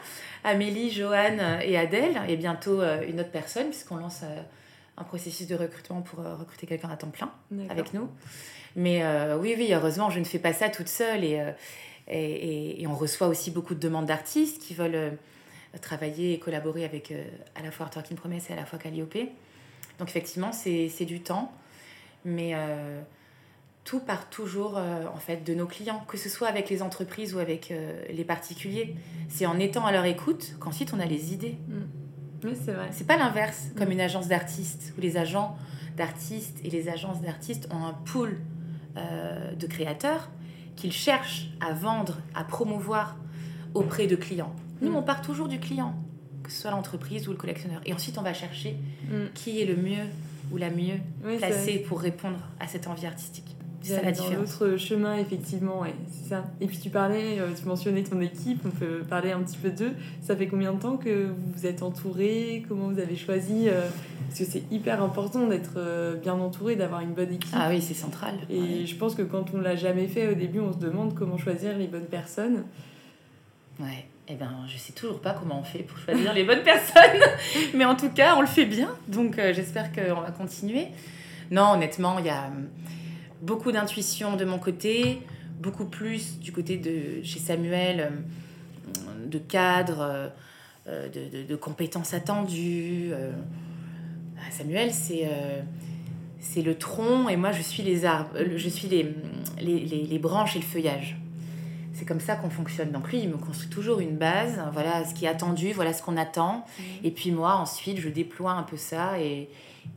Amélie, 0.44 0.90
Joanne 0.90 1.61
et 1.62 1.76
Adèle, 1.76 2.20
et 2.29 2.37
bientôt 2.37 2.81
euh, 2.81 3.03
une 3.07 3.20
autre 3.20 3.31
personne, 3.31 3.68
puisqu'on 3.68 3.96
lance 3.96 4.20
euh, 4.24 4.42
un 4.96 5.05
processus 5.05 5.46
de 5.46 5.55
recrutement 5.55 6.03
pour 6.03 6.20
euh, 6.20 6.35
recruter 6.35 6.66
quelqu'un 6.66 6.88
à 6.88 6.96
temps 6.96 7.11
plein 7.11 7.31
avec 7.68 7.92
nous. 7.92 8.09
Mais 8.76 9.03
oui, 9.35 9.57
oui, 9.59 9.72
heureusement, 9.72 10.11
je 10.11 10.20
ne 10.20 10.24
fais 10.24 10.38
pas 10.38 10.53
ça 10.53 10.68
toute 10.68 10.87
seule 10.87 11.24
et, 11.24 11.44
et, 12.07 12.81
et, 12.81 12.87
on 12.87 12.94
reçoit 12.94 13.26
aussi 13.26 13.50
beaucoup 13.50 13.74
de 13.74 13.81
demandes 13.81 14.07
d'artistes 14.07 14.62
qui 14.62 14.74
veulent 14.74 15.18
travailler 15.83 16.35
et 16.35 16.38
collaborer 16.38 16.85
avec 16.85 17.12
à 17.57 17.62
la 17.62 17.72
fois 17.72 17.87
Art 17.87 17.96
Working 17.96 18.16
Promesse 18.16 18.48
et 18.48 18.53
à 18.53 18.57
la 18.57 18.66
fois 18.66 18.79
Calliope. 18.79 19.18
Donc 19.98 20.09
effectivement, 20.09 20.53
c'est 20.53 21.05
du 21.05 21.20
temps, 21.20 21.53
mais 22.24 22.55
tout 23.90 23.98
part 23.98 24.31
toujours 24.31 24.79
euh, 24.79 25.05
en 25.12 25.18
fait 25.18 25.42
de 25.44 25.53
nos 25.53 25.66
clients, 25.66 26.05
que 26.07 26.16
ce 26.16 26.29
soit 26.29 26.46
avec 26.46 26.70
les 26.70 26.81
entreprises 26.81 27.35
ou 27.35 27.40
avec 27.40 27.72
euh, 27.72 28.05
les 28.09 28.22
particuliers. 28.22 28.94
C'est 29.29 29.46
en 29.46 29.59
étant 29.59 29.85
à 29.85 29.90
leur 29.90 30.05
écoute 30.05 30.55
qu'ensuite 30.61 30.94
on 30.94 31.00
a 31.00 31.07
les 31.07 31.35
idées. 31.35 31.59
Mm. 31.66 32.44
Oui, 32.44 32.53
c'est 32.64 32.70
vrai. 32.70 32.87
C'est 32.92 33.09
pas 33.09 33.16
l'inverse, 33.16 33.70
comme 33.76 33.88
mm. 33.88 33.92
une 33.92 34.00
agence 34.00 34.29
d'artistes 34.29 34.94
où 34.96 35.00
les 35.00 35.16
agents 35.16 35.57
d'artistes 35.96 36.61
et 36.62 36.70
les 36.70 36.88
agences 36.88 37.20
d'artistes 37.20 37.66
ont 37.72 37.85
un 37.85 37.94
pool 37.94 38.38
euh, 38.96 39.57
de 39.57 39.66
créateurs 39.66 40.31
qu'ils 40.76 40.92
cherchent 40.92 41.50
à 41.61 41.72
vendre, 41.72 42.18
à 42.37 42.44
promouvoir 42.44 43.16
auprès 43.74 44.07
de 44.07 44.14
clients. 44.14 44.54
Nous, 44.83 44.92
mm. 44.92 44.96
on 44.96 45.02
part 45.02 45.21
toujours 45.21 45.48
du 45.48 45.58
client, 45.58 45.96
que 46.44 46.52
ce 46.52 46.60
soit 46.62 46.71
l'entreprise 46.71 47.27
ou 47.27 47.33
le 47.33 47.38
collectionneur. 47.38 47.81
Et 47.87 47.92
ensuite, 47.92 48.19
on 48.19 48.23
va 48.23 48.35
chercher 48.35 48.77
qui 49.35 49.60
est 49.60 49.67
le 49.67 49.75
mieux 49.75 50.06
ou 50.52 50.58
la 50.58 50.71
mieux 50.71 51.00
placée 51.38 51.81
pour 51.81 52.00
répondre 52.00 52.38
à 52.60 52.69
cette 52.69 52.87
envie 52.87 53.06
artistique. 53.06 53.56
C'est 53.83 54.02
la 54.04 54.12
dans 54.12 54.31
l'autre 54.31 54.76
chemin, 54.76 55.16
effectivement, 55.16 55.81
ouais, 55.81 55.94
c'est 56.10 56.28
ça. 56.31 56.44
Et 56.60 56.66
puis 56.66 56.78
tu 56.78 56.90
parlais, 56.90 57.38
euh, 57.38 57.48
tu 57.58 57.66
mentionnais 57.66 58.02
ton 58.02 58.20
équipe, 58.20 58.60
on 58.66 58.70
peut 58.70 59.02
parler 59.08 59.33
un 59.33 59.40
petit 59.40 59.56
peu 59.56 59.70
d'eux. 59.70 59.92
Ça 60.22 60.37
fait 60.37 60.48
combien 60.48 60.72
de 60.72 60.78
temps 60.78 60.96
que 60.96 61.26
vous 61.28 61.52
vous 61.54 61.66
êtes 61.66 61.83
entouré 61.83 62.64
Comment 62.68 62.88
vous 62.88 62.98
avez 62.98 63.16
choisi 63.16 63.68
euh, 63.68 63.88
Parce 64.28 64.40
que 64.40 64.44
c'est 64.44 64.64
hyper 64.70 65.02
important 65.02 65.46
d'être 65.46 65.74
euh, 65.78 66.16
bien 66.16 66.35
entouré, 66.35 66.76
d'avoir 66.76 67.00
une 67.00 67.14
bonne 67.14 67.33
équipe. 67.33 67.54
Ah 67.54 67.68
oui, 67.70 67.81
c'est 67.81 67.94
central. 67.94 68.35
Et 68.50 68.87
je 68.87 68.96
pense 68.96 69.14
que 69.14 69.22
quand 69.22 69.46
on 69.54 69.60
l'a 69.60 69.76
jamais 69.76 70.08
fait 70.08 70.28
au 70.28 70.35
début, 70.35 70.60
on 70.60 70.72
se 70.72 70.78
demande 70.78 71.14
comment 71.14 71.38
choisir 71.38 71.76
les 71.78 71.87
bonnes 71.87 72.06
personnes. 72.06 72.64
Ouais. 73.81 74.04
eh 74.28 74.35
ben, 74.35 74.50
je 74.68 74.76
sais 74.76 74.92
toujours 74.92 75.20
pas 75.20 75.33
comment 75.33 75.60
on 75.60 75.64
fait 75.64 75.83
pour 75.85 75.96
choisir 75.98 76.35
les 76.35 76.44
bonnes 76.44 76.62
personnes, 76.64 77.20
mais 77.74 77.87
en 77.87 77.96
tout 77.96 78.10
cas, 78.10 78.37
on 78.37 78.42
le 78.42 78.46
fait 78.46 78.66
bien. 78.66 78.90
Donc, 79.08 79.38
euh, 79.38 79.54
j'espère 79.54 79.90
qu'on 79.90 80.20
va 80.20 80.31
continuer. 80.33 80.88
Non, 81.50 81.72
honnêtement, 81.72 82.18
il 82.18 82.26
y 82.26 82.31
a 82.31 82.50
beaucoup 83.42 83.72
d'intuition 83.72 84.36
de 84.36 84.44
mon 84.44 84.58
côté, 84.58 85.20
beaucoup 85.60 85.84
plus 85.84 86.38
du 86.38 86.52
côté 86.52 86.76
de 86.76 87.22
chez 87.22 87.38
Samuel, 87.38 88.12
hum, 88.86 89.28
de 89.28 89.38
cadre, 89.38 90.32
euh, 90.86 91.08
de, 91.08 91.46
de, 91.46 91.56
compétences 91.56 92.14
attendues. 92.14 93.10
Euh. 93.12 93.32
Ah, 94.38 94.50
Samuel, 94.50 94.92
c'est 94.92 95.28
c'est 96.42 96.62
le 96.62 96.74
tronc 96.74 97.28
et 97.28 97.36
moi 97.36 97.52
je 97.52 97.60
suis 97.60 97.82
les 97.82 98.06
arbres, 98.06 98.30
je 98.56 98.68
suis 98.68 98.88
les, 98.88 99.14
les, 99.60 99.78
les 99.84 100.18
branches 100.18 100.56
et 100.56 100.58
le 100.58 100.64
feuillage 100.64 101.20
c'est 102.00 102.06
comme 102.06 102.20
ça 102.20 102.34
qu'on 102.34 102.48
fonctionne. 102.48 102.92
Donc 102.92 103.12
lui, 103.12 103.20
il 103.20 103.28
me 103.28 103.36
construit 103.36 103.68
toujours 103.68 104.00
une 104.00 104.16
base, 104.16 104.58
voilà 104.72 105.04
ce 105.04 105.12
qui 105.12 105.26
est 105.26 105.28
attendu, 105.28 105.72
voilà 105.72 105.92
ce 105.92 106.02
qu'on 106.02 106.16
attend. 106.16 106.64
Mm. 106.78 106.82
Et 107.04 107.10
puis 107.10 107.30
moi, 107.30 107.56
ensuite, 107.56 107.98
je 107.98 108.08
déploie 108.08 108.52
un 108.52 108.62
peu 108.62 108.78
ça 108.78 109.20
et, 109.20 109.50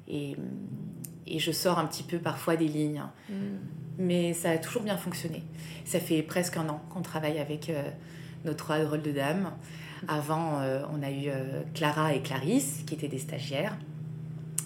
et, 0.10 0.36
je 1.28 1.52
sors 1.52 1.80
un 1.80 1.86
petit 1.86 2.04
peu 2.04 2.20
parfois 2.20 2.56
des 2.56 2.68
lignes. 2.68 3.04
Mm. 3.30 3.34
Mais 4.00 4.34
ça 4.34 4.52
a 4.52 4.58
toujours 4.58 4.84
bien 4.84 4.98
fonctionné. 4.98 5.44
Ça 5.86 6.00
fait 6.00 6.24
presque 6.24 6.58
un 6.58 6.68
an 6.70 6.82
qu'on 6.90 7.02
travaille 7.02 7.40
avec 7.40 7.70
euh, 7.70 7.84
nos 8.46 8.54
trois 8.54 8.80
drôles 8.80 9.02
de 9.02 9.12
dames. 9.12 9.52
Avant, 10.08 10.60
euh, 10.60 10.84
on 10.92 11.04
a 11.04 11.12
eu 11.12 11.30
euh, 11.30 11.62
Clara 11.74 12.14
et 12.14 12.22
Clarisse, 12.22 12.84
qui 12.86 12.96
étaient 12.96 13.08
des 13.08 13.20
stagiaires. 13.20 13.78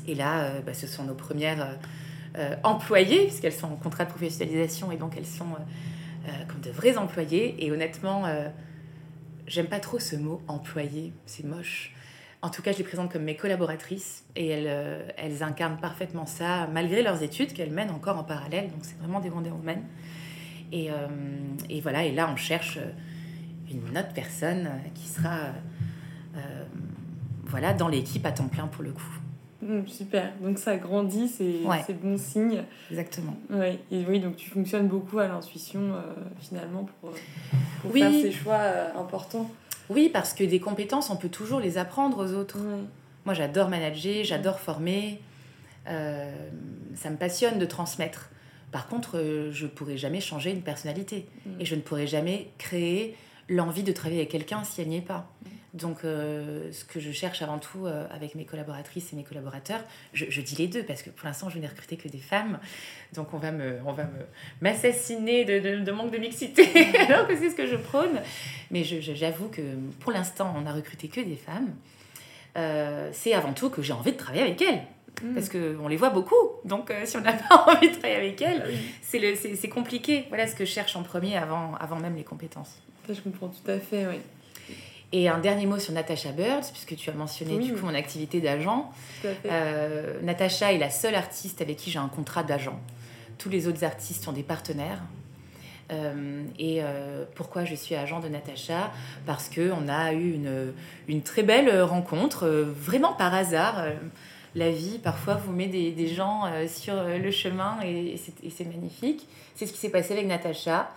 Et 0.08 0.16
là, 0.16 0.62
bah, 0.66 0.74
ce 0.74 0.88
sont 0.88 1.04
nos 1.04 1.14
premières 1.14 1.78
employées, 2.64 3.26
puisqu'elles 3.26 3.52
sont 3.52 3.68
en 3.68 3.76
contrat 3.76 4.06
de 4.06 4.10
professionnalisation 4.10 4.90
et 4.90 4.96
donc 4.96 5.18
elles 5.18 5.26
sont 5.26 5.58
comme 6.48 6.62
de 6.62 6.70
vrais 6.70 6.96
employés. 6.96 7.66
Et 7.66 7.74
honnêtement, 7.74 8.24
j'aime 9.48 9.66
pas 9.66 9.82
trop 9.82 10.00
ce 10.00 10.16
mot 10.16 10.42
employé, 10.48 11.12
c'est 11.26 11.44
moche. 11.44 11.94
En 12.42 12.50
tout 12.50 12.62
cas, 12.62 12.72
je 12.72 12.78
les 12.78 12.84
présente 12.84 13.12
comme 13.12 13.24
mes 13.24 13.36
collaboratrices 13.36 14.26
et 14.36 14.48
elles, 14.48 14.68
euh, 14.68 15.08
elles 15.18 15.44
incarnent 15.44 15.80
parfaitement 15.80 16.26
ça, 16.26 16.68
malgré 16.72 17.02
leurs 17.02 17.24
études 17.24 17.54
qu'elles 17.54 17.72
mènent 17.72 17.92
encore 17.92 18.18
en 18.18 18.24
parallèle. 18.24 18.70
Donc, 18.70 18.80
c'est 18.84 18.98
vraiment 19.00 19.20
des 19.20 19.30
Wonder 19.30 19.52
Woman. 19.52 19.82
Et, 20.72 20.90
et, 21.70 21.80
voilà, 21.80 22.04
et 22.04 22.12
là, 22.12 22.30
on 22.30 22.36
cherche 22.36 22.78
une 23.72 23.98
autre 23.98 24.12
personne 24.14 24.70
qui 24.94 25.08
sera 25.08 25.54
voilà, 27.46 27.74
dans 27.74 27.88
l'équipe 27.88 28.26
à 28.26 28.32
temps 28.32 28.48
plein 28.48 28.68
pour 28.68 28.84
le 28.84 28.92
coup. 28.92 29.20
Mmh, 29.62 29.88
super, 29.88 30.34
donc 30.42 30.60
ça 30.60 30.78
grandit, 30.78 31.28
c'est 31.28 31.94
bon 31.94 32.18
signe. 32.18 32.64
Exactement. 32.92 33.36
Ouais. 33.50 33.80
Et 33.92 34.06
oui, 34.08 34.20
donc 34.20 34.36
tu 34.36 34.50
fonctionnes 34.50 34.88
beaucoup 34.88 35.18
à 35.18 35.28
l'intuition 35.28 35.80
euh, 35.80 36.02
finalement 36.40 36.88
pour, 37.02 37.12
pour 37.82 37.92
faire 37.92 38.12
ces 38.12 38.32
choix 38.32 38.60
euh, 38.60 38.90
importants. 39.00 39.50
Oui, 39.90 40.10
parce 40.12 40.34
que 40.34 40.44
des 40.44 40.60
compétences, 40.60 41.10
on 41.10 41.16
peut 41.16 41.30
toujours 41.30 41.60
les 41.60 41.78
apprendre 41.78 42.26
aux 42.26 42.34
autres. 42.34 42.58
Moi, 43.26 43.34
j'adore 43.34 43.70
manager, 43.70 44.24
j'adore 44.24 44.60
former. 44.60 45.20
Euh, 45.88 46.32
ça 46.96 47.10
me 47.10 47.18
passionne 47.18 47.60
de 47.60 47.66
transmettre. 47.66 48.30
Par 48.72 48.88
contre, 48.88 49.50
je 49.52 49.64
ne 49.64 49.70
pourrais 49.70 49.98
jamais 49.98 50.20
changer 50.20 50.52
une 50.52 50.62
personnalité. 50.62 51.28
Mmh. 51.46 51.62
Et 51.62 51.66
je 51.66 51.76
ne 51.76 51.82
pourrais 51.82 52.08
jamais 52.08 52.50
créer 52.58 53.16
l'envie 53.48 53.84
de 53.84 53.92
travailler 53.94 54.20
avec 54.20 54.32
quelqu'un 54.32 54.64
si 54.64 54.82
elle 54.82 54.90
n'y 54.90 54.98
est 54.98 55.02
pas. 55.02 55.30
Mmh. 55.42 55.50
Donc, 55.78 56.04
euh, 56.04 56.72
ce 56.72 56.84
que 56.86 57.00
je 57.00 57.12
cherche 57.12 57.42
avant 57.42 57.60
tout 57.60 57.86
euh, 57.86 58.08
avec 58.12 58.36
mes 58.36 58.46
collaboratrices 58.46 59.14
et 59.14 59.16
mes 59.16 59.24
collaborateurs, 59.24 59.82
je, 60.14 60.42
dis 60.42 60.56
les 60.56 60.68
deux 60.68 60.84
parce 60.84 61.04
que 61.04 61.10
pour 61.10 61.28
l'instant, 61.28 61.50
je 61.50 61.60
n'ai 61.60 61.68
recruté 61.68 61.98
que 61.98 62.08
des 62.08 62.18
femmes. 62.18 62.60
Donc, 63.14 63.34
on 63.34 63.38
va 63.38 63.52
me, 63.52 63.78
on 63.86 63.94
va 63.94 64.04
me 64.04 64.26
m'assassiner 64.62 65.46
de, 65.46 65.84
de, 65.84 65.92
manque 65.92 66.12
de 66.12 66.18
mixité 66.18 66.68
alors 67.08 67.28
que 67.28 67.38
c'est 67.38 67.50
ce 67.50 67.56
que 67.56 67.68
je 67.68 67.76
prône. 67.76 68.22
Mais 68.72 68.84
j'avoue 68.84 69.50
que 69.50 69.62
pour 70.00 70.12
l'instant, 70.12 70.54
on 70.58 70.62
n'a 70.62 70.74
recruté 70.74 71.10
que 71.10 71.22
des 71.22 71.36
femmes. 71.36 71.76
Euh, 72.58 73.10
c'est 73.14 73.34
avant 73.34 73.54
tout 73.54 73.70
que 73.70 73.84
j'ai 73.84 73.94
envie 73.94 74.14
de 74.14 74.18
travailler 74.18 74.44
avec 74.44 74.62
elles. 74.62 74.82
Mm. 75.22 75.34
Parce 75.36 75.50
qu'on 75.50 75.88
les 75.88 75.98
voit 75.98 76.10
beaucoup. 76.10 76.36
Donc, 76.66 76.92
si 77.06 77.18
on 77.18 77.22
n'a 77.22 77.34
pas 77.50 77.66
envie 77.68 77.90
de 77.90 77.96
travailler 77.96 78.18
avec 78.18 78.42
elles, 78.42 78.64
ah 78.66 79.18
c'est 79.56 79.70
compliqué. 79.70 80.26
Voilà 80.30 80.48
ce 80.48 80.56
que 80.56 80.66
je 80.66 80.72
cherche 80.72 80.96
en 80.96 81.04
premier 81.04 81.38
avant, 81.38 81.76
avant 81.76 82.00
même 82.00 82.16
les 82.16 82.24
compétences. 82.24 82.82
je 83.08 83.22
comprends 83.22 83.50
tout 83.50 83.70
à 83.70 83.78
fait, 83.78 84.08
oui. 84.08 84.18
Et 85.14 85.30
un 85.30 85.40
dernier 85.40 85.66
mot 85.66 85.80
sur 85.80 85.94
Natasha 85.94 86.32
Birds, 86.34 86.70
puisque 86.72 86.96
tu 86.98 87.10
as 87.10 87.14
mentionné 87.14 87.58
du 87.60 87.74
coup 87.74 87.86
mon 87.86 87.94
activité 87.94 88.42
d'agent. 88.42 88.92
Euh, 89.46 90.20
Natasha 90.22 90.74
est 90.74 90.78
la 90.78 90.90
seule 90.90 91.16
artiste 91.16 91.62
avec 91.62 91.78
qui 91.78 91.92
j'ai 91.92 92.00
un 92.00 92.10
contrat 92.10 92.44
d'agent. 92.44 92.78
Tous 93.38 93.50
les 93.50 93.68
autres 93.68 93.86
artistes 93.86 94.24
sont 94.24 94.34
des 94.34 94.44
partenaires. 94.44 95.02
Euh, 95.94 96.44
et 96.60 96.80
euh, 96.82 97.24
pourquoi 97.36 97.64
je 97.64 97.74
suis 97.74 97.96
agent 97.96 98.20
de 98.20 98.28
Natacha 98.28 98.92
Parce 99.26 99.48
qu'on 99.50 99.88
a 99.88 100.12
eu 100.12 100.34
une, 100.34 100.74
une, 101.08 101.22
très 101.22 101.44
belle 101.44 101.82
rencontre, 101.84 102.46
vraiment 102.46 103.14
par 103.14 103.34
hasard. 103.34 103.86
la 104.56 104.72
vie, 104.72 105.00
parfois, 105.02 105.36
vous 105.36 105.54
met 105.54 105.68
des, 105.68 105.94
des 105.94 106.08
gens 106.08 106.52
sur 106.68 107.02
le 107.02 107.32
chemin 107.32 107.78
et, 107.82 108.16
et 108.44 108.50
c'est 108.50 108.66
magnifique. 108.66 109.26
C'est 109.56 109.68
ce 109.68 109.72
qui 109.72 109.80
s'est 109.80 109.92
passé 109.92 110.12
avec 110.12 110.28
Natacha. 110.28 110.92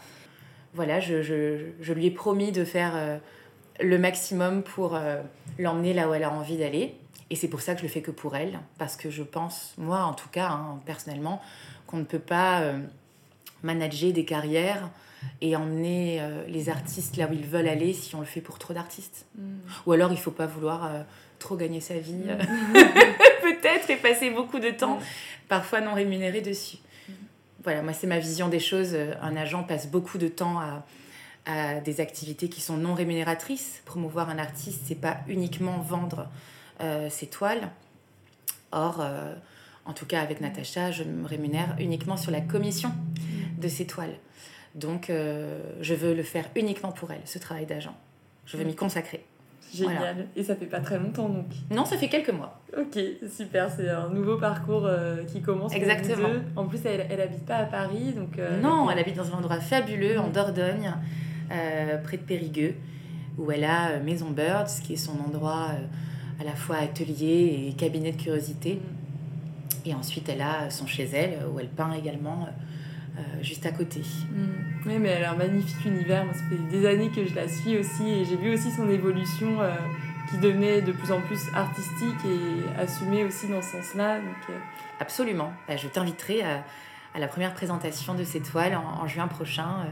Voilà, 0.75 0.99
je, 0.99 1.23
je, 1.23 1.67
je, 1.81 1.93
lui 1.93 2.07
ai 2.07 2.11
promis 2.11 2.51
de 2.51 2.65
faire 2.65 3.21
le 3.83 3.99
maximum 3.99 4.63
pour 4.63 4.95
euh, 4.95 5.21
l'emmener 5.59 5.93
là 5.93 6.09
où 6.09 6.15
elle 6.15 6.25
a 6.25 6.31
envie 6.31 6.57
d'aller. 6.57 6.95
Et 7.31 7.37
c'est 7.37 7.49
pour 7.49 7.61
ça 7.61 7.75
que 7.75 7.81
je 7.81 7.85
le 7.85 7.91
fais 7.91 8.03
que 8.03 8.11
pour 8.11 8.37
elle, 8.37 8.59
parce 8.79 8.97
que 8.97 9.09
je 9.09 9.23
pense, 9.23 9.75
moi 9.79 10.03
en 10.03 10.15
tout 10.15 10.29
cas, 10.29 10.49
hein, 10.49 10.81
personnellement, 10.85 11.41
qu'on 11.87 11.99
ne 11.99 12.05
peut 12.05 12.19
pas 12.19 12.63
euh, 12.63 12.79
manager 13.63 14.13
des 14.13 14.25
carrières 14.25 14.91
et 15.41 15.55
emmener 15.55 16.19
euh, 16.21 16.45
les 16.49 16.71
artistes 16.71 17.17
là 17.17 17.29
où 17.31 17.33
ils 17.33 17.47
veulent 17.47 17.69
aller 17.69 17.93
si 17.93 18.15
on 18.17 18.21
le 18.21 18.27
fait 18.27 18.41
pour 18.41 18.59
trop 18.59 18.75
d'artistes. 18.75 19.27
Mm. 19.37 19.59
Ou 19.87 19.93
alors 19.93 20.13
il 20.13 20.19
faut 20.19 20.31
pas 20.33 20.47
vouloir 20.47 20.91
trop 21.39 21.57
gagner 21.57 21.81
sa 21.81 21.99
vie, 21.99 22.15
mm. 22.15 22.39
peut-être, 23.43 23.91
et 23.91 23.97
passer 23.97 24.31
beaucoup 24.31 24.59
de 24.59 24.71
temps, 24.71 24.97
mm. 24.97 25.03
parfois 25.49 25.81
non 25.81 25.95
rémunéré 25.95 26.41
dessus. 26.41 26.79
Voilà, 27.63 27.83
moi 27.83 27.93
c'est 27.93 28.07
ma 28.07 28.19
vision 28.19 28.49
des 28.49 28.59
choses. 28.59 28.97
Un 29.21 29.37
agent 29.37 29.63
passe 29.65 29.89
beaucoup 29.89 30.19
de 30.19 30.29
temps 30.29 30.59
à 30.59 30.85
à 31.47 31.81
des 31.81 32.01
activités 32.01 32.49
qui 32.49 32.61
sont 32.61 32.77
non 32.77 32.95
rémunératrices. 32.95 33.83
Promouvoir 33.85 34.29
un 34.29 34.39
artiste, 34.39 34.83
c'est 34.85 34.95
pas 34.95 35.19
uniquement 35.29 35.79
vendre 35.79 36.29
euh, 36.81 37.09
ses 37.11 37.27
toiles. 37.27 37.69
Or, 38.73 39.01
euh, 39.01 39.35
en 39.85 39.93
tout 39.93 40.07
cas 40.07 40.21
avec 40.21 40.41
Natacha, 40.41 40.91
je 40.91 41.03
me 41.05 41.27
rémunère 41.27 41.75
uniquement 41.79 42.17
sur 42.17 42.31
la 42.31 42.41
commission 42.41 42.93
de 43.59 43.69
ses 43.69 43.87
toiles. 43.87 44.15
Donc, 44.75 45.11
euh, 45.11 45.59
je 45.81 45.95
veux 45.95 46.15
le 46.15 46.23
faire 46.23 46.49
uniquement 46.55 46.93
pour 46.93 47.11
elle, 47.11 47.23
ce 47.25 47.39
travail 47.39 47.67
d'agent. 47.67 47.97
Je 48.47 48.57
veux 48.57 48.65
m'y 48.65 48.77
consacrer. 48.77 49.25
Génial. 49.75 50.27
Et 50.35 50.43
ça 50.43 50.57
fait 50.57 50.67
pas 50.67 50.81
très 50.81 50.99
longtemps 50.99 51.29
donc 51.29 51.47
Non, 51.71 51.85
ça 51.85 51.97
fait 51.97 52.09
quelques 52.09 52.31
mois. 52.31 52.61
Ok, 52.77 52.99
super. 53.33 53.71
C'est 53.71 53.89
un 53.89 54.09
nouveau 54.09 54.37
parcours 54.37 54.89
qui 55.29 55.43
commence. 55.43 55.73
Exactement. 55.73 56.29
En 56.57 56.67
plus, 56.67 56.81
elle, 56.85 57.07
elle 57.09 57.21
habite 57.21 57.47
pas 57.47 57.59
à 57.59 57.65
Paris. 57.67 58.13
donc. 58.15 58.37
non, 58.61 58.91
elle 58.91 58.99
habite 58.99 59.17
dans 59.17 59.33
un 59.33 59.39
endroit 59.39 59.61
fabuleux, 59.61 60.19
en 60.19 60.29
Dordogne. 60.29 60.93
Euh, 61.51 61.99
près 61.99 62.17
de 62.17 62.23
Périgueux, 62.23 62.75
où 63.37 63.51
elle 63.51 63.65
a 63.65 63.91
euh, 63.91 64.05
Maison 64.05 64.31
Birds, 64.31 64.71
qui 64.85 64.93
est 64.93 64.97
son 64.97 65.19
endroit 65.19 65.71
euh, 65.73 66.41
à 66.41 66.45
la 66.45 66.55
fois 66.55 66.77
atelier 66.77 67.67
et 67.67 67.73
cabinet 67.73 68.13
de 68.13 68.23
curiosité. 68.23 68.75
Mm. 68.75 69.89
Et 69.89 69.95
ensuite, 69.95 70.29
elle 70.29 70.43
a 70.43 70.71
son 70.71 70.87
chez 70.87 71.09
elle, 71.13 71.41
où 71.53 71.59
elle 71.59 71.69
peint 71.69 71.93
également 71.93 72.49
juste 73.43 73.67
à 73.67 73.73
côté. 73.73 74.01
Mm. 74.01 74.87
Oui, 74.87 74.99
mais 74.99 75.09
elle 75.09 75.25
a 75.25 75.33
un 75.33 75.37
magnifique 75.37 75.85
univers. 75.85 76.25
Moi, 76.25 76.35
ça 76.35 76.43
fait 76.49 76.71
des 76.71 76.87
années 76.87 77.11
que 77.11 77.27
je 77.27 77.35
la 77.35 77.49
suis 77.49 77.77
aussi 77.77 78.09
et 78.09 78.25
j'ai 78.25 78.37
vu 78.37 78.55
aussi 78.55 78.71
son 78.71 78.89
évolution 78.89 79.59
qui 80.31 80.39
devenait 80.39 80.81
de 80.81 80.93
plus 80.93 81.11
en 81.11 81.21
plus 81.21 81.41
artistique 81.55 82.25
et 82.25 82.81
assumée 82.81 83.25
aussi 83.25 83.49
dans 83.49 83.61
ce 83.61 83.73
sens-là. 83.73 84.19
Donc, 84.19 84.57
Absolument. 85.01 85.53
Bah, 85.67 85.77
je 85.77 85.89
t'inviterai 85.89 86.43
à, 86.43 86.65
à, 87.15 87.19
la 87.19 87.29
première 87.29 87.55
présentation 87.55 88.15
de 88.15 88.25
ces 88.25 88.41
toiles 88.41 88.75
en, 88.77 89.03
en 89.03 89.07
juin 89.07 89.29
prochain 89.29 89.87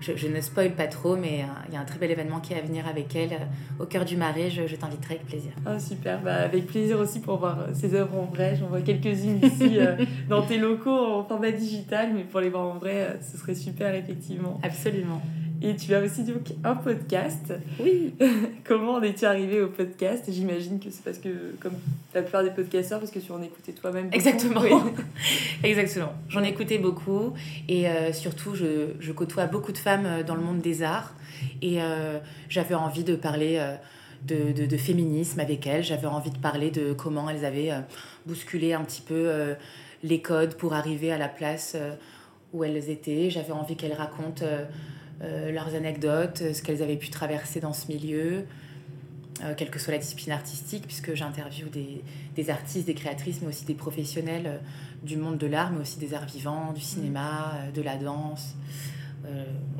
je, 0.00 0.28
ne 0.28 0.40
spoil 0.40 0.72
pas 0.72 0.86
trop, 0.86 1.16
mais 1.16 1.42
euh, 1.42 1.46
il 1.68 1.74
y 1.74 1.76
a 1.76 1.80
un 1.80 1.84
très 1.84 1.98
bel 1.98 2.10
événement 2.10 2.40
qui 2.40 2.52
est 2.52 2.58
à 2.58 2.62
venir 2.62 2.86
avec 2.86 3.14
elle 3.16 3.32
euh, 3.32 3.82
au 3.82 3.86
cœur 3.86 4.04
du 4.04 4.16
Marais. 4.16 4.50
Je, 4.50 4.76
t'inviterai 4.76 5.14
avec 5.14 5.26
plaisir. 5.26 5.52
Ah, 5.64 5.78
super, 5.78 6.20
bah, 6.20 6.36
avec 6.36 6.66
plaisir 6.66 6.98
aussi 7.00 7.20
pour 7.20 7.38
voir 7.38 7.60
euh, 7.60 7.72
ces 7.72 7.94
œuvres 7.94 8.16
en 8.16 8.26
vrai. 8.26 8.56
J'en 8.56 8.66
vois 8.66 8.82
quelques-unes 8.82 9.40
ici 9.42 9.78
dans 10.28 10.42
tes 10.42 10.58
locaux 10.58 10.90
en 10.90 11.24
format 11.24 11.50
digital, 11.50 12.10
mais 12.14 12.24
pour 12.24 12.40
les 12.40 12.50
voir 12.50 12.66
en 12.66 12.78
vrai, 12.78 13.18
ce 13.20 13.38
serait 13.38 13.54
super, 13.54 13.94
effectivement. 13.94 14.60
Absolument. 14.62 15.22
Et 15.62 15.74
tu 15.74 15.94
as 15.94 16.00
aussi 16.00 16.22
donc 16.24 16.52
un 16.64 16.74
podcast. 16.74 17.54
Oui. 17.80 18.14
Comment 18.64 18.94
en 18.94 19.02
es-tu 19.02 19.24
arrivé 19.24 19.62
au 19.62 19.68
podcast? 19.68 20.24
J'imagine 20.28 20.78
que 20.78 20.90
c'est 20.90 21.02
parce 21.02 21.18
que, 21.18 21.54
comme 21.60 21.72
la 22.14 22.22
plupart 22.22 22.44
des 22.44 22.50
podcasteurs, 22.50 22.98
parce 22.98 23.10
que 23.10 23.18
tu 23.18 23.32
en 23.32 23.42
écoutais 23.42 23.72
toi-même. 23.72 24.08
Exactement. 24.12 24.62
Exactement. 25.64 26.12
J'en 26.28 26.42
écoutais 26.42 26.78
beaucoup. 26.78 27.32
Et 27.68 27.88
euh, 27.88 28.12
surtout, 28.12 28.54
je, 28.54 28.92
je, 29.00 29.12
côtoie 29.12 29.46
beaucoup 29.46 29.72
de 29.72 29.78
femmes 29.78 30.06
euh, 30.06 30.22
dans 30.22 30.34
le 30.34 30.42
monde 30.42 30.60
des 30.60 30.82
arts. 30.82 31.14
Et 31.62 31.82
euh, 31.82 32.18
j'avais 32.48 32.74
envie 32.74 33.04
de 33.04 33.16
parler 33.16 33.60
de, 34.26 34.52
de, 34.52 34.66
de, 34.66 34.76
féminisme 34.76 35.40
avec 35.40 35.66
elles. 35.66 35.84
J'avais 35.84 36.06
envie 36.06 36.30
de 36.30 36.38
parler 36.38 36.70
de 36.70 36.92
comment 36.92 37.30
elles 37.30 37.44
avaient 37.44 37.72
bousculé 38.26 38.72
un 38.72 38.82
petit 38.82 39.02
peu 39.02 39.30
les 40.02 40.22
codes 40.22 40.54
pour 40.54 40.72
arriver 40.72 41.12
à 41.12 41.18
la 41.18 41.28
place 41.28 41.76
où 42.52 42.64
elles 42.64 42.88
étaient. 42.88 43.28
J'avais 43.28 43.52
envie 43.52 43.76
qu'elles 43.76 43.92
racontent 43.92 44.46
leurs 45.20 45.74
anecdotes, 45.74 46.42
ce 46.52 46.62
qu'elles 46.62 46.82
avaient 46.82 46.96
pu 46.96 47.08
traverser 47.08 47.60
dans 47.60 47.72
ce 47.72 47.88
milieu, 47.88 48.44
quelle 49.56 49.70
que 49.70 49.78
soit 49.78 49.92
la 49.92 49.98
discipline 49.98 50.32
artistique, 50.32 50.84
puisque 50.86 51.14
j'interviewe 51.14 51.68
des, 51.70 52.02
des, 52.34 52.50
artistes, 52.50 52.86
des 52.86 52.94
créatrices, 52.94 53.40
mais 53.42 53.48
aussi 53.48 53.64
des 53.64 53.74
professionnels 53.74 54.60
du 55.02 55.16
monde 55.16 55.38
de 55.38 55.46
l'art, 55.46 55.72
mais 55.72 55.80
aussi 55.80 55.98
des 55.98 56.14
arts 56.14 56.26
vivants, 56.26 56.72
du 56.72 56.80
cinéma, 56.80 57.54
de 57.74 57.82
la 57.82 57.96
danse, 57.96 58.56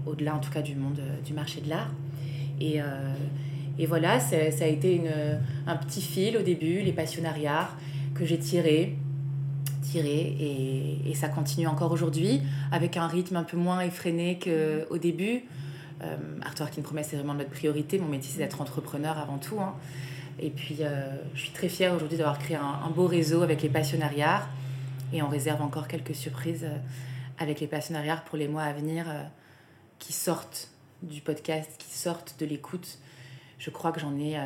au-delà 0.06 0.34
en 0.34 0.40
tout 0.40 0.50
cas 0.50 0.62
du 0.62 0.74
monde 0.74 1.00
du 1.24 1.32
marché 1.32 1.60
de 1.60 1.68
l'art. 1.68 1.90
Et, 2.60 2.80
et 3.78 3.86
voilà, 3.86 4.20
ça 4.20 4.36
a 4.36 4.66
été 4.66 4.94
une, 4.94 5.40
un 5.66 5.76
petit 5.76 6.02
fil 6.02 6.36
au 6.36 6.42
début, 6.42 6.80
les 6.80 6.92
passionnariats, 6.92 7.68
que 8.14 8.24
j'ai 8.24 8.38
tiré, 8.38 8.96
et, 10.04 11.14
ça 11.14 11.28
continue 11.28 11.66
encore 11.66 11.92
aujourd'hui, 11.92 12.42
avec 12.72 12.96
un 12.96 13.06
rythme 13.06 13.36
un 13.36 13.44
peu 13.44 13.56
moins 13.56 13.80
effréné 13.80 14.38
qu'au 14.38 14.98
début. 14.98 15.44
Euh, 16.02 16.16
Artwork 16.42 16.78
in 16.78 16.82
Promesse, 16.82 17.08
c'est 17.10 17.16
vraiment 17.16 17.34
notre 17.34 17.50
priorité. 17.50 17.98
Mon 17.98 18.08
métier, 18.08 18.30
c'est 18.30 18.38
d'être 18.38 18.60
entrepreneur 18.60 19.16
avant 19.16 19.38
tout. 19.38 19.58
Hein. 19.58 19.74
Et 20.38 20.50
puis, 20.50 20.78
euh, 20.80 21.16
je 21.34 21.40
suis 21.40 21.50
très 21.50 21.68
fière 21.68 21.94
aujourd'hui 21.94 22.18
d'avoir 22.18 22.38
créé 22.38 22.56
un, 22.56 22.90
beau 22.90 23.06
réseau 23.06 23.42
avec 23.42 23.62
les 23.62 23.68
passionnariats. 23.68 24.46
Et 25.12 25.22
on 25.22 25.28
réserve 25.28 25.62
encore 25.62 25.88
quelques 25.88 26.14
surprises 26.14 26.64
euh, 26.64 26.76
avec 27.38 27.60
les 27.60 27.66
passionnariats 27.66 28.22
pour 28.26 28.36
les 28.36 28.48
mois 28.48 28.62
à 28.62 28.72
venir 28.72 29.06
euh, 29.08 29.22
qui 29.98 30.12
sortent 30.12 30.70
du 31.02 31.20
podcast, 31.20 31.70
qui 31.78 31.96
sortent 31.96 32.36
de 32.38 32.46
l'écoute 32.46 32.98
je 33.58 33.70
crois 33.70 33.90
que 33.90 34.00
j'en 34.00 34.14
ai, 34.18 34.36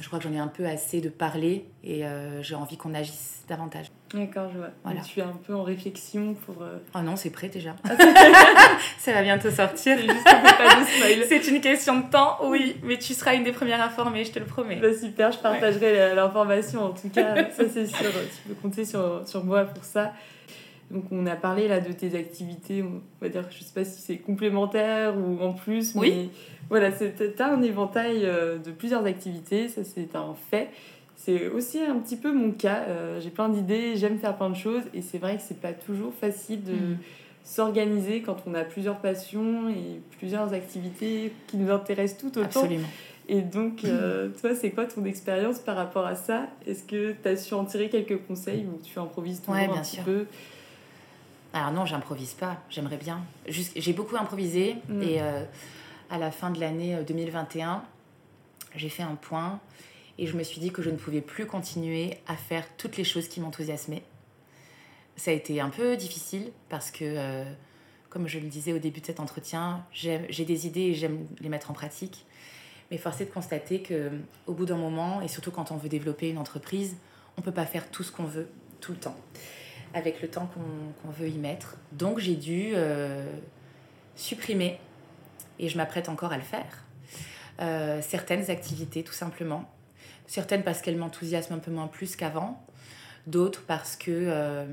je 0.00 0.06
crois 0.06 0.18
que 0.18 0.24
j'en 0.24 0.32
ai 0.32 0.38
un 0.38 0.48
peu 0.48 0.66
assez 0.66 1.02
de 1.02 1.10
parler 1.10 1.66
et 1.84 2.04
j'ai 2.40 2.54
envie 2.54 2.78
qu'on 2.78 2.94
agisse 2.94 3.44
davantage. 3.48 3.90
D'accord, 4.14 4.48
je 4.52 4.58
vois. 4.58 4.70
Voilà. 4.84 5.00
Tu 5.00 5.18
es 5.18 5.22
un 5.22 5.38
peu 5.46 5.54
en 5.54 5.64
réflexion 5.64 6.34
pour. 6.34 6.62
Euh, 6.62 6.78
oh 6.94 7.00
non, 7.00 7.16
c'est 7.16 7.30
prêt 7.30 7.48
déjà. 7.48 7.74
ça 8.98 9.12
va 9.12 9.22
bientôt 9.22 9.50
sortir. 9.50 9.98
C'est 11.28 11.48
une 11.48 11.60
question 11.60 12.00
de 12.00 12.10
temps, 12.10 12.38
oui, 12.44 12.76
mais 12.84 12.98
tu 12.98 13.14
seras 13.14 13.34
une 13.34 13.42
des 13.42 13.52
premières 13.52 13.82
informées, 13.82 14.24
je 14.24 14.30
te 14.30 14.38
le 14.38 14.44
promets. 14.44 14.76
Bah, 14.76 14.94
super, 14.94 15.32
je 15.32 15.38
partagerai 15.38 16.14
l'information 16.14 16.84
en 16.84 16.90
tout 16.90 17.08
cas. 17.08 17.34
ça, 17.50 17.64
c'est 17.72 17.86
sûr. 17.86 18.10
Tu 18.10 18.48
peux 18.48 18.54
compter 18.54 18.84
sur, 18.84 19.26
sur 19.26 19.44
moi 19.44 19.64
pour 19.64 19.84
ça. 19.84 20.12
Donc 20.90 21.04
on 21.10 21.26
a 21.26 21.34
parlé 21.34 21.66
là 21.66 21.80
de 21.80 21.92
tes 21.92 22.16
activités, 22.16 22.82
on 22.82 23.02
va 23.20 23.28
dire, 23.28 23.44
je 23.50 23.58
sais 23.58 23.74
pas 23.74 23.84
si 23.84 24.00
c'est 24.00 24.18
complémentaire 24.18 25.16
ou 25.16 25.40
en 25.42 25.52
plus, 25.52 25.96
mais 25.96 26.00
oui. 26.00 26.30
voilà, 26.70 26.92
tu 26.92 27.04
as 27.40 27.46
un 27.48 27.60
éventail 27.62 28.20
euh, 28.22 28.58
de 28.58 28.70
plusieurs 28.70 29.04
activités, 29.04 29.68
ça 29.68 29.82
c'est 29.82 30.14
un 30.14 30.34
fait. 30.48 30.68
C'est 31.26 31.48
aussi 31.48 31.80
un 31.80 31.98
petit 31.98 32.14
peu 32.14 32.32
mon 32.32 32.52
cas, 32.52 32.84
euh, 32.86 33.20
j'ai 33.20 33.30
plein 33.30 33.48
d'idées, 33.48 33.96
j'aime 33.96 34.16
faire 34.16 34.36
plein 34.36 34.48
de 34.48 34.54
choses 34.54 34.84
et 34.94 35.02
c'est 35.02 35.18
vrai 35.18 35.36
que 35.36 35.42
c'est 35.42 35.60
pas 35.60 35.72
toujours 35.72 36.14
facile 36.14 36.62
de 36.62 36.72
mm. 36.72 36.98
s'organiser 37.42 38.22
quand 38.22 38.36
on 38.46 38.54
a 38.54 38.62
plusieurs 38.62 38.98
passions 38.98 39.68
et 39.68 40.00
plusieurs 40.18 40.52
activités 40.52 41.32
qui 41.48 41.56
nous 41.56 41.72
intéressent 41.72 42.18
tout 42.20 42.38
autant. 42.38 42.60
Absolument. 42.60 42.86
Et 43.28 43.40
donc, 43.40 43.84
euh, 43.84 44.28
toi, 44.40 44.54
c'est 44.54 44.70
quoi 44.70 44.86
ton 44.86 45.04
expérience 45.04 45.58
par 45.58 45.74
rapport 45.74 46.06
à 46.06 46.14
ça? 46.14 46.46
Est-ce 46.64 46.84
que 46.84 47.16
tu 47.20 47.28
as 47.28 47.36
su 47.36 47.54
en 47.54 47.64
tirer 47.64 47.88
quelques 47.88 48.24
conseils 48.24 48.64
ou 48.64 48.80
tu 48.80 48.96
improvises 48.96 49.40
toujours 49.40 49.56
un 49.56 49.82
petit 49.82 50.00
peu? 50.02 50.26
Alors 51.52 51.72
non, 51.72 51.86
j'improvise 51.86 52.34
pas, 52.34 52.58
j'aimerais 52.70 52.98
bien. 52.98 53.24
J'ai 53.48 53.92
beaucoup 53.94 54.16
improvisé 54.16 54.76
mm. 54.88 55.02
et 55.02 55.20
euh, 55.20 55.42
à 56.08 56.18
la 56.18 56.30
fin 56.30 56.50
de 56.50 56.60
l'année 56.60 56.96
2021, 57.04 57.72
euh, 57.72 57.76
j'ai 58.76 58.90
fait 58.90 59.02
un 59.02 59.16
point 59.16 59.58
et 60.18 60.26
je 60.26 60.36
me 60.36 60.42
suis 60.42 60.60
dit 60.60 60.70
que 60.70 60.82
je 60.82 60.90
ne 60.90 60.96
pouvais 60.96 61.20
plus 61.20 61.46
continuer 61.46 62.18
à 62.26 62.36
faire 62.36 62.64
toutes 62.76 62.96
les 62.96 63.04
choses 63.04 63.28
qui 63.28 63.40
m'enthousiasmaient. 63.40 64.02
Ça 65.16 65.30
a 65.30 65.34
été 65.34 65.60
un 65.60 65.70
peu 65.70 65.96
difficile 65.96 66.52
parce 66.68 66.90
que, 66.90 67.04
euh, 67.04 67.44
comme 68.10 68.26
je 68.28 68.38
le 68.38 68.48
disais 68.48 68.72
au 68.72 68.78
début 68.78 69.00
de 69.00 69.06
cet 69.06 69.20
entretien, 69.20 69.84
j'ai 69.92 70.44
des 70.44 70.66
idées 70.66 70.80
et 70.80 70.94
j'aime 70.94 71.26
les 71.40 71.48
mettre 71.48 71.70
en 71.70 71.74
pratique. 71.74 72.26
Mais 72.90 72.98
force 72.98 73.20
est 73.20 73.26
de 73.26 73.30
constater 73.30 73.82
que 73.82 74.10
au 74.46 74.52
bout 74.52 74.64
d'un 74.64 74.76
moment, 74.76 75.20
et 75.20 75.28
surtout 75.28 75.50
quand 75.50 75.72
on 75.72 75.76
veut 75.76 75.88
développer 75.88 76.30
une 76.30 76.38
entreprise, 76.38 76.96
on 77.36 77.40
ne 77.40 77.44
peut 77.44 77.52
pas 77.52 77.66
faire 77.66 77.90
tout 77.90 78.02
ce 78.02 78.12
qu'on 78.12 78.24
veut 78.24 78.48
tout 78.80 78.92
le 78.92 78.98
temps 78.98 79.16
avec 79.94 80.20
le 80.20 80.28
temps 80.28 80.48
qu'on 81.02 81.10
veut 81.10 81.28
y 81.28 81.38
mettre. 81.38 81.76
Donc 81.92 82.18
j'ai 82.18 82.36
dû 82.36 82.72
euh, 82.74 83.26
supprimer, 84.14 84.78
et 85.58 85.68
je 85.68 85.76
m'apprête 85.76 86.08
encore 86.08 86.32
à 86.32 86.36
le 86.36 86.42
faire, 86.42 86.84
euh, 87.60 88.00
certaines 88.02 88.50
activités 88.50 89.02
tout 89.02 89.14
simplement. 89.14 89.70
Certaines 90.26 90.62
parce 90.62 90.82
qu'elles 90.82 90.96
m'enthousiasment 90.96 91.56
un 91.56 91.60
peu 91.60 91.70
moins 91.70 91.86
plus 91.86 92.16
qu'avant, 92.16 92.62
d'autres 93.26 93.62
parce 93.66 93.96
que 93.96 94.10
euh, 94.10 94.66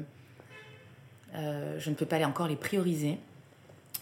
je 1.79 1.89
ne 1.89 1.95
peux 1.95 2.05
pas 2.05 2.23
encore 2.25 2.47
les 2.47 2.55
prioriser. 2.55 3.17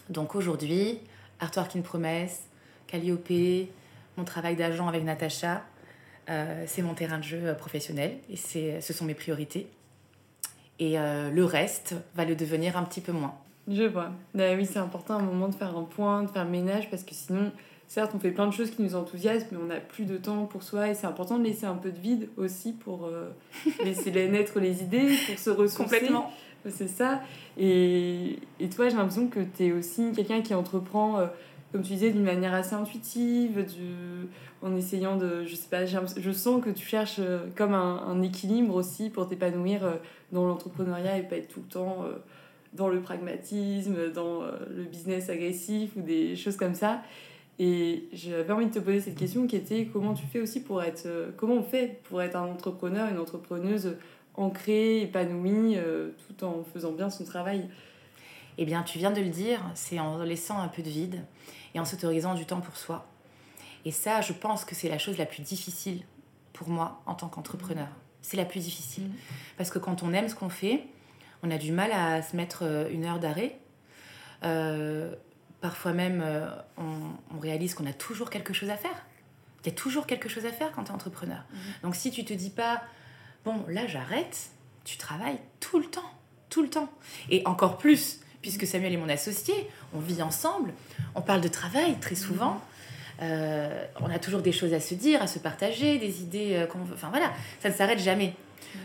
Donc 0.08 0.34
aujourd'hui, 0.34 0.98
Artwork 1.40 1.76
in 1.76 1.82
Promesse, 1.82 2.42
Calliope, 2.86 3.68
mon 4.16 4.24
travail 4.24 4.56
d'agent 4.56 4.88
avec 4.88 5.04
Natacha, 5.04 5.62
c'est 6.26 6.82
mon 6.82 6.94
terrain 6.94 7.18
de 7.18 7.24
jeu 7.24 7.54
professionnel 7.58 8.18
et 8.30 8.36
ce 8.36 8.92
sont 8.92 9.04
mes 9.04 9.14
priorités 9.14 9.68
et 10.82 10.98
euh, 10.98 11.30
le 11.30 11.44
reste 11.44 11.94
va 12.16 12.24
le 12.24 12.34
devenir 12.34 12.76
un 12.76 12.82
petit 12.82 13.00
peu 13.00 13.12
moins. 13.12 13.34
Je 13.68 13.84
vois. 13.84 14.10
Bah 14.34 14.54
oui, 14.56 14.66
c'est 14.66 14.80
important 14.80 15.14
à 15.14 15.18
un 15.18 15.24
moment 15.24 15.48
de 15.48 15.54
faire 15.54 15.76
un 15.76 15.84
point, 15.84 16.24
de 16.24 16.28
faire 16.28 16.44
le 16.44 16.50
ménage, 16.50 16.90
parce 16.90 17.04
que 17.04 17.14
sinon, 17.14 17.52
certes, 17.92 18.12
on 18.14 18.18
fait 18.18 18.30
plein 18.30 18.46
de 18.46 18.52
choses 18.52 18.70
qui 18.70 18.80
nous 18.80 18.94
enthousiasment, 18.94 19.48
mais 19.52 19.58
on 19.64 19.66
n'a 19.66 19.78
plus 19.78 20.06
de 20.06 20.16
temps 20.16 20.46
pour 20.46 20.62
soi, 20.62 20.88
et 20.88 20.94
c'est 20.94 21.06
important 21.06 21.38
de 21.38 21.44
laisser 21.44 21.66
un 21.66 21.74
peu 21.74 21.92
de 21.92 21.98
vide 21.98 22.30
aussi 22.38 22.72
pour 22.72 23.04
euh, 23.04 23.28
laisser 23.84 24.10
naître 24.30 24.60
les 24.60 24.82
idées, 24.82 25.10
pour 25.26 25.38
se 25.38 25.50
ressourcer. 25.50 25.96
Complètement. 25.96 26.30
C'est 26.70 26.88
ça. 26.88 27.20
Et, 27.58 28.38
et 28.60 28.68
toi, 28.70 28.88
j'ai 28.88 28.96
l'impression 28.96 29.28
que 29.28 29.40
tu 29.40 29.66
es 29.66 29.72
aussi 29.72 30.10
quelqu'un 30.16 30.40
qui 30.40 30.54
entreprend, 30.54 31.18
euh, 31.18 31.26
comme 31.70 31.82
tu 31.82 31.92
disais, 31.92 32.12
d'une 32.12 32.22
manière 32.22 32.54
assez 32.54 32.74
intuitive, 32.74 33.66
du, 33.66 34.26
en 34.62 34.74
essayant 34.74 35.16
de, 35.16 35.44
je 35.44 35.54
sais 35.54 35.68
pas, 35.68 35.84
je 35.84 36.30
sens 36.30 36.64
que 36.64 36.70
tu 36.70 36.86
cherches 36.86 37.18
euh, 37.18 37.40
comme 37.56 37.74
un, 37.74 38.04
un 38.06 38.22
équilibre 38.22 38.74
aussi 38.74 39.10
pour 39.10 39.28
t'épanouir 39.28 39.98
dans 40.32 40.46
l'entrepreneuriat 40.46 41.18
et 41.18 41.24
pas 41.24 41.36
être 41.36 41.48
tout 41.48 41.60
le 41.60 41.70
temps 41.70 42.06
dans 42.72 42.88
le 42.88 43.00
pragmatisme, 43.00 44.10
dans 44.14 44.44
le 44.44 44.84
business 44.84 45.28
agressif 45.28 45.90
ou 45.94 46.00
des 46.00 46.36
choses 46.36 46.56
comme 46.56 46.74
ça. 46.74 47.02
Et 47.58 48.08
j'avais 48.12 48.52
envie 48.52 48.66
de 48.66 48.72
te 48.72 48.78
poser 48.78 49.00
cette 49.00 49.16
question 49.16 49.46
qui 49.46 49.56
était 49.56 49.86
comment 49.92 50.14
tu 50.14 50.26
fais 50.26 50.40
aussi 50.40 50.62
pour 50.62 50.82
être, 50.82 51.06
comment 51.36 51.54
on 51.54 51.62
fait 51.62 52.00
pour 52.04 52.22
être 52.22 52.36
un 52.36 52.48
entrepreneur, 52.48 53.08
une 53.08 53.18
entrepreneuse 53.18 53.96
ancrée, 54.34 55.02
épanouie, 55.02 55.76
tout 56.26 56.44
en 56.44 56.64
faisant 56.64 56.92
bien 56.92 57.10
son 57.10 57.24
travail? 57.24 57.68
Eh 58.58 58.64
bien, 58.64 58.82
tu 58.82 58.98
viens 58.98 59.10
de 59.10 59.20
le 59.20 59.28
dire, 59.28 59.60
c'est 59.74 59.98
en 59.98 60.22
laissant 60.22 60.58
un 60.58 60.68
peu 60.68 60.82
de 60.82 60.88
vide 60.88 61.20
et 61.74 61.80
en 61.80 61.84
s'autorisant 61.84 62.34
du 62.34 62.46
temps 62.46 62.60
pour 62.60 62.76
soi. 62.76 63.06
Et 63.84 63.90
ça, 63.90 64.20
je 64.20 64.32
pense 64.32 64.64
que 64.64 64.74
c'est 64.74 64.88
la 64.88 64.98
chose 64.98 65.18
la 65.18 65.26
plus 65.26 65.42
difficile 65.42 66.02
pour 66.52 66.68
moi 66.68 67.02
en 67.06 67.14
tant 67.14 67.28
qu'entrepreneur. 67.28 67.88
C'est 68.20 68.36
la 68.36 68.44
plus 68.44 68.60
difficile. 68.60 69.04
Mm. 69.04 69.14
Parce 69.56 69.70
que 69.70 69.78
quand 69.78 70.02
on 70.02 70.12
aime 70.12 70.28
ce 70.28 70.34
qu'on 70.34 70.48
fait, 70.48 70.84
on 71.42 71.50
a 71.50 71.58
du 71.58 71.72
mal 71.72 71.90
à 71.92 72.22
se 72.22 72.36
mettre 72.36 72.60
euh, 72.62 72.88
une 72.90 73.04
heure 73.04 73.18
d'arrêt. 73.18 73.58
Euh, 74.44 75.14
parfois 75.62 75.92
même, 75.92 76.20
euh, 76.22 76.46
on, 76.76 77.38
réalise 77.38 77.74
qu'on 77.74 77.86
a 77.86 77.92
toujours 77.92 78.28
quelque 78.28 78.52
chose 78.52 78.68
à 78.68 78.76
faire. 78.76 79.06
Il 79.64 79.68
y 79.68 79.72
a 79.72 79.74
toujours 79.74 80.06
quelque 80.06 80.28
chose 80.28 80.44
à 80.44 80.52
faire 80.52 80.72
quand 80.72 80.84
tu 80.84 80.90
es 80.90 80.94
entrepreneur. 80.94 81.38
Mm. 81.38 81.56
Donc 81.84 81.96
si 81.96 82.10
tu 82.10 82.24
te 82.24 82.34
dis 82.34 82.50
pas, 82.50 82.82
bon, 83.44 83.64
là 83.68 83.86
j'arrête, 83.86 84.50
tu 84.84 84.98
travailles 84.98 85.38
tout 85.60 85.78
le 85.78 85.86
temps, 85.86 86.10
tout 86.50 86.62
le 86.62 86.68
temps. 86.68 86.90
Et 87.30 87.46
encore 87.46 87.78
plus, 87.78 88.20
puisque 88.42 88.66
Samuel 88.66 88.92
est 88.92 88.98
mon 88.98 89.08
associé, 89.08 89.54
on 89.94 90.00
vit 90.00 90.20
ensemble, 90.20 90.74
on 91.14 91.22
parle 91.22 91.40
de 91.40 91.48
travail 91.48 91.98
très 92.00 92.16
souvent. 92.16 92.54
Mm. 92.54 92.60
Euh, 93.22 93.86
on 94.00 94.10
a 94.10 94.18
toujours 94.18 94.42
des 94.42 94.52
choses 94.52 94.74
à 94.74 94.80
se 94.80 94.94
dire, 94.94 95.22
à 95.22 95.28
se 95.28 95.38
partager, 95.38 95.98
des 95.98 96.22
idées 96.22 96.54
euh, 96.56 96.66
qu'on 96.66 96.80
veut. 96.80 96.94
Enfin 96.94 97.08
voilà, 97.10 97.32
ça 97.60 97.68
ne 97.68 97.74
s'arrête 97.74 98.00
jamais. 98.00 98.34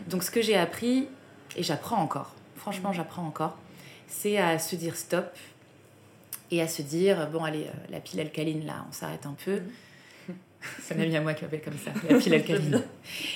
Donc 0.07 0.23
ce 0.23 0.29
que 0.29 0.41
j'ai 0.41 0.55
appris, 0.55 1.07
et 1.55 1.63
j'apprends 1.63 1.97
encore, 1.97 2.35
franchement 2.55 2.93
j'apprends 2.93 3.25
encore, 3.25 3.57
c'est 4.07 4.37
à 4.37 4.59
se 4.59 4.75
dire 4.75 4.95
stop 4.95 5.25
et 6.51 6.61
à 6.61 6.67
se 6.67 6.81
dire 6.81 7.29
bon 7.31 7.43
allez, 7.43 7.63
euh, 7.63 7.71
la 7.89 7.99
pile 7.99 8.19
alcaline 8.19 8.65
là, 8.65 8.85
on 8.89 8.91
s'arrête 8.91 9.25
un 9.25 9.35
peu. 9.43 9.61
C'est 10.81 10.95
un 10.95 11.01
ami 11.01 11.15
à 11.15 11.21
moi 11.21 11.33
qui 11.33 11.43
m'appelle 11.43 11.61
comme 11.61 11.77
ça, 11.77 11.91
la 12.09 12.17
pile 12.19 12.33
alcaline. 12.33 12.83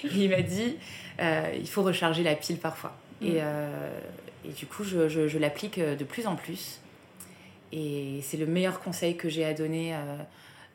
et 0.04 0.08
il 0.08 0.30
m'a 0.30 0.42
dit 0.42 0.78
il 1.20 1.68
faut 1.68 1.84
recharger 1.84 2.24
la 2.24 2.36
pile 2.36 2.58
parfois. 2.58 2.98
Et, 3.22 3.38
et 3.38 4.52
du 4.58 4.66
coup, 4.66 4.84
je, 4.84 5.08
je, 5.08 5.28
je 5.28 5.38
l'applique 5.38 5.80
de 5.80 6.04
plus 6.04 6.26
en 6.26 6.36
plus. 6.36 6.80
Et 7.72 8.22
c'est 8.24 8.38
le 8.38 8.48
meilleur 8.48 8.80
conseil 8.80 9.16
que 9.16 9.30
j'ai 9.30 9.46
à 9.46 9.54
donner 9.54 9.96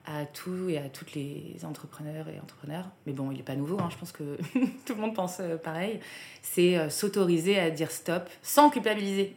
à 0.06 0.24
tous 0.24 0.68
et 0.68 0.78
à 0.78 0.88
toutes 0.88 1.14
les 1.14 1.56
entrepreneurs 1.64 2.28
et 2.28 2.38
entrepreneurs, 2.40 2.84
mais 3.06 3.12
bon, 3.12 3.32
il 3.32 3.38
n'est 3.38 3.42
pas 3.42 3.56
nouveau, 3.56 3.78
hein, 3.80 3.88
je 3.90 3.96
pense 3.96 4.12
que 4.12 4.36
tout 4.86 4.94
le 4.94 5.00
monde 5.00 5.14
pense 5.14 5.38
euh, 5.40 5.56
pareil, 5.56 6.00
c'est 6.42 6.78
euh, 6.78 6.88
s'autoriser 6.88 7.58
à 7.58 7.70
dire 7.70 7.90
stop 7.90 8.28
sans 8.40 8.70
culpabiliser. 8.70 9.34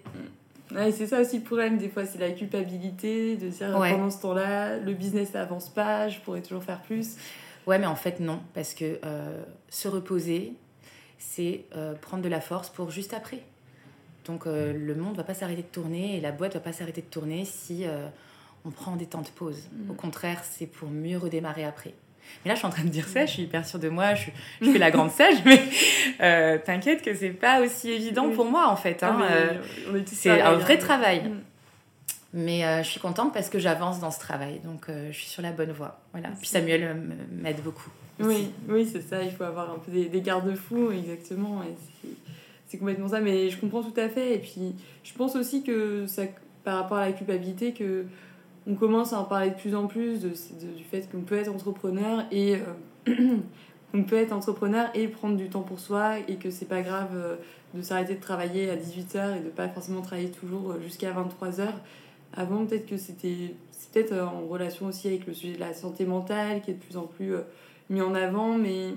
Ouais, 0.73 0.91
c'est 0.91 1.07
ça 1.07 1.19
aussi 1.21 1.39
le 1.39 1.43
problème, 1.43 1.77
des 1.77 1.89
fois, 1.89 2.05
c'est 2.05 2.19
la 2.19 2.31
culpabilité 2.31 3.37
de 3.37 3.49
dire 3.49 3.71
pendant 3.71 4.11
ce 4.11 4.21
temps-là, 4.21 4.77
le 4.77 4.93
business 4.93 5.33
n'avance 5.33 5.69
pas, 5.69 6.09
je 6.09 6.19
pourrais 6.19 6.41
toujours 6.41 6.63
faire 6.63 6.81
plus. 6.81 7.17
Ouais, 7.65 7.79
mais 7.79 7.87
en 7.87 7.95
fait, 7.95 8.19
non, 8.19 8.39
parce 8.53 8.73
que 8.73 8.99
euh, 9.03 9.43
se 9.69 9.87
reposer, 9.87 10.53
c'est 11.17 11.65
prendre 12.01 12.23
de 12.23 12.29
la 12.29 12.41
force 12.41 12.69
pour 12.69 12.91
juste 12.91 13.13
après. 13.13 13.41
Donc 14.25 14.45
le 14.45 14.95
monde 14.95 15.15
va 15.15 15.23
pas 15.23 15.33
s'arrêter 15.33 15.63
de 15.63 15.67
tourner 15.67 16.17
et 16.17 16.21
la 16.21 16.31
boîte 16.31 16.53
va 16.53 16.59
pas 16.59 16.71
s'arrêter 16.71 17.01
de 17.01 17.07
tourner 17.07 17.45
si 17.45 17.85
on 18.65 18.71
prend 18.71 18.95
des 18.95 19.05
temps 19.05 19.21
de 19.21 19.29
pause. 19.29 19.69
Mm. 19.71 19.91
Au 19.91 19.93
contraire, 19.93 20.43
c'est 20.43 20.65
pour 20.65 20.89
mieux 20.89 21.17
redémarrer 21.17 21.63
après. 21.63 21.93
Mais 22.45 22.49
là, 22.49 22.55
je 22.55 22.59
suis 22.59 22.67
en 22.67 22.71
train 22.71 22.83
de 22.83 22.89
dire 22.89 23.07
ça, 23.07 23.25
je 23.25 23.31
suis 23.31 23.43
hyper 23.43 23.65
sûre 23.65 23.79
de 23.79 23.89
moi, 23.89 24.15
je, 24.15 24.29
je 24.61 24.71
fais 24.71 24.77
la 24.77 24.91
grande 24.91 25.11
sage, 25.11 25.35
mais 25.45 25.61
euh, 26.21 26.57
t'inquiète 26.63 27.01
que 27.01 27.13
c'est 27.13 27.29
pas 27.31 27.61
aussi 27.61 27.89
évident 27.91 28.27
Oui. 28.27 28.35
pour 28.35 28.45
moi 28.45 28.67
en 28.69 28.75
fait. 28.75 29.03
hein. 29.03 29.17
Ah, 29.21 29.31
Euh, 29.93 30.01
c'est 30.05 30.41
un 30.41 30.53
hein. 30.53 30.57
vrai 30.57 30.77
travail. 30.77 31.23
Mm. 31.23 31.41
Mais 32.31 32.63
euh, 32.63 32.83
je 32.83 32.87
suis 32.89 32.99
contente 32.99 33.33
parce 33.33 33.49
que 33.49 33.57
j'avance 33.57 33.99
dans 33.99 34.11
ce 34.11 34.19
travail, 34.19 34.59
donc 34.63 34.87
euh, 34.87 35.07
je 35.11 35.17
suis 35.17 35.27
sur 35.29 35.41
la 35.41 35.51
bonne 35.51 35.71
voie. 35.71 35.99
Voilà. 36.13 36.29
Puis 36.39 36.47
Samuel 36.47 36.95
m'aide 37.31 37.61
beaucoup. 37.63 37.89
aussi. 38.19 38.29
Oui, 38.29 38.51
oui 38.69 38.89
c'est 38.91 39.01
ça, 39.01 39.23
il 39.23 39.31
faut 39.31 39.43
avoir 39.45 39.71
un 39.71 39.79
peu 39.79 39.91
des, 39.91 40.05
des 40.05 40.21
garde-fous, 40.21 40.91
exactement. 40.91 41.63
C'est 42.67 42.77
complètement 42.77 43.07
ça, 43.07 43.19
mais 43.19 43.49
je 43.49 43.57
comprends 43.57 43.81
tout 43.81 43.99
à 43.99 44.07
fait. 44.09 44.35
Et 44.35 44.37
puis, 44.37 44.75
je 45.03 45.11
pense 45.13 45.35
aussi 45.35 45.63
que 45.63 46.05
ça, 46.05 46.21
par 46.63 46.75
rapport 46.77 46.97
à 46.99 47.07
la 47.07 47.13
culpabilité, 47.13 47.73
que 47.73 48.05
on 48.69 48.75
commence 48.75 49.13
à 49.13 49.19
en 49.19 49.23
parler 49.23 49.49
de 49.49 49.55
plus 49.55 49.75
en 49.75 49.87
plus 49.87 50.21
de, 50.21 50.29
du 50.29 50.83
fait 50.83 51.09
qu'on 51.11 51.21
peut 51.21 51.35
être 51.35 51.49
entrepreneur 51.49 52.23
et 52.31 52.57
euh, 53.07 53.37
peut 54.07 54.17
être 54.17 54.31
entrepreneur 54.31 54.89
et 54.93 55.07
prendre 55.07 55.35
du 55.35 55.49
temps 55.49 55.61
pour 55.61 55.79
soi 55.79 56.19
et 56.27 56.35
que 56.35 56.51
c'est 56.51 56.67
pas 56.67 56.81
grave 56.81 57.09
euh, 57.15 57.35
de 57.73 57.81
s'arrêter 57.81 58.15
de 58.15 58.21
travailler 58.21 58.69
à 58.69 58.75
18h 58.75 59.37
et 59.37 59.39
de 59.39 59.49
pas 59.49 59.67
forcément 59.67 60.01
travailler 60.01 60.29
toujours 60.29 60.71
euh, 60.71 60.81
jusqu'à 60.81 61.11
23h. 61.11 61.69
Avant, 62.33 62.65
peut-être 62.65 62.85
que 62.85 62.97
c'était 62.97 63.55
peut-être 63.91 64.11
euh, 64.11 64.25
en 64.25 64.47
relation 64.47 64.85
aussi 64.85 65.07
avec 65.07 65.25
le 65.25 65.33
sujet 65.33 65.53
de 65.53 65.59
la 65.59 65.73
santé 65.73 66.05
mentale 66.05 66.61
qui 66.61 66.71
est 66.71 66.75
de 66.75 66.79
plus 66.79 66.97
en 66.97 67.07
plus 67.07 67.33
mis 67.89 68.01
en 68.01 68.13
avant, 68.13 68.55
mais 68.55 68.89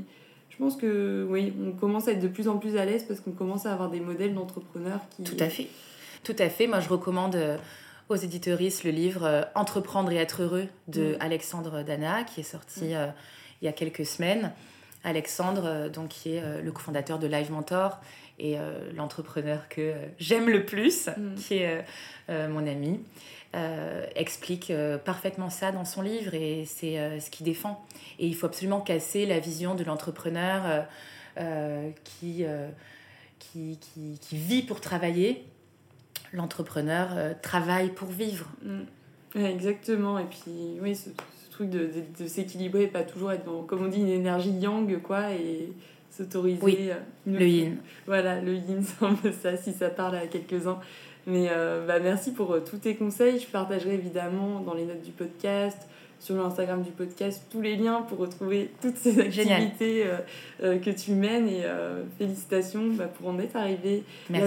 je 0.51 0.57
pense 0.59 0.77
que 0.77 1.27
oui, 1.31 1.55
on 1.67 1.73
commence 1.73 2.09
à 2.09 2.13
être 2.13 2.21
de 2.21 2.29
plus 2.29 2.47
en 2.49 2.59
plus 2.59 2.77
à 2.77 2.85
l'aise 2.85 3.05
parce 3.05 3.21
qu'on 3.21 3.33
commence 3.33 3.65
à 3.65 3.73
avoir 3.73 3.91
des 3.91 4.01
modèles 4.01 4.35
d'entrepreneurs 4.35 5.01
qui. 5.09 5.23
Tout 6.25 6.37
à 6.39 6.51
fait. 6.51 6.67
Moi, 6.67 6.81
je 6.81 6.91
recommande 6.91 7.37
aux 8.09 8.17
éditeuristes 8.17 8.85
le 8.85 8.91
livre 8.91 9.25
euh, 9.25 9.43
Entreprendre 9.55 10.11
et 10.13 10.17
être 10.17 10.43
heureux 10.43 10.69
de 10.89 11.13
Mm. 11.13 11.17
Alexandre 11.21 11.83
Dana, 11.83 12.25
qui 12.25 12.41
est 12.41 12.45
sorti 12.45 12.95
euh, 12.95 13.09
il 13.61 13.67
y 13.67 13.69
a 13.69 13.73
quelques 13.73 14.07
semaines. 14.07 14.53
Alexandre, 15.05 15.65
euh, 15.67 15.89
donc, 15.89 16.09
qui 16.09 16.35
est 16.37 16.63
le 16.63 16.73
cofondateur 16.73 17.19
de 17.19 17.27
Live 17.27 17.51
Mentor 17.51 18.01
et 18.39 18.57
l'entrepreneur 18.97 19.69
que 19.69 19.93
j'aime 20.19 20.49
le 20.49 20.65
plus, 20.65 21.09
Mm. 21.09 21.35
qui 21.37 21.57
est 21.57 21.85
mon 22.29 22.67
ami, 22.67 23.01
euh, 23.55 24.07
explique 24.17 24.71
euh, 24.71 24.97
parfaitement 24.97 25.51
ça 25.51 25.73
dans 25.73 25.85
son 25.85 26.01
livre 26.01 26.33
et 26.33 26.65
c'est 26.65 26.99
euh, 26.99 27.21
ce 27.21 27.29
qu'il 27.29 27.45
défend. 27.45 27.85
Et 28.19 28.27
il 28.27 28.35
faut 28.35 28.47
absolument 28.47 28.81
casser 28.81 29.27
la 29.27 29.41
vision 29.41 29.75
de 29.75 29.85
l'entrepreneur 29.85 30.87
qui, 32.05 32.45
qui, 33.39 33.79
qui, 33.79 34.19
qui 34.21 34.37
vit 34.37 34.63
pour 34.63 34.81
travailler. 34.81 35.45
L'entrepreneur 36.33 37.09
euh, 37.13 37.33
travaille 37.41 37.91
pour 37.91 38.09
vivre. 38.09 38.47
Mm. 38.65 39.39
Exactement. 39.39 40.19
Et 40.19 40.25
puis, 40.25 40.79
oui, 40.81 40.95
ce, 40.95 41.11
ce 41.11 41.51
truc 41.51 41.71
de, 41.71 41.79
de, 41.81 42.23
de 42.25 42.29
s'équilibrer, 42.29 42.87
pas 42.87 43.03
toujours 43.03 43.33
être 43.33 43.45
dans, 43.45 43.63
comme 43.63 43.85
on 43.85 43.89
dit, 43.89 44.01
une 44.01 44.09
énergie 44.09 44.51
yang, 44.53 45.01
quoi, 45.03 45.33
et 45.33 45.73
s'autoriser. 46.11 46.61
Oui, 46.63 46.77
euh, 46.91 46.95
une- 47.27 47.39
Le 47.39 47.47
yin. 47.47 47.77
Voilà, 48.07 48.41
le 48.41 48.55
yin, 48.55 48.83
c'est 48.83 49.05
un 49.05 49.15
peu 49.15 49.33
ça, 49.33 49.57
si 49.57 49.73
ça 49.73 49.89
parle 49.91 50.17
à 50.17 50.27
quelques-uns. 50.27 50.79
Mais 51.27 51.49
euh, 51.51 51.87
bah, 51.87 52.01
merci 52.01 52.33
pour 52.33 52.53
euh, 52.53 52.61
tous 52.61 52.79
tes 52.79 52.97
conseils. 52.97 53.39
Je 53.39 53.47
partagerai 53.47 53.95
évidemment 53.95 54.61
dans 54.61 54.75
les 54.75 54.85
notes 54.85 55.03
du 55.03 55.13
podcast, 55.13 55.79
sur 56.23 56.37
l'Instagram 56.37 56.83
du 56.83 56.91
podcast, 56.93 57.43
tous 57.51 57.61
les 57.61 57.75
liens 57.75 58.03
pour 58.03 58.19
retrouver 58.19 58.71
toutes 58.81 58.97
ces 58.97 59.19
activités 59.19 60.05
euh, 60.07 60.19
euh, 60.63 60.79
que 60.79 60.91
tu 60.91 61.11
mènes. 61.13 61.49
Et 61.49 61.63
euh, 61.65 62.05
félicitations 62.17 62.85
bah, 62.93 63.07
pour 63.09 63.29
en 63.29 63.39
être 63.41 63.57
arrivé 63.57 64.05
là, 64.31 64.39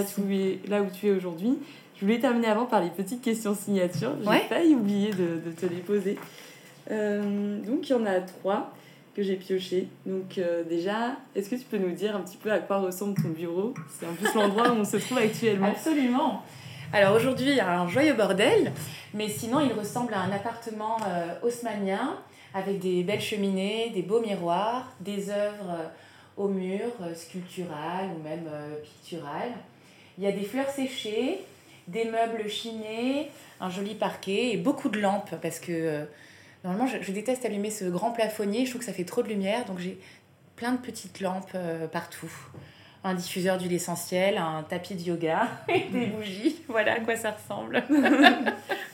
là 0.68 0.82
où 0.82 0.86
tu 0.90 1.08
es 1.08 1.10
aujourd'hui. 1.10 1.58
Je 1.96 2.04
voulais 2.06 2.18
terminer 2.18 2.48
avant 2.48 2.64
par 2.64 2.82
les 2.82 2.88
petites 2.90 3.20
questions 3.22 3.54
signatures. 3.54 4.12
J'ai 4.22 4.28
Ouais. 4.28 4.40
failli 4.48 4.74
oublier 4.74 5.10
de, 5.10 5.38
de 5.46 5.52
te 5.54 5.66
les 5.66 5.80
poser. 5.80 6.16
Euh, 6.90 7.60
donc, 7.62 7.88
il 7.88 7.92
y 7.92 7.94
en 7.94 8.06
a 8.06 8.20
trois 8.20 8.72
que 9.14 9.22
j'ai 9.22 9.36
pioché. 9.36 9.88
Donc, 10.04 10.38
euh, 10.38 10.62
déjà, 10.64 11.16
est-ce 11.34 11.48
que 11.50 11.56
tu 11.56 11.64
peux 11.64 11.78
nous 11.78 11.92
dire 11.92 12.14
un 12.16 12.20
petit 12.20 12.36
peu 12.36 12.50
à 12.52 12.58
quoi 12.58 12.78
ressemble 12.78 13.14
ton 13.22 13.28
bureau? 13.30 13.74
C'est 13.98 14.06
en 14.06 14.12
plus 14.14 14.32
l'endroit 14.34 14.70
où 14.72 14.76
on 14.76 14.84
se 14.84 14.96
trouve 14.98 15.18
actuellement. 15.18 15.68
Absolument. 15.68 16.42
Alors 16.92 17.16
aujourd'hui, 17.16 17.50
il 17.50 17.56
y 17.56 17.60
a 17.60 17.80
un 17.80 17.88
joyeux 17.88 18.14
bordel, 18.14 18.72
mais 19.12 19.28
sinon, 19.28 19.60
il 19.60 19.72
ressemble 19.72 20.14
à 20.14 20.20
un 20.20 20.30
appartement 20.30 20.96
euh, 21.08 21.34
avec 22.54 22.78
des 22.78 23.02
belles 23.02 23.20
cheminées, 23.20 23.90
des 23.90 24.02
beaux 24.02 24.20
miroirs, 24.20 24.92
des 25.00 25.30
œuvres 25.30 25.70
euh, 25.70 25.88
au 26.36 26.48
mur, 26.48 26.92
euh, 27.02 27.14
sculpturales 27.14 28.10
ou 28.16 28.22
même 28.22 28.46
euh, 28.48 28.76
picturales. 28.82 29.52
Il 30.16 30.24
y 30.24 30.28
a 30.28 30.32
des 30.32 30.44
fleurs 30.44 30.70
séchées, 30.70 31.40
des 31.88 32.04
meubles 32.04 32.48
chinés, 32.48 33.30
un 33.60 33.68
joli 33.68 33.94
parquet 33.94 34.52
et 34.52 34.56
beaucoup 34.56 34.88
de 34.88 35.00
lampes 35.00 35.34
parce 35.42 35.58
que 35.58 36.06
normalement, 36.62 36.86
je, 36.86 37.02
je 37.02 37.12
déteste 37.12 37.44
allumer 37.44 37.70
ce 37.70 37.84
grand 37.86 38.12
plafonnier, 38.12 38.64
je 38.64 38.70
trouve 38.70 38.80
que 38.80 38.86
ça 38.86 38.92
fait 38.92 39.04
trop 39.04 39.22
de 39.22 39.28
lumière, 39.28 39.64
donc 39.66 39.80
j'ai 39.80 39.98
plein 40.54 40.72
de 40.72 40.78
petites 40.78 41.20
lampes 41.20 41.56
partout 41.92 42.32
un 43.06 43.14
diffuseur 43.14 43.58
d'huile 43.58 43.72
essentielle, 43.72 44.36
un 44.38 44.62
tapis 44.62 44.94
de 44.94 45.02
yoga 45.02 45.48
et 45.68 45.84
des 45.92 46.06
bougies. 46.06 46.56
Voilà 46.68 46.94
à 46.94 47.00
quoi 47.00 47.16
ça 47.16 47.30
ressemble. 47.32 47.82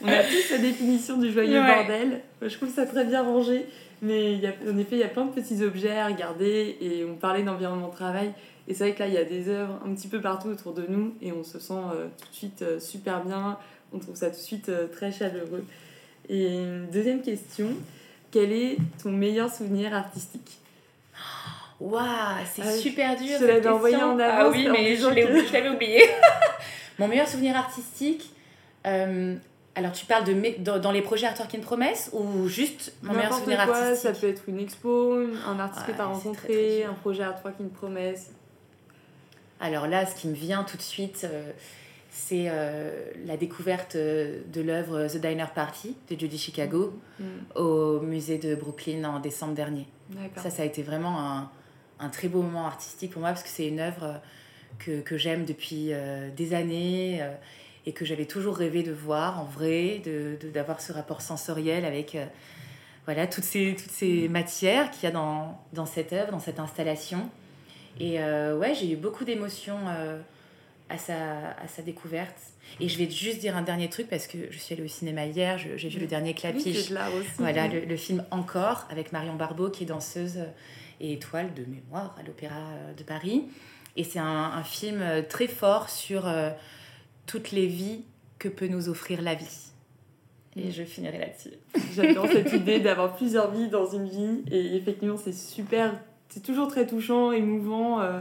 On 0.02 0.08
a 0.08 0.22
tous 0.22 0.50
la 0.52 0.58
définition 0.58 1.16
du 1.18 1.32
joyeux 1.32 1.60
Ouais. 1.60 1.74
bordel. 1.74 2.20
Je 2.42 2.54
trouve 2.56 2.72
ça 2.72 2.86
très 2.86 3.04
bien 3.04 3.22
rangé. 3.22 3.66
Mais 4.02 4.32
il 4.32 4.40
y 4.40 4.46
a, 4.46 4.52
en 4.68 4.76
effet, 4.78 4.96
il 4.96 4.98
y 4.98 5.04
a 5.04 5.08
plein 5.08 5.24
de 5.26 5.30
petits 5.30 5.62
objets 5.62 5.96
à 5.96 6.06
regarder. 6.08 6.76
Et 6.80 7.04
on 7.04 7.14
parlait 7.14 7.42
d'environnement 7.42 7.88
de 7.88 7.92
travail. 7.94 8.32
Et 8.68 8.74
c'est 8.74 8.84
vrai 8.84 8.94
que 8.94 9.00
là, 9.00 9.06
il 9.08 9.14
y 9.14 9.18
a 9.18 9.24
des 9.24 9.48
œuvres 9.48 9.78
un 9.86 9.94
petit 9.94 10.08
peu 10.08 10.20
partout 10.20 10.48
autour 10.48 10.72
de 10.72 10.84
nous. 10.88 11.14
Et 11.22 11.32
on 11.32 11.44
se 11.44 11.58
sent 11.58 11.72
euh, 11.72 12.08
tout 12.18 12.28
de 12.28 12.34
suite 12.34 12.62
euh, 12.62 12.80
super 12.80 13.24
bien. 13.24 13.58
On 13.92 13.98
trouve 13.98 14.16
ça 14.16 14.26
tout 14.30 14.36
de 14.36 14.40
suite 14.40 14.68
euh, 14.68 14.86
très 14.88 15.12
chaleureux. 15.12 15.64
Et 16.28 16.58
deuxième 16.92 17.22
question. 17.22 17.68
Quel 18.30 18.52
est 18.52 18.76
ton 19.02 19.10
meilleur 19.10 19.50
souvenir 19.52 19.94
artistique? 19.94 20.58
Waouh, 21.82 22.44
c'est 22.54 22.62
Ah, 22.64 22.70
super 22.72 23.16
dur. 23.16 23.36
je 23.40 23.44
l'avais 23.46 23.68
envoyé 23.68 23.96
en 23.96 24.18
Ah 24.18 24.24
avance 24.40 24.54
oui, 24.54 24.68
en 24.68 24.72
mais 24.72 24.94
je 24.96 25.06
que- 25.08 25.52
l'avais 25.52 25.68
oublié. 25.70 26.02
Mon 26.98 27.08
meilleur 27.08 27.26
souvenir 27.28 27.56
artistique. 27.56 28.30
euh, 28.86 29.34
alors, 29.74 29.92
tu 29.92 30.04
parles 30.04 30.24
de 30.24 30.34
mes- 30.34 30.56
dans, 30.58 30.78
dans 30.78 30.92
les 30.92 31.00
projets 31.00 31.26
Artwork 31.26 31.54
in 31.54 31.60
Promesse 31.60 32.10
ou 32.12 32.46
juste 32.46 32.92
mon 33.02 33.14
meilleur 33.14 33.32
souvenir 33.32 33.64
quoi, 33.64 33.74
artistique? 33.76 34.02
ça 34.14 34.20
peut 34.20 34.28
être 34.28 34.42
une 34.46 34.60
expo, 34.60 35.14
un 35.48 35.58
artiste 35.58 35.86
que 35.86 35.92
Ouais, 35.92 35.96
tu 35.96 36.02
as 36.02 36.04
très, 36.04 36.12
rencontré, 36.14 36.46
très 36.48 36.76
dur. 36.82 36.90
un 36.90 36.94
projet 36.94 37.22
artwork, 37.22 37.54
une 37.58 37.70
promesse. 37.70 38.32
Alors 39.60 39.86
là, 39.86 40.04
ce 40.06 40.14
qui 40.14 40.28
me 40.28 40.34
vient 40.34 40.64
tout 40.64 40.76
de 40.76 40.82
suite, 40.82 41.22
euh, 41.24 41.50
c'est 42.10 42.46
euh, 42.48 42.90
la 43.26 43.36
découverte 43.38 43.96
de 43.96 44.60
l'œuvre 44.60 45.06
The 45.06 45.16
Diner 45.16 45.46
Party 45.54 45.96
de 46.10 46.18
Judy 46.20 46.36
Chicago 46.38 46.92
Mm. 47.18 47.24
au 47.56 48.00
musée 48.00 48.36
de 48.38 48.54
Brooklyn 48.54 49.04
en 49.04 49.20
décembre 49.20 49.54
dernier. 49.54 49.86
Ça, 50.36 50.50
ça 50.50 50.62
a 50.62 50.66
été 50.66 50.82
vraiment 50.82 51.18
un, 51.18 51.50
un 52.03 52.09
très 52.09 52.28
beau 52.28 52.42
moment 52.42 52.66
artistique 52.66 53.12
pour 53.12 53.20
moi 53.20 53.30
parce 53.30 53.42
que 53.42 53.48
c'est 53.48 53.66
une 53.68 53.80
œuvre 53.80 54.03
euh, 54.05 54.12
que, 54.78 55.00
que 55.00 55.16
j'aime 55.16 55.44
depuis 55.44 55.88
euh, 55.92 56.28
des 56.36 56.53
années 56.55 57.18
euh, 57.22 57.32
et 57.86 57.92
que 57.92 58.05
j'avais 58.05 58.26
toujours 58.26 58.57
rêvé 58.57 58.82
de 58.82 58.92
voir 58.92 59.40
en 59.40 59.44
vrai, 59.44 60.00
de, 60.05 60.36
de- 60.40 60.50
d'avoir 60.50 60.80
ce 60.80 60.92
rapport 60.92 61.20
sensoriel 61.22 61.84
avec 61.84 62.14
euh, 62.14 62.24
voilà, 63.07 63.26
toutes, 63.26 63.44
ces, 63.44 63.74
toutes 63.76 63.90
ces 63.90 64.28
matières 64.28 64.90
qu'il 64.90 65.05
y 65.05 65.07
a 65.07 65.11
dans, 65.11 65.59
dans 65.72 65.86
cette 65.86 66.12
œuvre, 66.12 66.30
dans 66.32 66.38
cette 66.40 66.61
installation. 66.61 67.28
Et 68.00 68.18
ouais, 68.20 68.74
j'ai 68.74 68.90
eu 68.92 68.96
beaucoup 68.96 69.24
d'émotions 69.24 69.76
à, 70.88 70.98
sa, 70.98 71.14
à 71.62 71.68
sa 71.68 71.82
découverte. 71.82 72.36
Et 72.80 72.88
je 72.88 72.96
vais 72.96 73.11
juste 73.11 73.38
dire 73.40 73.55
un 73.57 73.62
dernier 73.62 73.88
truc 73.90 74.09
parce 74.09 74.26
que 74.26 74.38
je 74.50 74.57
suis 74.59 74.72
allée 74.74 74.84
au 74.84 74.88
cinéma 74.88 75.26
hier, 75.26 75.59
j'ai 75.59 75.88
vu 75.88 75.98
le 76.00 76.07
dernier 76.07 76.32
Clapiche. 76.32 76.88
de 76.90 76.94
aussi. 77.18 77.28
Voilà, 77.38 77.68
le, 77.68 77.80
le 77.84 77.96
film 77.96 78.24
Encore, 78.30 78.86
avec 78.90 79.12
Marion 79.12 79.34
Barbeau, 79.34 79.68
qui 79.68 79.82
est 79.82 79.86
danseuse 79.86 80.38
et 81.03 81.12
étoile 81.12 81.53
de 81.55 81.64
mémoire 81.66 82.14
à 82.18 82.22
l'Opéra 82.22 82.62
de 82.96 83.03
Paris. 83.03 83.44
Et 83.96 84.05
c'est 84.05 84.18
un, 84.20 84.24
un 84.55 84.62
film 84.62 85.00
euh, 85.03 85.20
très 85.28 85.48
fort 85.48 85.90
sur 85.90 86.26
euh, 86.26 86.50
toutes 87.26 87.50
les 87.50 87.66
vies 87.66 88.03
que 88.38 88.48
peut 88.48 88.68
nous 88.68 88.88
offrir 88.88 89.20
la 89.20 89.34
vie. 89.34 89.68
Et 90.57 90.70
je 90.70 90.82
finirai 90.82 91.18
là-dessus. 91.18 91.50
J'adore 91.94 92.26
cette 92.26 92.53
idée 92.55 92.80
d'avoir 92.80 93.14
plusieurs 93.16 93.50
vies 93.50 93.68
dans 93.68 93.86
une 93.90 94.09
vie. 94.09 94.42
Et 94.50 94.76
effectivement, 94.76 95.16
c'est 95.16 95.32
super. 95.34 95.98
C'est 96.30 96.42
toujours 96.42 96.68
très 96.68 96.86
touchant, 96.86 97.32
émouvant 97.32 98.00
euh, 98.00 98.20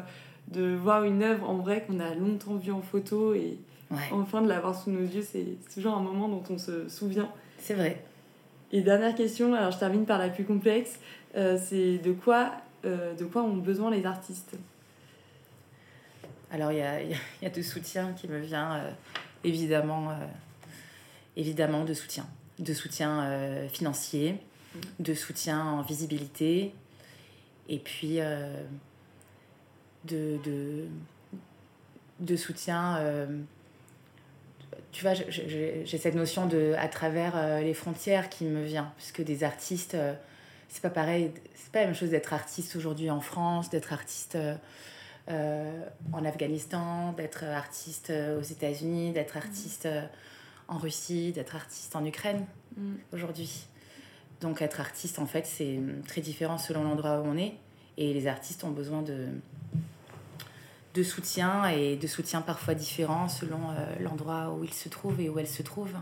de 0.50 0.76
voir 0.76 1.06
une 1.06 1.24
œuvre 1.24 1.50
en 1.50 1.56
vrai 1.60 1.86
qu'on 1.88 2.00
a 2.02 2.14
longtemps 2.16 2.56
vue 2.56 2.72
en 2.74 2.82
photo 2.82 3.34
et 3.34 3.58
Ouais, 3.90 3.98
enfin 4.14 4.42
de 4.42 4.48
l'avoir 4.48 4.74
sous 4.82 4.90
nos 4.90 5.02
yeux. 5.06 5.22
C'est 5.22 5.46
c'est 5.68 5.74
toujours 5.76 5.94
un 5.96 6.02
moment 6.02 6.30
dont 6.30 6.44
on 6.50 6.58
se 6.58 6.88
souvient. 6.88 7.30
c'est 7.58 7.74
vrai. 7.74 8.02
Et 8.72 8.80
dernière 8.82 9.14
question, 9.16 9.54
alors 9.54 9.72
je 9.72 9.80
termine 9.80 10.06
par 10.06 10.18
la 10.18 10.30
plus 10.30 10.46
complexe. 10.46 10.98
euh, 11.36 11.58
c'est 11.62 11.98
de 11.98 12.14
quoi, 12.14 12.54
euh, 12.86 13.14
de 13.16 13.26
quoi 13.26 13.44
ont 13.44 13.56
besoin 13.58 13.92
les 13.92 14.06
artistes 14.06 14.56
Alors, 16.52 16.72
il 16.72 16.80
y 16.80 16.82
a, 16.82 17.02
il 17.02 17.12
y 17.12 17.14
a- 17.14 17.18
il 17.42 17.44
y 17.46 17.48
a 17.48 17.50
de 17.50 17.62
soutien 17.62 18.14
qui 18.14 18.28
me 18.28 18.40
vient, 18.40 18.76
euh, 18.76 18.92
évidemment, 19.44 20.12
euh, 20.12 20.14
évidemment, 21.38 21.84
de 21.86 21.94
soutien. 21.94 22.26
De 22.60 22.74
soutien 22.74 23.68
financier, 23.70 24.38
de 25.00 25.14
soutien 25.16 25.64
en 25.66 25.82
visibilité, 25.82 26.76
et 27.70 27.80
puis 27.80 28.18
de, 30.06 30.38
de, 30.44 30.86
de 32.20 32.36
soutien 32.36 33.00
tu 34.92 35.02
vois, 35.04 35.14
j'ai 35.14 35.86
cette 35.98 36.14
notion 36.16 36.46
de 36.46 36.76
à 36.78 36.88
travers 36.88 37.62
les 37.62 37.74
frontières 37.74 38.30
qui 38.30 38.44
me 38.46 38.64
vient, 38.64 38.92
puisque 38.98 39.22
des 39.24 39.44
artistes, 39.44 39.98
c'est 40.72 40.82
pas 40.82 40.90
pareil, 40.90 41.32
c'est 41.54 41.72
pas 41.72 41.82
la 41.82 41.86
même 41.88 41.96
chose 41.96 42.10
d'être 42.10 42.34
artiste 42.34 42.76
aujourd'hui 42.76 43.10
en 43.10 43.22
France, 43.22 43.70
d'être 43.70 43.94
artiste 43.94 44.38
euh, 45.30 45.86
en 46.14 46.26
Afghanistan, 46.26 47.14
d'être 47.14 47.44
artiste 47.44 48.12
aux 48.12 48.42
États-Unis, 48.42 49.12
d'être 49.12 49.38
artiste 49.38 49.88
en 50.68 50.78
Russie, 50.78 51.34
d'être 51.34 51.56
artiste 51.56 51.96
en 51.96 52.06
Ukraine 52.06 52.46
mm. 52.78 52.94
aujourd'hui. 53.14 53.68
Donc 54.40 54.62
être 54.62 54.80
artiste, 54.80 55.20
en 55.20 55.26
fait, 55.28 55.46
c'est 55.46 55.80
très 56.08 56.22
différent 56.22 56.58
selon 56.58 56.84
l'endroit 56.84 57.20
où 57.20 57.26
on 57.26 57.38
est, 57.38 57.54
et 57.98 58.14
les 58.14 58.28
artistes 58.28 58.64
ont 58.64 58.72
besoin 58.72 59.02
de 59.02 59.28
de 60.94 61.04
soutien 61.04 61.68
et 61.68 61.96
de 61.96 62.08
soutien 62.08 62.42
parfois 62.42 62.74
différent 62.74 63.30
selon 63.30 63.72
euh, 63.72 63.86
l'endroit 64.00 64.54
où 64.54 64.64
il 64.64 64.74
se 64.74 64.90
trouve 64.90 65.22
et 65.22 65.30
où 65.30 65.40
elle 65.40 65.48
se 65.48 65.64
trouve. 65.64 65.94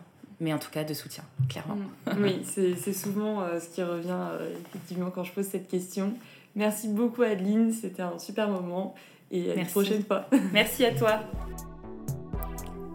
Mais 0.42 0.54
en 0.54 0.58
tout 0.58 0.72
cas, 0.72 0.84
de 0.84 0.94
soutien, 0.94 1.24
clairement. 1.50 1.76
Mm. 1.76 2.24
oui, 2.24 2.42
c'est 2.46 2.94
souvent 2.94 3.42
euh, 3.42 3.60
ce 3.60 3.68
qui 3.70 3.84
revient 3.84 4.08
euh, 4.12 4.50
effectivement 4.68 5.12
quand 5.12 5.24
je 5.24 5.34
pose 5.34 5.46
cette 5.46 5.68
question. 5.68 6.14
Merci 6.56 6.88
beaucoup 6.88 7.22
Adeline, 7.22 7.72
c'était 7.72 8.02
un 8.02 8.18
super 8.18 8.50
moment 8.50 8.96
et 9.32 9.52
à 9.52 9.56
la 9.56 9.66
prochaine 9.66 10.04
fois. 10.04 10.28
Merci 10.54 10.86
à 10.86 10.94
toi. 10.94 11.20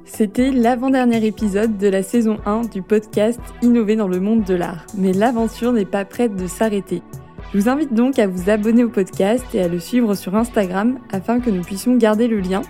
C'était 0.05 0.51
l'avant-dernier 0.51 1.24
épisode 1.26 1.76
de 1.76 1.88
la 1.88 2.03
saison 2.03 2.38
1 2.47 2.62
du 2.66 2.82
podcast 2.82 3.40
Innover 3.62 3.97
dans 3.97 4.09
le 4.09 4.20
monde 4.20 4.45
de 4.45 4.55
l'art. 4.55 4.86
Mais 4.97 5.12
l'aventure 5.12 5.72
n'est 5.72 5.84
pas 5.84 6.05
prête 6.05 6.36
de 6.36 6.47
s'arrêter. 6.47 7.03
Je 7.53 7.59
vous 7.59 7.68
invite 7.68 7.95
donc 7.95 8.18
à 8.18 8.26
vous 8.26 8.51
abonner 8.51 8.84
au 8.84 8.88
podcast 8.88 9.45
et 9.55 9.62
à 9.62 9.68
le 9.68 9.78
suivre 9.78 10.14
sur 10.14 10.34
Instagram 10.34 10.99
afin 11.12 11.40
que 11.40 11.51
nous 11.51 11.62
puissions 11.62 11.97
garder 11.97 12.28
le 12.28 12.40
lien. 12.40 12.62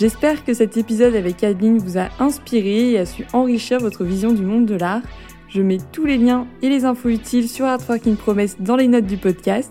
J'espère 0.00 0.46
que 0.46 0.54
cet 0.54 0.78
épisode 0.78 1.14
avec 1.14 1.44
Adeline 1.44 1.76
vous 1.76 1.98
a 1.98 2.08
inspiré 2.20 2.92
et 2.92 2.98
a 2.98 3.04
su 3.04 3.26
enrichir 3.34 3.80
votre 3.80 4.02
vision 4.02 4.32
du 4.32 4.40
monde 4.40 4.64
de 4.64 4.74
l'art. 4.74 5.02
Je 5.50 5.60
mets 5.60 5.76
tous 5.92 6.06
les 6.06 6.16
liens 6.16 6.46
et 6.62 6.70
les 6.70 6.86
infos 6.86 7.10
utiles 7.10 7.50
sur 7.50 7.66
Artworking 7.66 8.16
Promesse 8.16 8.56
dans 8.60 8.76
les 8.76 8.88
notes 8.88 9.04
du 9.04 9.18
podcast. 9.18 9.70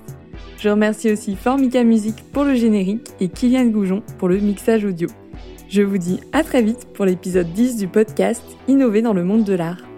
Je 0.60 0.70
remercie 0.70 1.12
aussi 1.12 1.36
Formica 1.36 1.84
Music 1.84 2.14
pour 2.32 2.44
le 2.44 2.54
générique 2.54 3.08
et 3.20 3.28
Kylian 3.28 3.72
Goujon 3.72 4.04
pour 4.20 4.28
le 4.28 4.38
mixage 4.38 4.86
audio. 4.86 5.10
Je 5.68 5.82
vous 5.82 5.98
dis 5.98 6.20
à 6.32 6.44
très 6.44 6.62
vite 6.62 6.90
pour 6.94 7.06
l'épisode 7.06 7.52
10 7.52 7.78
du 7.78 7.88
podcast 7.88 8.44
Innover 8.68 9.02
dans 9.02 9.14
le 9.14 9.24
monde 9.24 9.46
de 9.46 9.56
l'art. 9.56 9.89